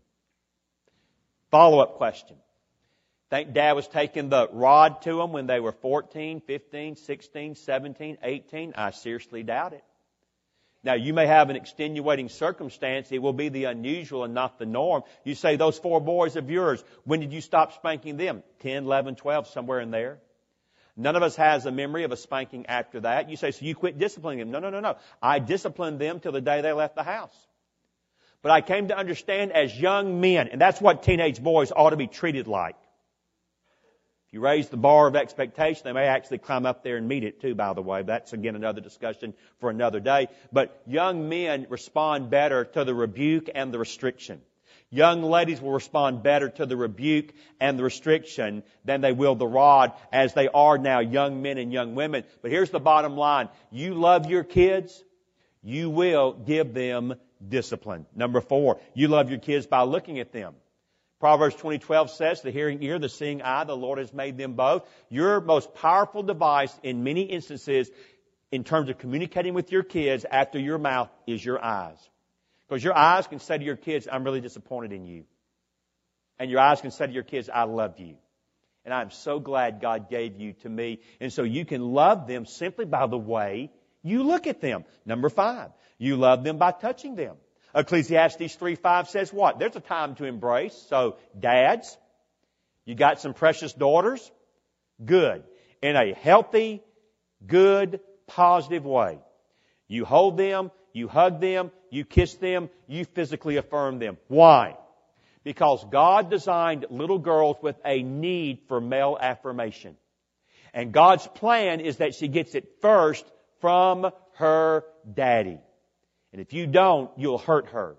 Follow 1.52 1.78
up 1.78 1.94
question. 1.94 2.36
Think 3.30 3.52
dad 3.52 3.72
was 3.72 3.86
taking 3.86 4.30
the 4.30 4.48
rod 4.50 5.02
to 5.02 5.16
them 5.16 5.32
when 5.32 5.46
they 5.46 5.60
were 5.60 5.72
14, 5.72 6.40
15, 6.40 6.96
16, 6.96 7.54
17, 7.56 8.18
18? 8.22 8.74
I 8.76 8.90
seriously 8.90 9.42
doubt 9.42 9.74
it. 9.74 9.84
Now, 10.84 10.94
you 10.94 11.12
may 11.12 11.26
have 11.26 11.50
an 11.50 11.56
extenuating 11.56 12.28
circumstance. 12.28 13.10
It 13.10 13.18
will 13.18 13.32
be 13.32 13.48
the 13.48 13.64
unusual 13.64 14.24
and 14.24 14.32
not 14.32 14.58
the 14.58 14.64
norm. 14.64 15.02
You 15.24 15.34
say, 15.34 15.56
those 15.56 15.78
four 15.78 16.00
boys 16.00 16.36
of 16.36 16.50
yours, 16.50 16.82
when 17.04 17.20
did 17.20 17.32
you 17.32 17.40
stop 17.40 17.74
spanking 17.74 18.16
them? 18.16 18.42
10, 18.60 18.84
11, 18.84 19.16
12, 19.16 19.48
somewhere 19.48 19.80
in 19.80 19.90
there. 19.90 20.18
None 20.96 21.14
of 21.14 21.22
us 21.22 21.36
has 21.36 21.66
a 21.66 21.72
memory 21.72 22.04
of 22.04 22.12
a 22.12 22.16
spanking 22.16 22.66
after 22.66 23.00
that. 23.00 23.28
You 23.28 23.36
say, 23.36 23.50
so 23.50 23.64
you 23.64 23.74
quit 23.74 23.98
disciplining 23.98 24.38
them. 24.38 24.50
No, 24.50 24.60
no, 24.60 24.70
no, 24.70 24.80
no. 24.80 24.96
I 25.20 25.40
disciplined 25.40 25.98
them 26.00 26.20
till 26.20 26.32
the 26.32 26.40
day 26.40 26.60
they 26.60 26.72
left 26.72 26.94
the 26.94 27.02
house. 27.02 27.36
But 28.40 28.52
I 28.52 28.60
came 28.60 28.88
to 28.88 28.96
understand 28.96 29.52
as 29.52 29.78
young 29.78 30.20
men, 30.20 30.48
and 30.48 30.60
that's 30.60 30.80
what 30.80 31.02
teenage 31.02 31.42
boys 31.42 31.72
ought 31.74 31.90
to 31.90 31.96
be 31.96 32.06
treated 32.06 32.46
like. 32.46 32.76
If 34.28 34.34
you 34.34 34.40
raise 34.40 34.68
the 34.68 34.76
bar 34.76 35.08
of 35.08 35.16
expectation, 35.16 35.84
they 35.84 35.92
may 35.94 36.04
actually 36.04 36.36
climb 36.36 36.66
up 36.66 36.84
there 36.84 36.98
and 36.98 37.08
meet 37.08 37.24
it 37.24 37.40
too, 37.40 37.54
by 37.54 37.72
the 37.72 37.80
way. 37.80 38.02
That's 38.02 38.34
again 38.34 38.56
another 38.56 38.82
discussion 38.82 39.32
for 39.58 39.70
another 39.70 40.00
day. 40.00 40.28
But 40.52 40.82
young 40.86 41.30
men 41.30 41.66
respond 41.70 42.28
better 42.28 42.66
to 42.66 42.84
the 42.84 42.94
rebuke 42.94 43.48
and 43.54 43.72
the 43.72 43.78
restriction. 43.78 44.42
Young 44.90 45.22
ladies 45.22 45.62
will 45.62 45.72
respond 45.72 46.22
better 46.22 46.50
to 46.50 46.66
the 46.66 46.76
rebuke 46.76 47.32
and 47.58 47.78
the 47.78 47.84
restriction 47.84 48.64
than 48.84 49.00
they 49.00 49.12
will 49.12 49.34
the 49.34 49.46
rod 49.46 49.94
as 50.12 50.34
they 50.34 50.48
are 50.48 50.76
now 50.76 50.98
young 50.98 51.40
men 51.40 51.56
and 51.56 51.72
young 51.72 51.94
women. 51.94 52.24
But 52.42 52.50
here's 52.50 52.70
the 52.70 52.80
bottom 52.80 53.16
line. 53.16 53.48
You 53.70 53.94
love 53.94 54.28
your 54.28 54.44
kids, 54.44 55.02
you 55.62 55.88
will 55.88 56.34
give 56.34 56.74
them 56.74 57.14
discipline. 57.46 58.04
Number 58.14 58.42
four, 58.42 58.78
you 58.92 59.08
love 59.08 59.30
your 59.30 59.38
kids 59.38 59.66
by 59.66 59.84
looking 59.84 60.18
at 60.18 60.32
them. 60.32 60.54
Proverbs 61.20 61.56
20:12 61.56 62.10
says, 62.10 62.42
"The 62.42 62.52
hearing 62.52 62.82
ear, 62.82 62.98
the 62.98 63.08
seeing 63.08 63.42
eye, 63.42 63.64
the 63.64 63.76
Lord 63.76 63.98
has 63.98 64.12
made 64.12 64.38
them 64.38 64.54
both." 64.54 64.88
Your 65.08 65.40
most 65.40 65.74
powerful 65.74 66.22
device 66.22 66.78
in 66.82 67.02
many 67.02 67.22
instances 67.22 67.90
in 68.52 68.62
terms 68.62 68.88
of 68.88 68.98
communicating 68.98 69.54
with 69.54 69.72
your 69.72 69.82
kids 69.82 70.24
after 70.24 70.58
your 70.58 70.78
mouth 70.78 71.10
is 71.26 71.44
your 71.44 71.62
eyes. 71.62 71.98
Because 72.68 72.84
your 72.84 72.96
eyes 72.96 73.26
can 73.26 73.40
say 73.40 73.58
to 73.58 73.64
your 73.64 73.76
kids, 73.76 74.06
"I'm 74.10 74.22
really 74.22 74.40
disappointed 74.40 74.92
in 74.92 75.06
you." 75.06 75.24
And 76.38 76.50
your 76.50 76.60
eyes 76.60 76.80
can 76.80 76.92
say 76.92 77.06
to 77.06 77.12
your 77.12 77.24
kids, 77.24 77.50
"I 77.50 77.64
love 77.64 77.98
you." 77.98 78.16
And 78.84 78.94
I'm 78.94 79.10
so 79.10 79.40
glad 79.40 79.80
God 79.80 80.08
gave 80.08 80.40
you 80.40 80.52
to 80.54 80.68
me. 80.68 81.00
And 81.20 81.32
so 81.32 81.42
you 81.42 81.64
can 81.64 81.92
love 81.92 82.26
them 82.26 82.46
simply 82.46 82.84
by 82.84 83.06
the 83.06 83.18
way 83.18 83.72
you 84.02 84.22
look 84.22 84.46
at 84.46 84.60
them. 84.60 84.84
Number 85.04 85.28
five, 85.28 85.72
you 85.98 86.16
love 86.16 86.44
them 86.44 86.58
by 86.58 86.70
touching 86.70 87.16
them. 87.16 87.36
Ecclesiastes 87.74 88.54
3 88.54 88.74
5 88.74 89.08
says 89.08 89.32
what? 89.32 89.58
There's 89.58 89.76
a 89.76 89.80
time 89.80 90.14
to 90.16 90.24
embrace. 90.24 90.74
So, 90.88 91.16
dads, 91.38 91.96
you 92.84 92.94
got 92.94 93.20
some 93.20 93.34
precious 93.34 93.72
daughters? 93.72 94.30
Good. 95.04 95.44
In 95.82 95.94
a 95.94 96.14
healthy, 96.14 96.82
good, 97.46 98.00
positive 98.26 98.84
way. 98.84 99.18
You 99.86 100.04
hold 100.04 100.36
them, 100.36 100.70
you 100.92 101.08
hug 101.08 101.40
them, 101.40 101.70
you 101.90 102.04
kiss 102.04 102.34
them, 102.34 102.70
you 102.86 103.04
physically 103.04 103.56
affirm 103.56 103.98
them. 103.98 104.18
Why? 104.28 104.76
Because 105.44 105.84
God 105.90 106.30
designed 106.30 106.86
little 106.90 107.18
girls 107.18 107.56
with 107.62 107.76
a 107.84 108.02
need 108.02 108.60
for 108.68 108.80
male 108.80 109.16
affirmation. 109.20 109.96
And 110.74 110.92
God's 110.92 111.26
plan 111.26 111.80
is 111.80 111.98
that 111.98 112.14
she 112.14 112.28
gets 112.28 112.54
it 112.54 112.68
first 112.80 113.24
from 113.60 114.10
her 114.34 114.84
daddy. 115.12 115.58
And 116.32 116.40
if 116.40 116.52
you 116.52 116.66
don't, 116.66 117.10
you'll 117.16 117.38
hurt 117.38 117.68
her. 117.68 117.96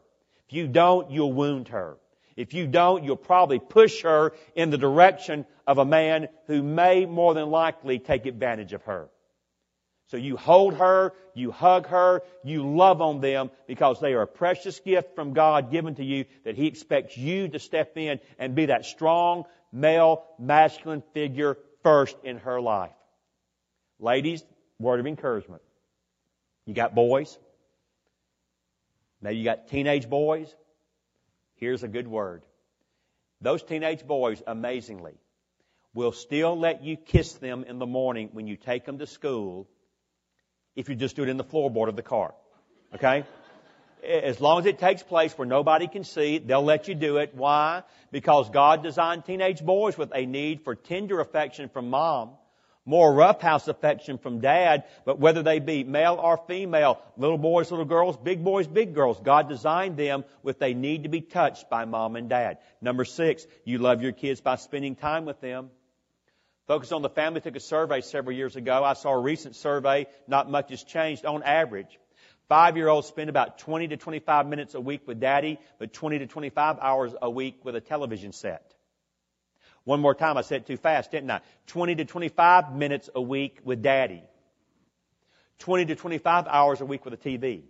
If 0.47 0.53
you 0.53 0.67
don't, 0.67 1.11
you'll 1.11 1.33
wound 1.33 1.69
her. 1.69 1.97
If 2.35 2.53
you 2.53 2.67
don't, 2.67 3.03
you'll 3.03 3.17
probably 3.17 3.59
push 3.59 4.03
her 4.03 4.33
in 4.55 4.69
the 4.69 4.77
direction 4.77 5.45
of 5.67 5.77
a 5.77 5.85
man 5.85 6.29
who 6.47 6.63
may 6.63 7.05
more 7.05 7.33
than 7.33 7.49
likely 7.49 7.99
take 7.99 8.25
advantage 8.25 8.73
of 8.73 8.83
her. 8.83 9.09
So 10.07 10.17
you 10.17 10.37
hold 10.37 10.75
her, 10.75 11.13
you 11.35 11.51
hug 11.51 11.87
her, 11.87 12.23
you 12.43 12.75
love 12.75 13.01
on 13.01 13.21
them 13.21 13.51
because 13.67 13.99
they 13.99 14.13
are 14.13 14.23
a 14.23 14.27
precious 14.27 14.79
gift 14.79 15.13
from 15.15 15.33
God 15.33 15.69
given 15.69 15.95
to 15.95 16.03
you 16.03 16.25
that 16.45 16.55
He 16.55 16.65
expects 16.65 17.15
you 17.15 17.47
to 17.49 17.59
step 17.59 17.95
in 17.95 18.19
and 18.39 18.55
be 18.55 18.67
that 18.67 18.85
strong 18.85 19.43
male 19.71 20.23
masculine 20.39 21.03
figure 21.13 21.57
first 21.83 22.15
in 22.23 22.37
her 22.39 22.59
life. 22.59 22.91
Ladies, 23.99 24.43
word 24.79 24.99
of 24.99 25.05
encouragement. 25.05 25.61
You 26.65 26.73
got 26.73 26.95
boys? 26.95 27.37
Maybe 29.21 29.37
you 29.37 29.43
got 29.43 29.67
teenage 29.67 30.09
boys. 30.09 30.53
Here's 31.55 31.83
a 31.83 31.87
good 31.87 32.07
word. 32.07 32.43
Those 33.41 33.63
teenage 33.63 34.05
boys, 34.05 34.41
amazingly, 34.45 35.15
will 35.93 36.11
still 36.11 36.57
let 36.57 36.83
you 36.83 36.97
kiss 36.97 37.33
them 37.33 37.63
in 37.63 37.79
the 37.79 37.85
morning 37.85 38.29
when 38.33 38.47
you 38.47 38.55
take 38.55 38.85
them 38.85 38.99
to 38.99 39.07
school 39.07 39.67
if 40.75 40.87
you 40.87 40.95
just 40.95 41.15
do 41.15 41.23
it 41.23 41.29
in 41.29 41.37
the 41.37 41.43
floorboard 41.43 41.89
of 41.89 41.95
the 41.95 42.01
car. 42.01 42.33
Okay? 42.95 43.23
As 44.03 44.39
long 44.39 44.59
as 44.59 44.65
it 44.65 44.79
takes 44.79 45.03
place 45.03 45.37
where 45.37 45.47
nobody 45.47 45.87
can 45.87 46.05
see, 46.05 46.37
they'll 46.37 46.63
let 46.63 46.87
you 46.87 46.95
do 46.95 47.17
it. 47.17 47.35
Why? 47.35 47.83
Because 48.11 48.49
God 48.49 48.81
designed 48.83 49.25
teenage 49.25 49.61
boys 49.61 49.97
with 49.97 50.11
a 50.15 50.25
need 50.25 50.61
for 50.63 50.75
tender 50.75 51.19
affection 51.19 51.67
from 51.69 51.89
mom 51.89 52.31
more 52.89 53.13
roughhouse 53.13 53.67
affection 53.67 54.17
from 54.17 54.39
dad, 54.39 54.85
but 55.05 55.19
whether 55.19 55.43
they 55.43 55.59
be 55.59 55.83
male 55.83 56.15
or 56.15 56.37
female, 56.47 56.99
little 57.17 57.37
boys, 57.37 57.69
little 57.69 57.85
girls, 57.85 58.17
big 58.17 58.43
boys, 58.43 58.65
big 58.65 58.95
girls, 58.95 59.19
God 59.19 59.47
designed 59.47 59.95
them 59.95 60.25
with 60.41 60.57
they 60.57 60.73
need 60.73 61.03
to 61.03 61.09
be 61.09 61.21
touched 61.21 61.69
by 61.69 61.85
mom 61.85 62.15
and 62.15 62.29
dad. 62.29 62.57
Number 62.81 63.05
six, 63.05 63.45
you 63.63 63.77
love 63.77 64.01
your 64.01 64.11
kids 64.11 64.41
by 64.41 64.55
spending 64.55 64.95
time 64.95 65.25
with 65.25 65.39
them. 65.39 65.69
Focus 66.65 66.91
on 66.91 67.03
the 67.03 67.09
Family 67.09 67.41
took 67.41 67.55
a 67.55 67.59
survey 67.59 68.01
several 68.01 68.35
years 68.35 68.55
ago. 68.55 68.83
I 68.83 68.93
saw 68.93 69.11
a 69.11 69.19
recent 69.19 69.55
survey, 69.55 70.07
not 70.27 70.49
much 70.49 70.71
has 70.71 70.83
changed 70.83 71.25
on 71.25 71.43
average. 71.43 71.99
Five 72.47 72.75
year 72.75 72.87
olds 72.87 73.07
spend 73.07 73.29
about 73.29 73.59
20 73.59 73.89
to 73.89 73.97
25 73.97 74.47
minutes 74.47 74.73
a 74.73 74.81
week 74.81 75.07
with 75.07 75.19
daddy, 75.19 75.59
but 75.77 75.93
20 75.93 76.19
to 76.19 76.27
25 76.27 76.79
hours 76.81 77.13
a 77.21 77.29
week 77.29 77.63
with 77.63 77.75
a 77.75 77.81
television 77.81 78.31
set. 78.31 78.73
One 79.89 80.01
more 80.01 80.13
time, 80.13 80.37
I 80.37 80.41
said 80.41 80.67
too 80.67 80.77
fast, 80.77 81.09
didn't 81.09 81.31
I? 81.31 81.41
20 81.65 81.95
to 81.95 82.05
25 82.05 82.75
minutes 82.75 83.09
a 83.15 83.21
week 83.23 83.57
with 83.63 83.81
daddy. 83.81 84.21
20 85.57 85.85
to 85.85 85.95
25 85.95 86.45
hours 86.45 86.79
a 86.79 86.85
week 86.85 87.05
with 87.05 87.15
a 87.15 87.17
TV. 87.17 87.63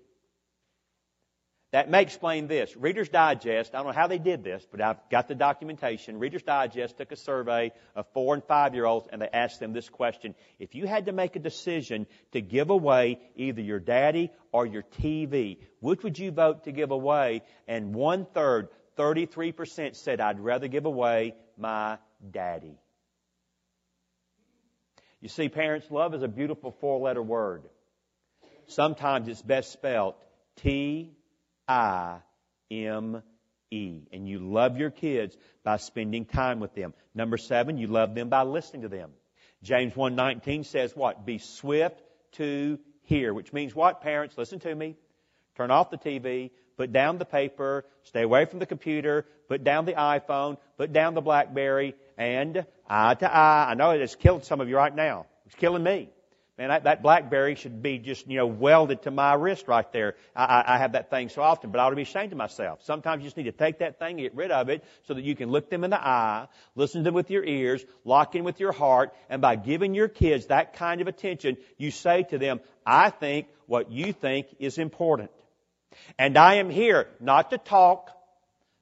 That 1.71 1.89
may 1.89 2.01
explain 2.01 2.47
this. 2.47 2.75
Reader's 2.75 3.08
Digest, 3.08 3.73
I 3.73 3.77
don't 3.77 3.88
know 3.88 3.93
how 3.93 4.08
they 4.08 4.17
did 4.17 4.43
this, 4.43 4.67
but 4.69 4.82
I've 4.82 4.97
got 5.10 5.29
the 5.29 5.36
documentation. 5.36 6.19
Reader's 6.19 6.43
Digest 6.43 6.97
took 6.97 7.13
a 7.13 7.15
survey 7.15 7.71
of 7.95 8.05
four 8.13 8.34
and 8.34 8.43
five 8.43 8.75
year 8.75 8.84
olds 8.84 9.08
and 9.10 9.21
they 9.21 9.29
asked 9.32 9.62
them 9.62 9.71
this 9.71 9.88
question. 9.88 10.36
If 10.60 10.75
you 10.75 10.88
had 10.88 11.05
to 11.05 11.13
make 11.13 11.38
a 11.38 11.39
decision 11.39 12.05
to 12.34 12.41
give 12.41 12.69
away 12.69 13.19
either 13.38 13.62
your 13.62 13.79
daddy 13.79 14.29
or 14.51 14.65
your 14.65 14.84
TV, 15.01 15.60
which 15.79 16.03
would 16.03 16.19
you 16.19 16.32
vote 16.32 16.65
to 16.65 16.73
give 16.73 16.91
away? 16.91 17.43
And 17.65 17.95
one 17.95 18.25
third, 18.25 18.67
33% 18.97 19.95
said, 19.95 20.19
I'd 20.19 20.41
rather 20.41 20.67
give 20.67 20.86
away 20.86 21.36
my 21.58 21.97
daddy. 22.32 22.77
You 25.21 25.29
see, 25.29 25.49
parents, 25.49 25.91
love 25.91 26.13
is 26.13 26.23
a 26.23 26.27
beautiful 26.27 26.71
four 26.79 26.99
letter 26.99 27.21
word. 27.21 27.63
Sometimes 28.67 29.27
it's 29.27 29.41
best 29.41 29.71
spelled 29.71 30.15
T 30.58 31.12
I 31.67 32.19
M 32.71 33.21
E. 33.71 34.01
And 34.12 34.27
you 34.27 34.39
love 34.39 34.77
your 34.77 34.91
kids 34.91 35.36
by 35.63 35.77
spending 35.77 36.25
time 36.25 36.60
with 36.60 36.73
them. 36.73 36.93
Number 37.13 37.38
seven, 37.38 37.77
you 37.77 37.88
love 37.88 38.15
them 38.15 38.29
by 38.29 38.43
listening 38.43 38.84
to 38.84 38.89
them. 38.89 39.12
James 39.62 39.93
1.19 39.93 40.65
says 40.65 40.95
what? 40.95 41.25
Be 41.25 41.38
swift 41.38 42.01
to 42.34 42.79
hear, 43.03 43.34
which 43.34 43.51
means 43.51 43.75
what, 43.75 44.01
parents? 44.01 44.38
Listen 44.38 44.60
to 44.60 44.73
me. 44.73 44.95
Turn 45.55 45.71
off 45.71 45.89
the 45.89 45.97
TV, 45.97 46.51
put 46.77 46.93
down 46.93 47.17
the 47.17 47.25
paper, 47.25 47.86
stay 48.03 48.21
away 48.21 48.45
from 48.45 48.60
the 48.60 48.65
computer, 48.65 49.25
put 49.49 49.63
down 49.63 49.86
the 49.86 49.93
iPhone, 49.93 50.58
put 50.77 50.93
down 50.93 51.15
the 51.15 51.21
Blackberry, 51.21 51.95
and 52.20 52.65
eye 52.88 53.15
to 53.15 53.34
eye. 53.34 53.72
I 53.72 53.74
know 53.74 53.91
it's 53.91 54.13
killing 54.13 54.43
some 54.43 54.61
of 54.61 54.70
you 54.70 54.76
right 54.76 54.93
now. 54.93 55.26
It's 55.47 55.55
killing 55.55 55.82
me. 55.82 56.09
Man, 56.57 56.67
that, 56.67 56.84
that 56.84 57.01
BlackBerry 57.01 57.55
should 57.55 57.82
be 57.82 57.99
just, 57.99 58.28
you 58.28 58.36
know, 58.36 58.45
welded 58.45 59.03
to 59.03 59.11
my 59.11 59.34
wrist 59.34 59.70
right 59.70 59.89
there. 59.93 60.15
I, 60.36 60.43
I, 60.43 60.76
I 60.76 60.78
have 60.78 60.91
that 60.91 61.09
thing 61.09 61.30
so 61.30 61.41
often, 61.41 61.72
but 61.72 61.80
I 61.80 61.86
ought 61.86 61.91
to 61.91 61.95
be 61.95 62.01
ashamed 62.01 62.34
of 62.34 62.38
myself. 62.38 62.84
Sometimes 62.84 63.24
you 63.24 63.28
just 63.28 63.38
need 63.38 63.43
to 63.43 63.53
take 63.53 63.80
that 63.80 63.97
thing, 63.97 64.17
get 64.17 64.36
rid 64.36 64.51
of 64.51 64.67
it, 64.67 64.84
so 65.03 65.13
that 65.13 65.24
you 65.24 65.38
can 65.38 65.49
look 65.49 65.70
them 65.70 65.86
in 65.86 65.89
the 65.89 65.99
eye, 65.99 66.47
listen 66.76 66.99
to 66.99 67.05
them 67.05 67.13
with 67.13 67.32
your 67.32 67.45
ears, 67.45 67.86
lock 68.03 68.36
in 68.36 68.43
with 68.43 68.59
your 68.59 68.74
heart, 68.74 69.15
and 69.30 69.41
by 69.41 69.55
giving 69.55 69.95
your 69.95 70.09
kids 70.09 70.47
that 70.47 70.74
kind 70.74 70.99
of 70.99 71.07
attention, 71.07 71.55
you 71.78 71.91
say 71.91 72.24
to 72.24 72.38
them, 72.38 72.59
I 72.86 73.09
think 73.09 73.47
what 73.65 73.89
you 73.89 74.11
think 74.11 74.47
is 74.59 74.78
important. 74.78 75.32
And 76.17 76.38
I 76.38 76.55
am 76.55 76.70
here 76.70 77.07
not 77.22 77.51
to 77.51 77.57
talk, 77.57 78.11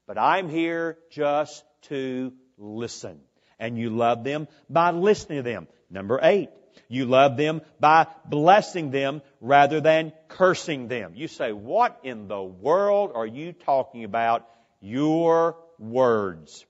but 0.08 0.18
I'm 0.18 0.50
here 0.50 0.98
just 1.12 1.64
to 1.84 2.34
listen. 2.58 3.20
And 3.60 3.78
you 3.78 3.90
love 3.90 4.24
them 4.24 4.48
by 4.70 4.92
listening 4.92 5.40
to 5.40 5.44
them. 5.44 5.68
Number 5.90 6.20
eight, 6.22 6.50
You 6.90 7.06
love 7.06 7.38
them 7.38 7.62
by 7.80 8.08
blessing 8.26 8.92
them 8.92 9.22
rather 9.42 9.82
than 9.82 10.14
cursing 10.28 10.88
them. 10.88 11.14
You 11.16 11.28
say, 11.28 11.52
what 11.52 12.00
in 12.04 12.28
the 12.28 12.42
world 12.42 13.12
are 13.14 13.26
you 13.26 13.54
talking 13.54 14.04
about? 14.04 14.48
Your 14.80 15.58
words. 15.80 16.66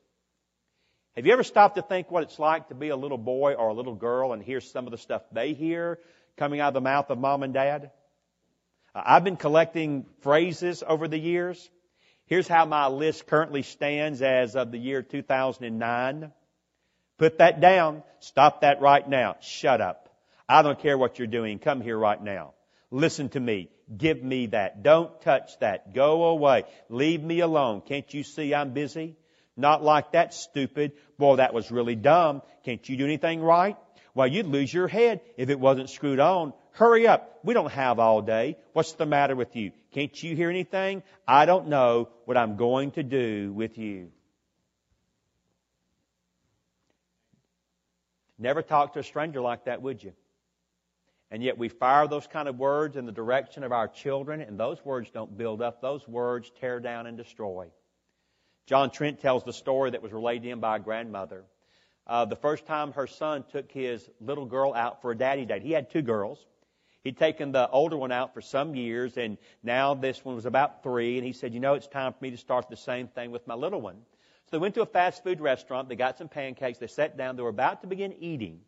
Have 1.16 1.26
you 1.26 1.34
ever 1.34 1.44
stopped 1.44 1.76
to 1.76 1.82
think 1.82 2.12
what 2.12 2.24
it's 2.24 2.40
like 2.40 2.70
to 2.70 2.76
be 2.76 2.90
a 2.90 2.96
little 2.96 3.18
boy 3.18 3.54
or 3.54 3.70
a 3.70 3.74
little 3.74 3.96
girl 3.96 4.34
and 4.34 4.42
hear 4.42 4.62
some 4.62 4.86
of 4.86 4.92
the 4.92 4.98
stuff 4.98 5.24
they 5.32 5.54
hear 5.54 6.00
coming 6.38 6.60
out 6.60 6.70
of 6.70 6.74
the 6.76 6.82
mouth 6.82 7.10
of 7.10 7.18
mom 7.18 7.44
and 7.44 7.54
dad? 7.54 7.92
I've 8.94 9.24
been 9.24 9.36
collecting 9.36 10.06
phrases 10.22 10.84
over 10.88 11.08
the 11.08 11.18
years. 11.18 11.70
Here's 12.26 12.48
how 12.48 12.66
my 12.66 12.88
list 12.88 13.28
currently 13.28 13.62
stands 13.62 14.22
as 14.22 14.56
of 14.56 14.72
the 14.72 14.78
year 14.78 15.02
2009. 15.02 16.32
Put 17.18 17.40
that 17.40 17.60
down. 17.60 18.04
Stop 18.20 18.62
that 18.62 18.82
right 18.82 19.08
now. 19.08 19.36
Shut 19.42 19.82
up. 19.82 20.10
I 20.48 20.62
don't 20.62 20.80
care 20.80 20.98
what 20.98 21.20
you're 21.20 21.28
doing. 21.28 21.60
Come 21.60 21.82
here 21.82 21.98
right 21.98 22.22
now. 22.22 22.54
Listen 22.92 23.30
to 23.30 23.40
me. 23.40 23.70
Give 23.96 24.22
me 24.22 24.48
that. 24.48 24.84
Don't 24.84 25.20
touch 25.22 25.58
that. 25.60 25.94
Go 25.94 26.26
away. 26.26 26.64
Leave 26.90 27.24
me 27.24 27.40
alone. 27.40 27.82
Can't 27.82 28.12
you 28.14 28.24
see 28.24 28.54
I'm 28.54 28.74
busy? 28.74 29.16
Not 29.56 29.84
like 29.84 30.12
that, 30.12 30.34
stupid. 30.34 30.94
Boy, 31.18 31.38
that 31.38 31.54
was 31.54 31.72
really 31.72 31.96
dumb. 31.96 32.44
Can't 32.64 32.88
you 32.88 32.96
do 32.96 33.06
anything 33.06 33.42
right? 33.42 33.76
Well, 34.14 34.28
you'd 34.28 34.46
lose 34.46 34.74
your 34.74 34.88
head 34.88 35.22
if 35.38 35.50
it 35.50 35.60
wasn't 35.60 35.90
screwed 35.90 36.20
on. 36.20 36.54
Hurry 36.72 37.08
up. 37.08 37.40
We 37.44 37.54
don't 37.54 37.72
have 37.72 37.98
all 37.98 38.22
day. 38.22 38.58
What's 38.74 38.94
the 38.94 39.06
matter 39.06 39.36
with 39.36 39.56
you? 39.56 39.72
Can't 39.94 40.22
you 40.22 40.36
hear 40.36 40.50
anything? 40.50 41.02
I 41.28 41.46
don't 41.46 41.70
know 41.70 42.10
what 42.26 42.38
I'm 42.38 42.56
going 42.56 42.92
to 42.92 43.04
do 43.04 43.52
with 43.52 43.78
you. 43.78 44.12
Never 48.40 48.62
talk 48.62 48.94
to 48.94 49.00
a 49.00 49.04
stranger 49.04 49.42
like 49.42 49.66
that, 49.66 49.82
would 49.82 50.04
you? 50.04 50.14
And 51.30 51.44
yet 51.44 51.58
we 51.58 51.68
fire 51.70 52.08
those 52.08 52.28
kind 52.28 52.48
of 52.48 52.58
words 52.58 52.96
in 52.96 53.06
the 53.06 53.12
direction 53.12 53.64
of 53.64 53.72
our 53.72 53.88
children, 53.88 54.42
and 54.42 54.60
those 54.60 54.84
words 54.86 55.10
don't 55.10 55.38
build 55.38 55.62
up. 55.62 55.82
Those 55.82 56.08
words 56.08 56.50
tear 56.62 56.80
down 56.80 57.06
and 57.06 57.18
destroy. 57.18 57.68
John 58.66 58.92
Trent 58.92 59.20
tells 59.22 59.44
the 59.44 59.54
story 59.54 59.92
that 59.92 60.02
was 60.02 60.14
relayed 60.14 60.44
to 60.44 60.50
him 60.50 60.60
by 60.60 60.78
a 60.78 60.80
grandmother. 60.80 61.44
Uh, 62.06 62.26
the 62.26 62.36
first 62.38 62.66
time 62.66 62.94
her 62.94 63.08
son 63.08 63.44
took 63.52 63.72
his 63.72 64.08
little 64.22 64.46
girl 64.46 64.74
out 64.74 65.02
for 65.02 65.12
a 65.12 65.18
daddy 65.18 65.46
date. 65.46 65.62
He 65.62 65.72
had 65.72 65.90
two 65.90 66.02
girls. 66.02 66.46
He'd 67.04 67.18
taken 67.18 67.52
the 67.52 67.70
older 67.70 67.98
one 67.98 68.12
out 68.12 68.34
for 68.34 68.42
some 68.42 68.76
years, 68.76 69.18
and 69.18 69.38
now 69.64 69.94
this 69.94 70.24
one 70.24 70.36
was 70.36 70.46
about 70.46 70.84
three, 70.84 71.18
and 71.18 71.26
he 71.26 71.34
said, 71.34 71.54
You 71.54 71.60
know, 71.60 71.74
it's 71.74 71.88
time 71.88 72.14
for 72.14 72.24
me 72.24 72.32
to 72.32 72.38
start 72.38 72.70
the 72.70 72.78
same 72.78 73.08
thing 73.08 73.32
with 73.32 73.48
my 73.48 73.56
little 73.56 73.82
one. 73.82 73.98
So 74.48 74.58
they 74.58 74.62
went 74.62 74.76
to 74.76 74.82
a 74.82 74.86
fast 74.86 75.24
food 75.24 75.42
restaurant. 75.42 75.90
They 75.90 75.96
got 75.96 76.18
some 76.18 76.30
pancakes. 76.30 76.80
They 76.80 76.88
sat 76.88 77.18
down. 77.18 77.36
They 77.36 77.44
were 77.44 77.50
about 77.50 77.82
to 77.82 77.88
begin 77.88 78.14
eating. 78.20 78.62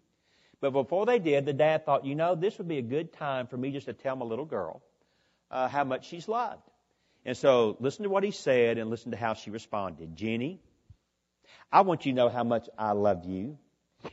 But 0.59 0.71
before 0.71 1.05
they 1.05 1.19
did, 1.19 1.45
the 1.45 1.53
dad 1.53 1.85
thought, 1.85 2.05
you 2.05 2.15
know, 2.15 2.35
this 2.35 2.57
would 2.57 2.67
be 2.67 2.79
a 2.79 2.83
good 2.83 3.13
time 3.13 3.47
for 3.47 3.55
me 3.55 3.71
just 3.71 3.85
to 3.85 3.93
tell 3.93 4.15
my 4.17 4.25
little 4.25 4.45
girl 4.45 4.81
uh, 5.49 5.69
how 5.69 5.85
much 5.85 6.07
she's 6.07 6.27
loved. 6.27 6.63
And 7.25 7.37
so 7.37 7.77
listen 7.79 8.03
to 8.03 8.09
what 8.09 8.23
he 8.23 8.31
said 8.31 8.77
and 8.77 8.89
listen 8.89 9.11
to 9.11 9.17
how 9.17 9.35
she 9.35 9.51
responded. 9.51 10.17
Jenny, 10.17 10.59
I 11.71 11.81
want 11.81 12.05
you 12.05 12.11
to 12.11 12.15
know 12.15 12.29
how 12.29 12.43
much 12.43 12.67
I 12.77 12.91
love 12.91 13.23
you 13.25 13.57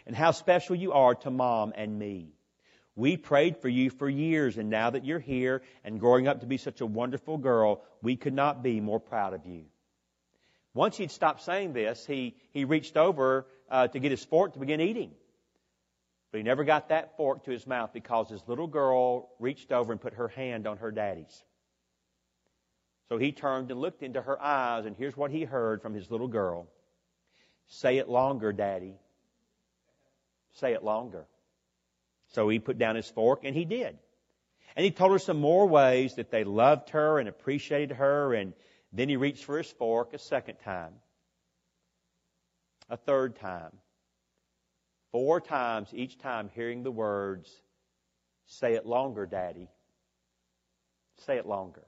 and 0.07 0.15
how 0.15 0.31
special 0.31 0.77
you 0.77 0.93
are 0.93 1.15
to 1.17 1.31
mom 1.31 1.73
and 1.77 1.99
me. 1.99 2.29
We 2.95 3.17
prayed 3.17 3.59
for 3.59 3.69
you 3.69 3.91
for 3.91 4.09
years, 4.09 4.57
and 4.57 4.71
now 4.71 4.91
that 4.91 5.05
you're 5.05 5.19
here 5.19 5.63
and 5.85 6.01
growing 6.01 6.29
up 6.29 6.41
to 6.41 6.47
be 6.47 6.57
such 6.57 6.81
a 6.81 6.87
wonderful 6.87 7.37
girl, 7.37 7.83
we 8.03 8.17
could 8.17 8.33
not 8.33 8.63
be 8.63 8.81
more 8.81 8.99
proud 8.99 9.35
of 9.35 9.45
you. 9.45 9.65
Once 10.77 10.99
he'd 10.99 11.11
stopped 11.11 11.41
saying 11.41 11.73
this, 11.73 12.05
he, 12.05 12.37
he 12.53 12.67
reached 12.67 12.99
over 12.99 13.47
uh, 13.71 13.89
to 13.89 13.99
get 13.99 14.11
his 14.11 14.23
fork 14.23 14.53
to 14.53 14.59
begin 14.59 14.79
eating. 14.79 15.11
But 16.31 16.39
he 16.39 16.45
never 16.45 16.65
got 16.65 16.91
that 16.91 17.17
fork 17.17 17.45
to 17.45 17.51
his 17.51 17.67
mouth 17.67 17.95
because 17.95 18.29
his 18.29 18.43
little 18.47 18.67
girl 18.67 19.31
reached 19.39 19.73
over 19.73 19.91
and 19.91 19.99
put 19.99 20.13
her 20.15 20.29
hand 20.29 20.67
on 20.67 20.77
her 20.77 20.91
daddy's. 20.91 21.43
So 23.09 23.17
he 23.17 23.33
turned 23.33 23.71
and 23.71 23.81
looked 23.81 24.03
into 24.03 24.21
her 24.21 24.41
eyes, 24.41 24.85
and 24.85 24.95
here's 24.95 25.17
what 25.17 25.31
he 25.31 25.45
heard 25.45 25.81
from 25.81 25.95
his 25.95 26.11
little 26.11 26.29
girl 26.29 26.69
Say 27.69 27.97
it 27.97 28.09
longer, 28.09 28.53
Daddy. 28.53 28.95
Say 30.53 30.75
it 30.75 30.85
longer. 30.85 31.27
So 32.35 32.49
he 32.49 32.59
put 32.59 32.79
down 32.79 32.97
his 32.97 33.09
fork, 33.09 33.41
and 33.45 33.57
he 33.57 33.65
did. 33.65 33.99
And 34.77 34.85
he 34.85 34.91
told 34.91 35.13
her 35.13 35.19
some 35.19 35.41
more 35.41 35.67
ways 35.67 36.17
that 36.17 36.31
they 36.31 36.45
loved 36.45 36.91
her 36.91 37.19
and 37.19 37.29
appreciated 37.29 37.97
her, 37.97 38.35
and 38.35 38.53
then 38.99 39.09
he 39.09 39.17
reached 39.17 39.45
for 39.45 39.59
his 39.59 39.71
fork 39.71 40.15
a 40.15 40.19
second 40.19 40.57
time, 40.57 40.95
a 42.89 42.97
third 42.97 43.37
time, 43.37 43.73
four 45.13 45.41
times, 45.41 45.91
each 45.93 46.19
time 46.19 46.51
hearing 46.55 46.83
the 46.83 46.91
words, 46.91 47.63
Say 48.47 48.75
it 48.75 48.87
longer, 48.87 49.27
Daddy. 49.27 49.69
Say 51.27 51.37
it 51.37 51.47
longer. 51.47 51.85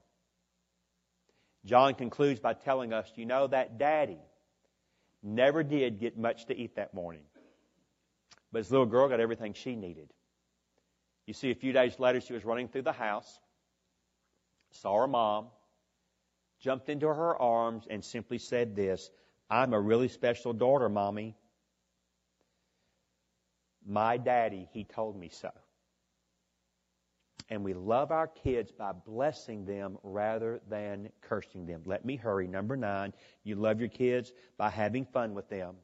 John 1.65 1.93
concludes 1.95 2.39
by 2.39 2.53
telling 2.53 2.93
us, 2.93 3.11
you 3.15 3.25
know, 3.25 3.47
that 3.47 3.77
daddy 3.77 4.19
never 5.23 5.63
did 5.63 5.99
get 5.99 6.17
much 6.17 6.45
to 6.47 6.57
eat 6.57 6.75
that 6.75 6.93
morning. 6.93 7.23
But 8.51 8.59
his 8.59 8.71
little 8.71 8.85
girl 8.85 9.07
got 9.07 9.19
everything 9.19 9.53
she 9.53 9.75
needed. 9.75 10.13
You 11.27 11.33
see, 11.33 11.51
a 11.51 11.55
few 11.55 11.73
days 11.73 11.99
later, 11.99 12.21
she 12.21 12.33
was 12.33 12.43
running 12.43 12.67
through 12.67 12.83
the 12.83 12.91
house, 12.91 13.39
saw 14.71 15.01
her 15.01 15.07
mom, 15.07 15.47
jumped 16.59 16.89
into 16.89 17.07
her 17.07 17.37
arms, 17.41 17.87
and 17.89 18.03
simply 18.03 18.37
said 18.37 18.75
this 18.75 19.09
I'm 19.49 19.73
a 19.73 19.79
really 19.79 20.07
special 20.07 20.53
daughter, 20.53 20.89
Mommy. 20.89 21.35
My 23.85 24.17
daddy, 24.17 24.69
he 24.71 24.83
told 24.83 25.17
me 25.17 25.29
so. 25.29 25.49
And 27.49 27.63
we 27.63 27.73
love 27.73 28.11
our 28.11 28.27
kids 28.27 28.71
by 28.71 28.91
blessing 28.91 29.65
them 29.65 29.97
rather 30.03 30.61
than 30.69 31.09
cursing 31.21 31.65
them. 31.65 31.81
Let 31.85 32.05
me 32.05 32.15
hurry. 32.15 32.47
Number 32.47 32.77
nine, 32.77 33.13
you 33.43 33.55
love 33.55 33.79
your 33.79 33.89
kids 33.89 34.31
by 34.57 34.69
having 34.69 35.05
fun 35.05 35.33
with 35.33 35.49
them. 35.49 35.75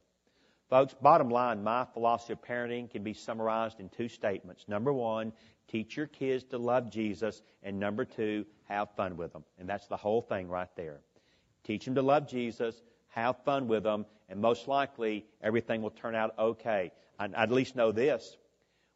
Folks, 0.69 0.95
bottom 0.99 1.29
line, 1.29 1.63
my 1.63 1.85
philosophy 1.85 2.33
of 2.33 2.41
parenting 2.41 2.89
can 2.89 3.03
be 3.03 3.13
summarized 3.13 3.79
in 3.79 3.89
two 3.89 4.09
statements. 4.09 4.65
Number 4.67 4.93
one, 4.93 5.31
teach 5.67 5.97
your 5.97 6.07
kids 6.07 6.43
to 6.45 6.57
love 6.57 6.89
Jesus. 6.89 7.41
And 7.63 7.79
number 7.79 8.05
two, 8.05 8.45
have 8.65 8.89
fun 8.95 9.17
with 9.17 9.33
them. 9.33 9.43
And 9.59 9.67
that's 9.67 9.87
the 9.87 9.97
whole 9.97 10.21
thing 10.21 10.47
right 10.47 10.69
there. 10.75 11.01
Teach 11.63 11.85
them 11.85 11.95
to 11.95 12.01
love 12.01 12.27
Jesus, 12.27 12.75
have 13.09 13.37
fun 13.43 13.67
with 13.67 13.83
them, 13.83 14.05
and 14.29 14.39
most 14.39 14.67
likely 14.67 15.25
everything 15.41 15.81
will 15.81 15.91
turn 15.91 16.15
out 16.15 16.37
okay. 16.37 16.91
I 17.17 17.25
at 17.25 17.51
least 17.51 17.75
know 17.75 17.91
this. 17.91 18.37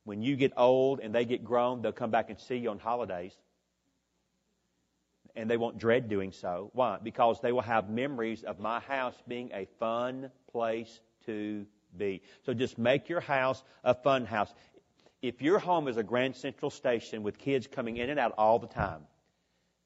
When 0.03 0.21
you 0.21 0.35
get 0.35 0.53
old 0.57 0.99
and 0.99 1.13
they 1.13 1.25
get 1.25 1.43
grown, 1.43 1.81
they'll 1.81 1.91
come 1.91 2.11
back 2.11 2.29
and 2.29 2.39
see 2.39 2.57
you 2.57 2.69
on 2.69 2.79
holidays. 2.79 3.33
And 5.35 5.49
they 5.49 5.57
won't 5.57 5.77
dread 5.77 6.09
doing 6.09 6.31
so. 6.31 6.71
Why? 6.73 6.97
Because 7.01 7.39
they 7.41 7.51
will 7.51 7.61
have 7.61 7.89
memories 7.89 8.43
of 8.43 8.59
my 8.59 8.79
house 8.79 9.15
being 9.27 9.51
a 9.53 9.67
fun 9.79 10.31
place 10.51 10.99
to 11.25 11.65
be. 11.97 12.21
So 12.45 12.53
just 12.53 12.77
make 12.77 13.09
your 13.09 13.19
house 13.19 13.63
a 13.83 13.93
fun 13.93 14.25
house. 14.25 14.53
If 15.21 15.41
your 15.41 15.59
home 15.59 15.89
is 15.89 15.97
a 15.97 16.03
Grand 16.03 16.35
Central 16.35 16.71
Station 16.71 17.23
with 17.23 17.37
kids 17.37 17.67
coming 17.67 17.97
in 17.97 18.09
and 18.09 18.19
out 18.19 18.33
all 18.37 18.57
the 18.57 18.67
time, 18.67 19.01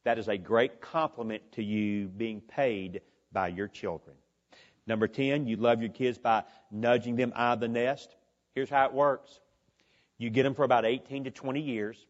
that 0.03 0.19
is 0.19 0.27
a 0.27 0.38
great 0.38 0.79
compliment 0.79 1.41
to 1.53 1.63
you 1.63 2.07
being 2.07 2.39
paid 2.39 3.01
by 3.31 3.47
your 3.47 3.67
children. 3.67 4.15
Number 4.86 5.07
10, 5.07 5.47
you 5.47 5.55
love 5.55 5.81
your 5.81 5.89
kids 5.89 6.19
by 6.19 6.43
nudging 6.69 7.15
them 7.15 7.34
out 7.36 7.53
of 7.53 7.59
the 7.61 7.67
nest. 7.67 8.15
Here's 8.53 8.69
how 8.69 8.86
it 8.86 8.93
works. 8.93 9.39
You 10.19 10.29
get 10.29 10.43
them 10.43 10.53
for 10.53 10.65
about 10.65 10.86
18 10.86 11.23
to 11.23 11.31
20 11.31 11.61
years. 11.61 12.05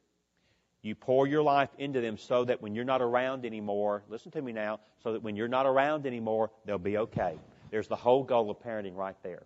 You 0.81 0.93
pour 0.93 1.25
your 1.25 1.43
life 1.43 1.69
into 1.77 2.01
them 2.01 2.17
so 2.17 2.43
that 2.43 2.61
when 2.61 2.75
you're 2.75 2.83
not 2.83 3.01
around 3.01 3.45
anymore, 3.45 4.03
listen 4.09 4.31
to 4.31 4.41
me 4.41 4.51
now, 4.51 4.81
so 5.01 5.13
that 5.13 5.23
when 5.23 5.37
you're 5.37 5.47
not 5.47 5.65
around 5.65 6.05
anymore, 6.05 6.51
they'll 6.65 6.77
be 6.77 6.97
okay. 6.97 7.39
There's 7.71 7.87
the 7.87 7.95
whole 7.95 8.23
goal 8.23 8.51
of 8.51 8.59
parenting 8.59 8.97
right 8.97 9.15
there. 9.23 9.43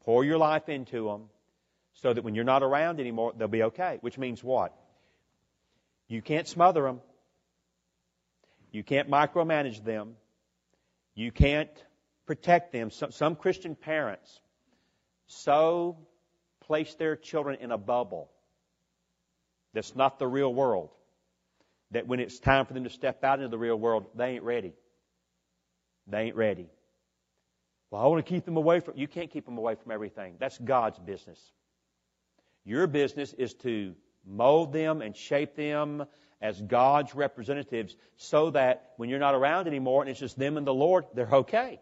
Pour 0.00 0.22
your 0.22 0.36
life 0.36 0.68
into 0.68 1.06
them 1.06 1.30
so 1.94 2.12
that 2.12 2.22
when 2.22 2.34
you're 2.34 2.44
not 2.44 2.62
around 2.62 3.00
anymore, 3.00 3.32
they'll 3.36 3.48
be 3.48 3.62
okay. 3.64 3.98
Which 4.00 4.18
means 4.18 4.42
what? 4.42 4.74
You 6.08 6.20
can't 6.20 6.46
smother 6.46 6.82
them. 6.82 7.00
You 8.72 8.82
can't 8.82 9.08
micromanage 9.08 9.84
them. 9.84 10.16
You 11.14 11.30
can't 11.30 11.70
protect 12.26 12.72
them. 12.72 12.90
Some, 12.90 13.12
some 13.12 13.36
Christian 13.36 13.74
parents 13.74 14.40
so 15.26 15.96
place 16.60 16.94
their 16.94 17.16
children 17.16 17.58
in 17.60 17.70
a 17.70 17.78
bubble 17.78 18.30
that's 19.72 19.94
not 19.96 20.18
the 20.18 20.26
real 20.26 20.52
world, 20.52 20.90
that 21.90 22.06
when 22.06 22.20
it's 22.20 22.38
time 22.38 22.66
for 22.66 22.74
them 22.74 22.84
to 22.84 22.90
step 22.90 23.24
out 23.24 23.38
into 23.38 23.48
the 23.48 23.58
real 23.58 23.76
world, 23.76 24.06
they 24.14 24.30
ain't 24.30 24.44
ready. 24.44 24.72
They 26.06 26.22
ain't 26.22 26.36
ready. 26.36 26.68
Well, 27.90 28.02
I 28.02 28.06
want 28.06 28.24
to 28.24 28.32
keep 28.32 28.44
them 28.44 28.56
away 28.56 28.80
from, 28.80 28.96
you 28.96 29.08
can't 29.08 29.30
keep 29.30 29.44
them 29.44 29.58
away 29.58 29.74
from 29.76 29.92
everything. 29.92 30.36
That's 30.38 30.58
God's 30.58 30.98
business. 30.98 31.40
Your 32.64 32.86
business 32.86 33.32
is 33.34 33.54
to 33.54 33.94
mold 34.26 34.72
them 34.72 35.02
and 35.02 35.14
shape 35.14 35.54
them 35.54 36.04
as 36.40 36.60
God's 36.60 37.14
representatives 37.14 37.94
so 38.16 38.50
that 38.50 38.92
when 38.96 39.08
you're 39.08 39.18
not 39.18 39.34
around 39.34 39.66
anymore 39.66 40.02
and 40.02 40.10
it's 40.10 40.20
just 40.20 40.38
them 40.38 40.56
and 40.56 40.66
the 40.66 40.74
Lord, 40.74 41.04
they're 41.14 41.28
okay. 41.32 41.80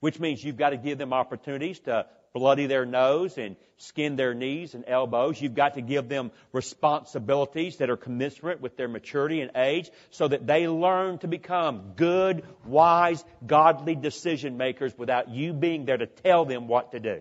Which 0.00 0.20
means 0.20 0.44
you've 0.44 0.56
got 0.56 0.70
to 0.70 0.76
give 0.76 0.98
them 0.98 1.12
opportunities 1.12 1.78
to 1.80 2.06
bloody 2.34 2.66
their 2.66 2.84
nose 2.84 3.38
and 3.38 3.56
skin 3.76 4.16
their 4.16 4.34
knees 4.34 4.74
and 4.74 4.84
elbows. 4.86 5.40
You've 5.40 5.54
got 5.54 5.74
to 5.74 5.80
give 5.80 6.08
them 6.08 6.32
responsibilities 6.52 7.76
that 7.76 7.90
are 7.90 7.96
commensurate 7.96 8.60
with 8.60 8.76
their 8.76 8.88
maturity 8.88 9.40
and 9.40 9.52
age 9.56 9.90
so 10.10 10.28
that 10.28 10.46
they 10.46 10.68
learn 10.68 11.18
to 11.18 11.28
become 11.28 11.92
good, 11.96 12.44
wise, 12.66 13.24
godly 13.46 13.94
decision 13.94 14.56
makers 14.56 14.92
without 14.98 15.30
you 15.30 15.52
being 15.52 15.84
there 15.84 15.96
to 15.96 16.06
tell 16.06 16.44
them 16.44 16.68
what 16.68 16.92
to 16.92 17.00
do. 17.00 17.20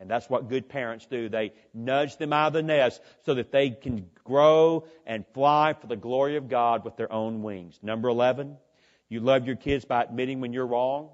And 0.00 0.08
that's 0.08 0.30
what 0.30 0.48
good 0.48 0.68
parents 0.68 1.06
do. 1.06 1.28
They 1.28 1.52
nudge 1.74 2.16
them 2.16 2.32
out 2.32 2.48
of 2.48 2.52
the 2.52 2.62
nest 2.62 3.00
so 3.24 3.34
that 3.34 3.50
they 3.50 3.70
can 3.70 4.08
grow 4.24 4.84
and 5.06 5.24
fly 5.34 5.74
for 5.74 5.88
the 5.88 5.96
glory 5.96 6.36
of 6.36 6.48
God 6.48 6.84
with 6.84 6.96
their 6.96 7.12
own 7.12 7.42
wings. 7.42 7.80
Number 7.82 8.08
11, 8.08 8.56
you 9.08 9.20
love 9.20 9.46
your 9.46 9.56
kids 9.56 9.84
by 9.84 10.04
admitting 10.04 10.40
when 10.40 10.52
you're 10.52 10.66
wrong. 10.66 11.10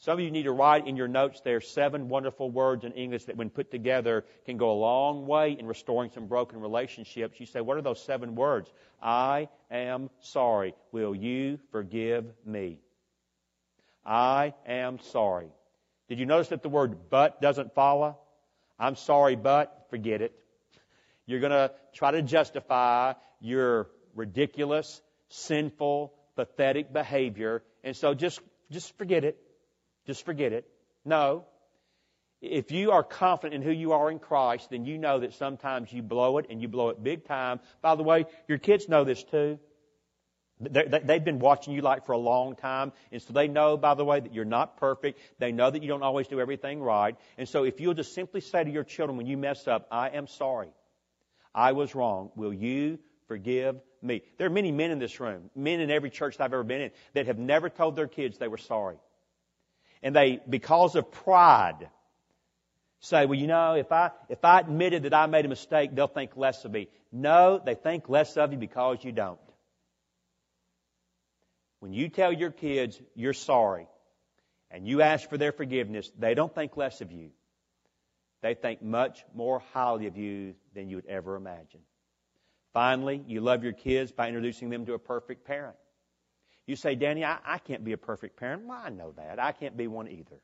Some 0.00 0.14
of 0.14 0.20
you 0.20 0.30
need 0.30 0.44
to 0.44 0.52
write 0.52 0.86
in 0.86 0.96
your 0.96 1.08
notes 1.08 1.42
there 1.42 1.60
seven 1.60 2.08
wonderful 2.08 2.50
words 2.50 2.84
in 2.84 2.92
English 2.92 3.24
that, 3.24 3.36
when 3.36 3.50
put 3.50 3.70
together, 3.70 4.24
can 4.46 4.56
go 4.56 4.70
a 4.70 4.80
long 4.80 5.26
way 5.26 5.52
in 5.52 5.66
restoring 5.66 6.10
some 6.10 6.26
broken 6.26 6.58
relationships. 6.60 7.38
You 7.38 7.44
say, 7.44 7.60
What 7.60 7.76
are 7.76 7.82
those 7.82 8.02
seven 8.02 8.34
words? 8.34 8.72
I 9.02 9.48
am 9.70 10.08
sorry. 10.20 10.74
Will 10.90 11.14
you 11.14 11.58
forgive 11.70 12.24
me? 12.46 12.78
I 14.04 14.54
am 14.66 14.98
sorry. 15.00 15.52
Did 16.10 16.18
you 16.18 16.26
notice 16.26 16.48
that 16.48 16.62
the 16.62 16.68
word 16.68 17.08
but 17.08 17.40
doesn't 17.40 17.72
follow? 17.72 18.18
I'm 18.80 18.96
sorry, 18.96 19.36
but 19.36 19.86
forget 19.90 20.22
it. 20.22 20.32
You're 21.24 21.38
going 21.38 21.52
to 21.52 21.70
try 21.94 22.10
to 22.10 22.20
justify 22.20 23.12
your 23.40 23.86
ridiculous, 24.16 25.00
sinful, 25.28 26.12
pathetic 26.34 26.92
behavior, 26.92 27.62
and 27.84 27.96
so 27.96 28.14
just 28.14 28.40
just 28.72 28.98
forget 28.98 29.22
it. 29.24 29.38
Just 30.04 30.24
forget 30.24 30.52
it. 30.52 30.68
No. 31.04 31.44
If 32.42 32.72
you 32.72 32.90
are 32.90 33.04
confident 33.04 33.62
in 33.62 33.62
who 33.62 33.70
you 33.72 33.92
are 33.92 34.10
in 34.10 34.18
Christ, 34.18 34.70
then 34.70 34.86
you 34.86 34.98
know 34.98 35.20
that 35.20 35.34
sometimes 35.34 35.92
you 35.92 36.02
blow 36.02 36.38
it 36.38 36.46
and 36.50 36.60
you 36.60 36.66
blow 36.66 36.88
it 36.88 37.00
big 37.00 37.24
time. 37.24 37.60
By 37.82 37.94
the 37.94 38.02
way, 38.02 38.24
your 38.48 38.58
kids 38.58 38.88
know 38.88 39.04
this 39.04 39.22
too. 39.22 39.60
They've 40.60 41.24
been 41.24 41.38
watching 41.38 41.72
you 41.72 41.80
like 41.80 42.04
for 42.04 42.12
a 42.12 42.18
long 42.18 42.54
time, 42.54 42.92
and 43.10 43.22
so 43.22 43.32
they 43.32 43.48
know, 43.48 43.78
by 43.78 43.94
the 43.94 44.04
way, 44.04 44.20
that 44.20 44.34
you're 44.34 44.44
not 44.44 44.76
perfect. 44.76 45.18
They 45.38 45.52
know 45.52 45.70
that 45.70 45.82
you 45.82 45.88
don't 45.88 46.02
always 46.02 46.28
do 46.28 46.38
everything 46.38 46.82
right. 46.82 47.16
And 47.38 47.48
so 47.48 47.64
if 47.64 47.80
you'll 47.80 47.94
just 47.94 48.14
simply 48.14 48.42
say 48.42 48.62
to 48.62 48.70
your 48.70 48.84
children 48.84 49.16
when 49.16 49.26
you 49.26 49.38
mess 49.38 49.66
up, 49.66 49.88
I 49.90 50.10
am 50.10 50.26
sorry. 50.26 50.68
I 51.54 51.72
was 51.72 51.94
wrong. 51.94 52.30
Will 52.36 52.52
you 52.52 52.98
forgive 53.26 53.76
me? 54.02 54.22
There 54.36 54.46
are 54.46 54.50
many 54.50 54.70
men 54.70 54.90
in 54.90 54.98
this 54.98 55.18
room, 55.18 55.50
men 55.56 55.80
in 55.80 55.90
every 55.90 56.10
church 56.10 56.36
that 56.36 56.44
I've 56.44 56.52
ever 56.52 56.62
been 56.62 56.82
in, 56.82 56.90
that 57.14 57.26
have 57.26 57.38
never 57.38 57.70
told 57.70 57.96
their 57.96 58.08
kids 58.08 58.36
they 58.36 58.48
were 58.48 58.58
sorry. 58.58 58.96
And 60.02 60.14
they, 60.14 60.40
because 60.48 60.94
of 60.94 61.10
pride, 61.10 61.88
say, 63.00 63.24
well, 63.26 63.38
you 63.38 63.46
know, 63.46 63.74
if 63.74 63.92
I, 63.92 64.10
if 64.28 64.44
I 64.44 64.60
admitted 64.60 65.04
that 65.04 65.14
I 65.14 65.26
made 65.26 65.46
a 65.46 65.48
mistake, 65.48 65.94
they'll 65.94 66.06
think 66.06 66.36
less 66.36 66.64
of 66.64 66.70
me. 66.70 66.88
No, 67.10 67.60
they 67.64 67.74
think 67.74 68.08
less 68.08 68.36
of 68.36 68.52
you 68.52 68.58
because 68.58 68.98
you 69.02 69.12
don't. 69.12 69.38
When 71.80 71.92
you 71.92 72.08
tell 72.08 72.32
your 72.32 72.50
kids 72.50 73.00
you're 73.14 73.32
sorry 73.32 73.86
and 74.70 74.86
you 74.86 75.02
ask 75.02 75.28
for 75.28 75.38
their 75.38 75.52
forgiveness, 75.52 76.10
they 76.18 76.34
don't 76.34 76.54
think 76.54 76.76
less 76.76 77.00
of 77.00 77.10
you. 77.10 77.30
They 78.42 78.54
think 78.54 78.82
much 78.82 79.24
more 79.34 79.60
highly 79.72 80.06
of 80.06 80.16
you 80.16 80.54
than 80.74 80.88
you 80.88 80.96
would 80.96 81.06
ever 81.06 81.36
imagine. 81.36 81.80
Finally, 82.72 83.22
you 83.26 83.40
love 83.40 83.64
your 83.64 83.72
kids 83.72 84.12
by 84.12 84.28
introducing 84.28 84.70
them 84.70 84.86
to 84.86 84.94
a 84.94 84.98
perfect 84.98 85.44
parent. 85.44 85.76
You 86.66 86.76
say, 86.76 86.94
Danny, 86.94 87.24
I, 87.24 87.38
I 87.44 87.58
can't 87.58 87.84
be 87.84 87.92
a 87.92 87.98
perfect 87.98 88.36
parent. 88.36 88.64
Well, 88.64 88.80
I 88.82 88.90
know 88.90 89.12
that. 89.16 89.40
I 89.40 89.52
can't 89.52 89.76
be 89.76 89.88
one 89.88 90.08
either. 90.08 90.40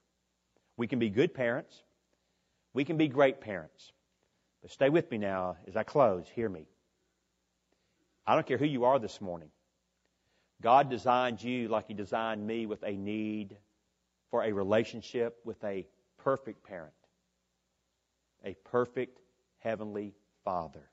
We 0.76 0.88
can 0.88 0.98
be 0.98 1.08
good 1.08 1.34
parents. 1.34 1.74
We 2.74 2.84
can 2.84 2.96
be 2.96 3.08
great 3.08 3.40
parents. 3.40 3.92
But 4.60 4.72
stay 4.72 4.88
with 4.88 5.10
me 5.10 5.18
now 5.18 5.56
as 5.68 5.76
I 5.76 5.84
close. 5.84 6.26
Hear 6.34 6.48
me. 6.48 6.66
I 8.26 8.34
don't 8.34 8.46
care 8.46 8.58
who 8.58 8.66
you 8.66 8.84
are 8.86 8.98
this 8.98 9.20
morning. 9.20 9.50
God 10.62 10.90
designed 10.90 11.42
you 11.42 11.68
like 11.68 11.88
He 11.88 11.94
designed 11.94 12.46
me 12.46 12.66
with 12.66 12.82
a 12.82 12.92
need 12.92 13.56
for 14.30 14.42
a 14.42 14.52
relationship 14.52 15.38
with 15.44 15.62
a 15.64 15.86
perfect 16.18 16.64
parent, 16.64 16.92
a 18.44 18.54
perfect 18.64 19.18
heavenly 19.58 20.14
Father. 20.44 20.88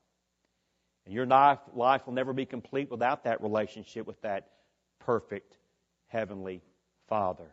And 1.04 1.14
your 1.14 1.26
life, 1.26 2.06
will 2.06 2.14
never 2.14 2.32
be 2.32 2.46
complete 2.46 2.90
without 2.90 3.24
that 3.24 3.42
relationship 3.42 4.06
with 4.06 4.20
that 4.22 4.48
perfect 5.00 5.56
Heavenly 6.08 6.62
Father. 7.08 7.50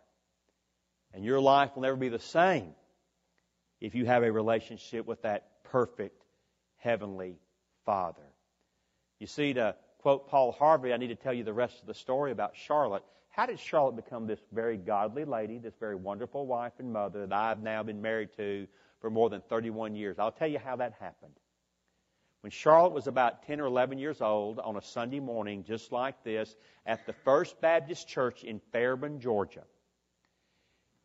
And 1.13 1.25
your 1.25 1.39
life 1.39 1.71
will 1.75 1.81
never 1.81 1.97
be 1.97 2.09
the 2.09 2.19
same 2.19 2.73
if 3.81 3.95
you 3.95 4.05
have 4.05 4.23
a 4.23 4.31
relationship 4.31 5.05
with 5.05 5.23
that 5.23 5.63
perfect 5.65 6.23
Heavenly 6.77 7.39
Father. 7.85 8.21
You 9.19 9.27
see, 9.27 9.53
to 9.53 9.75
quote 10.01 10.27
Paul 10.27 10.51
Harvey, 10.51 10.93
I 10.93 10.97
need 10.97 11.07
to 11.07 11.15
tell 11.15 11.33
you 11.33 11.43
the 11.43 11.53
rest 11.53 11.79
of 11.79 11.87
the 11.87 11.93
story 11.93 12.31
about 12.31 12.55
Charlotte. 12.55 13.03
How 13.29 13.45
did 13.45 13.59
Charlotte 13.59 13.95
become 13.95 14.27
this 14.27 14.41
very 14.51 14.77
godly 14.77 15.25
lady, 15.25 15.57
this 15.57 15.75
very 15.79 15.95
wonderful 15.95 16.45
wife 16.45 16.73
and 16.79 16.91
mother 16.91 17.25
that 17.25 17.33
I've 17.33 17.61
now 17.61 17.81
been 17.83 18.01
married 18.01 18.29
to 18.37 18.67
for 18.99 19.09
more 19.09 19.29
than 19.29 19.41
31 19.41 19.95
years? 19.95 20.19
I'll 20.19 20.31
tell 20.31 20.49
you 20.49 20.59
how 20.59 20.75
that 20.77 20.93
happened. 20.99 21.33
When 22.41 22.51
Charlotte 22.51 22.93
was 22.93 23.07
about 23.07 23.43
10 23.43 23.61
or 23.61 23.65
11 23.65 23.99
years 23.99 24.19
old, 24.19 24.59
on 24.59 24.75
a 24.75 24.81
Sunday 24.81 25.19
morning 25.19 25.63
just 25.63 25.91
like 25.91 26.23
this, 26.23 26.55
at 26.85 27.05
the 27.05 27.13
First 27.13 27.61
Baptist 27.61 28.07
Church 28.07 28.43
in 28.43 28.59
Fairburn, 28.71 29.19
Georgia, 29.19 29.63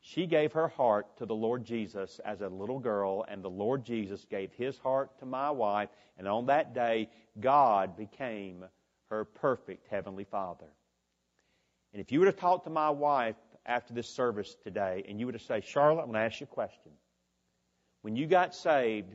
she 0.01 0.27
gave 0.27 0.53
her 0.53 0.69
heart 0.69 1.19
to 1.19 1.27
the 1.27 1.35
Lord 1.35 1.65
Jesus 1.65 2.21
as 2.25 2.41
a 2.41 2.49
little 2.49 2.79
girl, 2.79 3.25
and 3.29 3.43
the 3.43 3.51
Lord 3.51 3.85
Jesus 3.85 4.25
gave 4.31 4.53
his 4.53 4.79
heart 4.79 5.19
to 5.19 5.27
my 5.27 5.51
wife, 5.51 5.91
and 6.17 6.27
on 6.27 6.47
that 6.47 6.75
day, 6.75 7.11
God 7.39 7.97
became 7.97 8.65
her 9.11 9.25
perfect 9.25 9.87
Heavenly 9.89 10.25
Father. 10.25 10.67
And 11.93 12.01
if 12.01 12.13
you 12.13 12.21
were 12.21 12.27
to 12.27 12.33
talk 12.33 12.65
to 12.65 12.71
my 12.71 12.91
wife 12.91 13.37
after 13.65 13.95
this 13.95 14.09
service 14.09 14.57
today, 14.63 15.05
and 15.09 15.19
you 15.19 15.27
were 15.27 15.33
to 15.33 15.39
say, 15.39 15.61
Charlotte, 15.61 16.03
I'm 16.03 16.07
going 16.09 16.21
to 16.21 16.27
ask 16.27 16.41
you 16.41 16.47
a 16.51 16.55
question. 16.55 16.93
When 18.03 18.17
you 18.17 18.27
got 18.27 18.55
saved, 18.55 19.13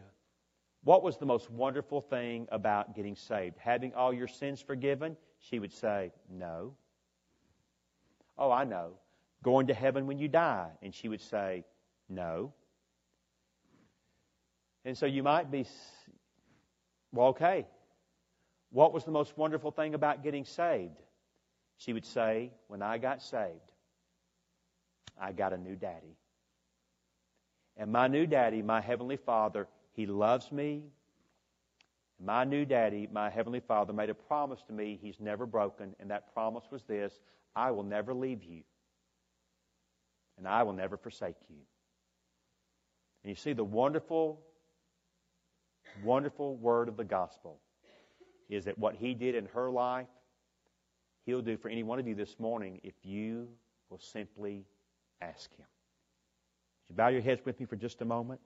what 0.84 1.04
was 1.04 1.18
the 1.18 1.26
most 1.26 1.50
wonderful 1.50 2.02
thing 2.02 2.48
about 2.52 2.96
getting 2.96 3.16
saved? 3.16 3.58
Having 3.60 3.94
all 3.94 4.14
your 4.14 4.28
sins 4.28 4.62
forgiven? 4.62 5.16
She 5.40 5.60
would 5.60 5.72
say, 5.72 6.12
No. 6.30 6.74
Oh, 8.38 8.52
I 8.52 8.64
know. 8.64 8.94
Going 9.44 9.68
to 9.68 9.74
heaven 9.74 10.08
when 10.08 10.18
you 10.18 10.28
die? 10.28 10.70
And 10.82 10.94
she 10.94 11.08
would 11.08 11.22
say, 11.22 11.66
No. 12.10 12.54
And 14.84 14.98
so 14.98 15.06
you 15.06 15.22
might 15.22 15.52
be, 15.52 15.68
well, 17.12 17.28
okay. 17.28 17.68
What 18.72 18.94
was 18.94 19.04
the 19.04 19.12
most 19.12 19.38
wonderful 19.38 19.72
thing 19.72 19.94
about 19.94 20.24
getting 20.24 20.46
saved? 20.46 21.02
She 21.78 21.94
would 21.94 22.06
say, 22.06 22.52
When 22.68 22.82
I 22.82 22.98
got 22.98 23.22
saved, 23.22 23.72
I 25.20 25.34
got 25.34 25.54
a 25.54 25.58
new 25.58 25.76
daddy. 25.76 26.16
And 27.78 27.92
my 27.92 28.08
new 28.08 28.26
daddy, 28.26 28.62
my 28.62 28.82
Heavenly 28.82 29.18
Father, 29.18 29.68
he 29.94 30.06
loves 30.06 30.52
me. 30.52 30.84
My 32.24 32.44
new 32.44 32.66
daddy, 32.66 33.10
my 33.12 33.30
Heavenly 33.30 33.62
Father, 33.62 33.94
made 33.94 34.10
a 34.10 34.14
promise 34.14 34.62
to 34.68 34.74
me 34.74 35.00
he's 35.02 35.20
never 35.20 35.46
broken, 35.46 35.96
and 36.00 36.12
that 36.12 36.34
promise 36.34 36.64
was 36.72 36.84
this 36.84 37.20
I 37.56 37.72
will 37.72 37.84
never 37.84 38.14
leave 38.14 38.44
you, 38.44 38.62
and 40.38 40.48
I 40.48 40.64
will 40.64 40.74
never 40.74 40.98
forsake 40.98 41.36
you. 41.50 41.58
And 43.24 43.30
you 43.30 43.36
see, 43.36 43.54
the 43.54 43.64
wonderful, 43.64 44.40
wonderful 46.04 46.56
word 46.56 46.88
of 46.88 46.96
the 46.96 47.04
gospel 47.04 47.60
is 48.52 48.66
that 48.66 48.78
what 48.78 48.96
he 48.96 49.14
did 49.14 49.34
in 49.34 49.46
her 49.48 49.72
life, 49.72 50.08
he'll 51.26 51.42
do 51.42 51.58
for 51.58 51.70
any 51.70 51.84
one 51.84 51.98
of 51.98 52.08
you 52.08 52.14
this 52.14 52.38
morning 52.38 52.80
if 52.84 52.94
you 53.04 53.48
will 53.90 54.00
simply 54.00 54.66
ask 55.22 55.50
him. 55.56 55.66
Would 56.88 56.94
you 56.94 56.98
bow 56.98 57.08
your 57.08 57.22
heads 57.22 57.42
with 57.46 57.60
me 57.60 57.66
for 57.66 57.78
just 57.78 58.02
a 58.02 58.06
moment? 58.06 58.42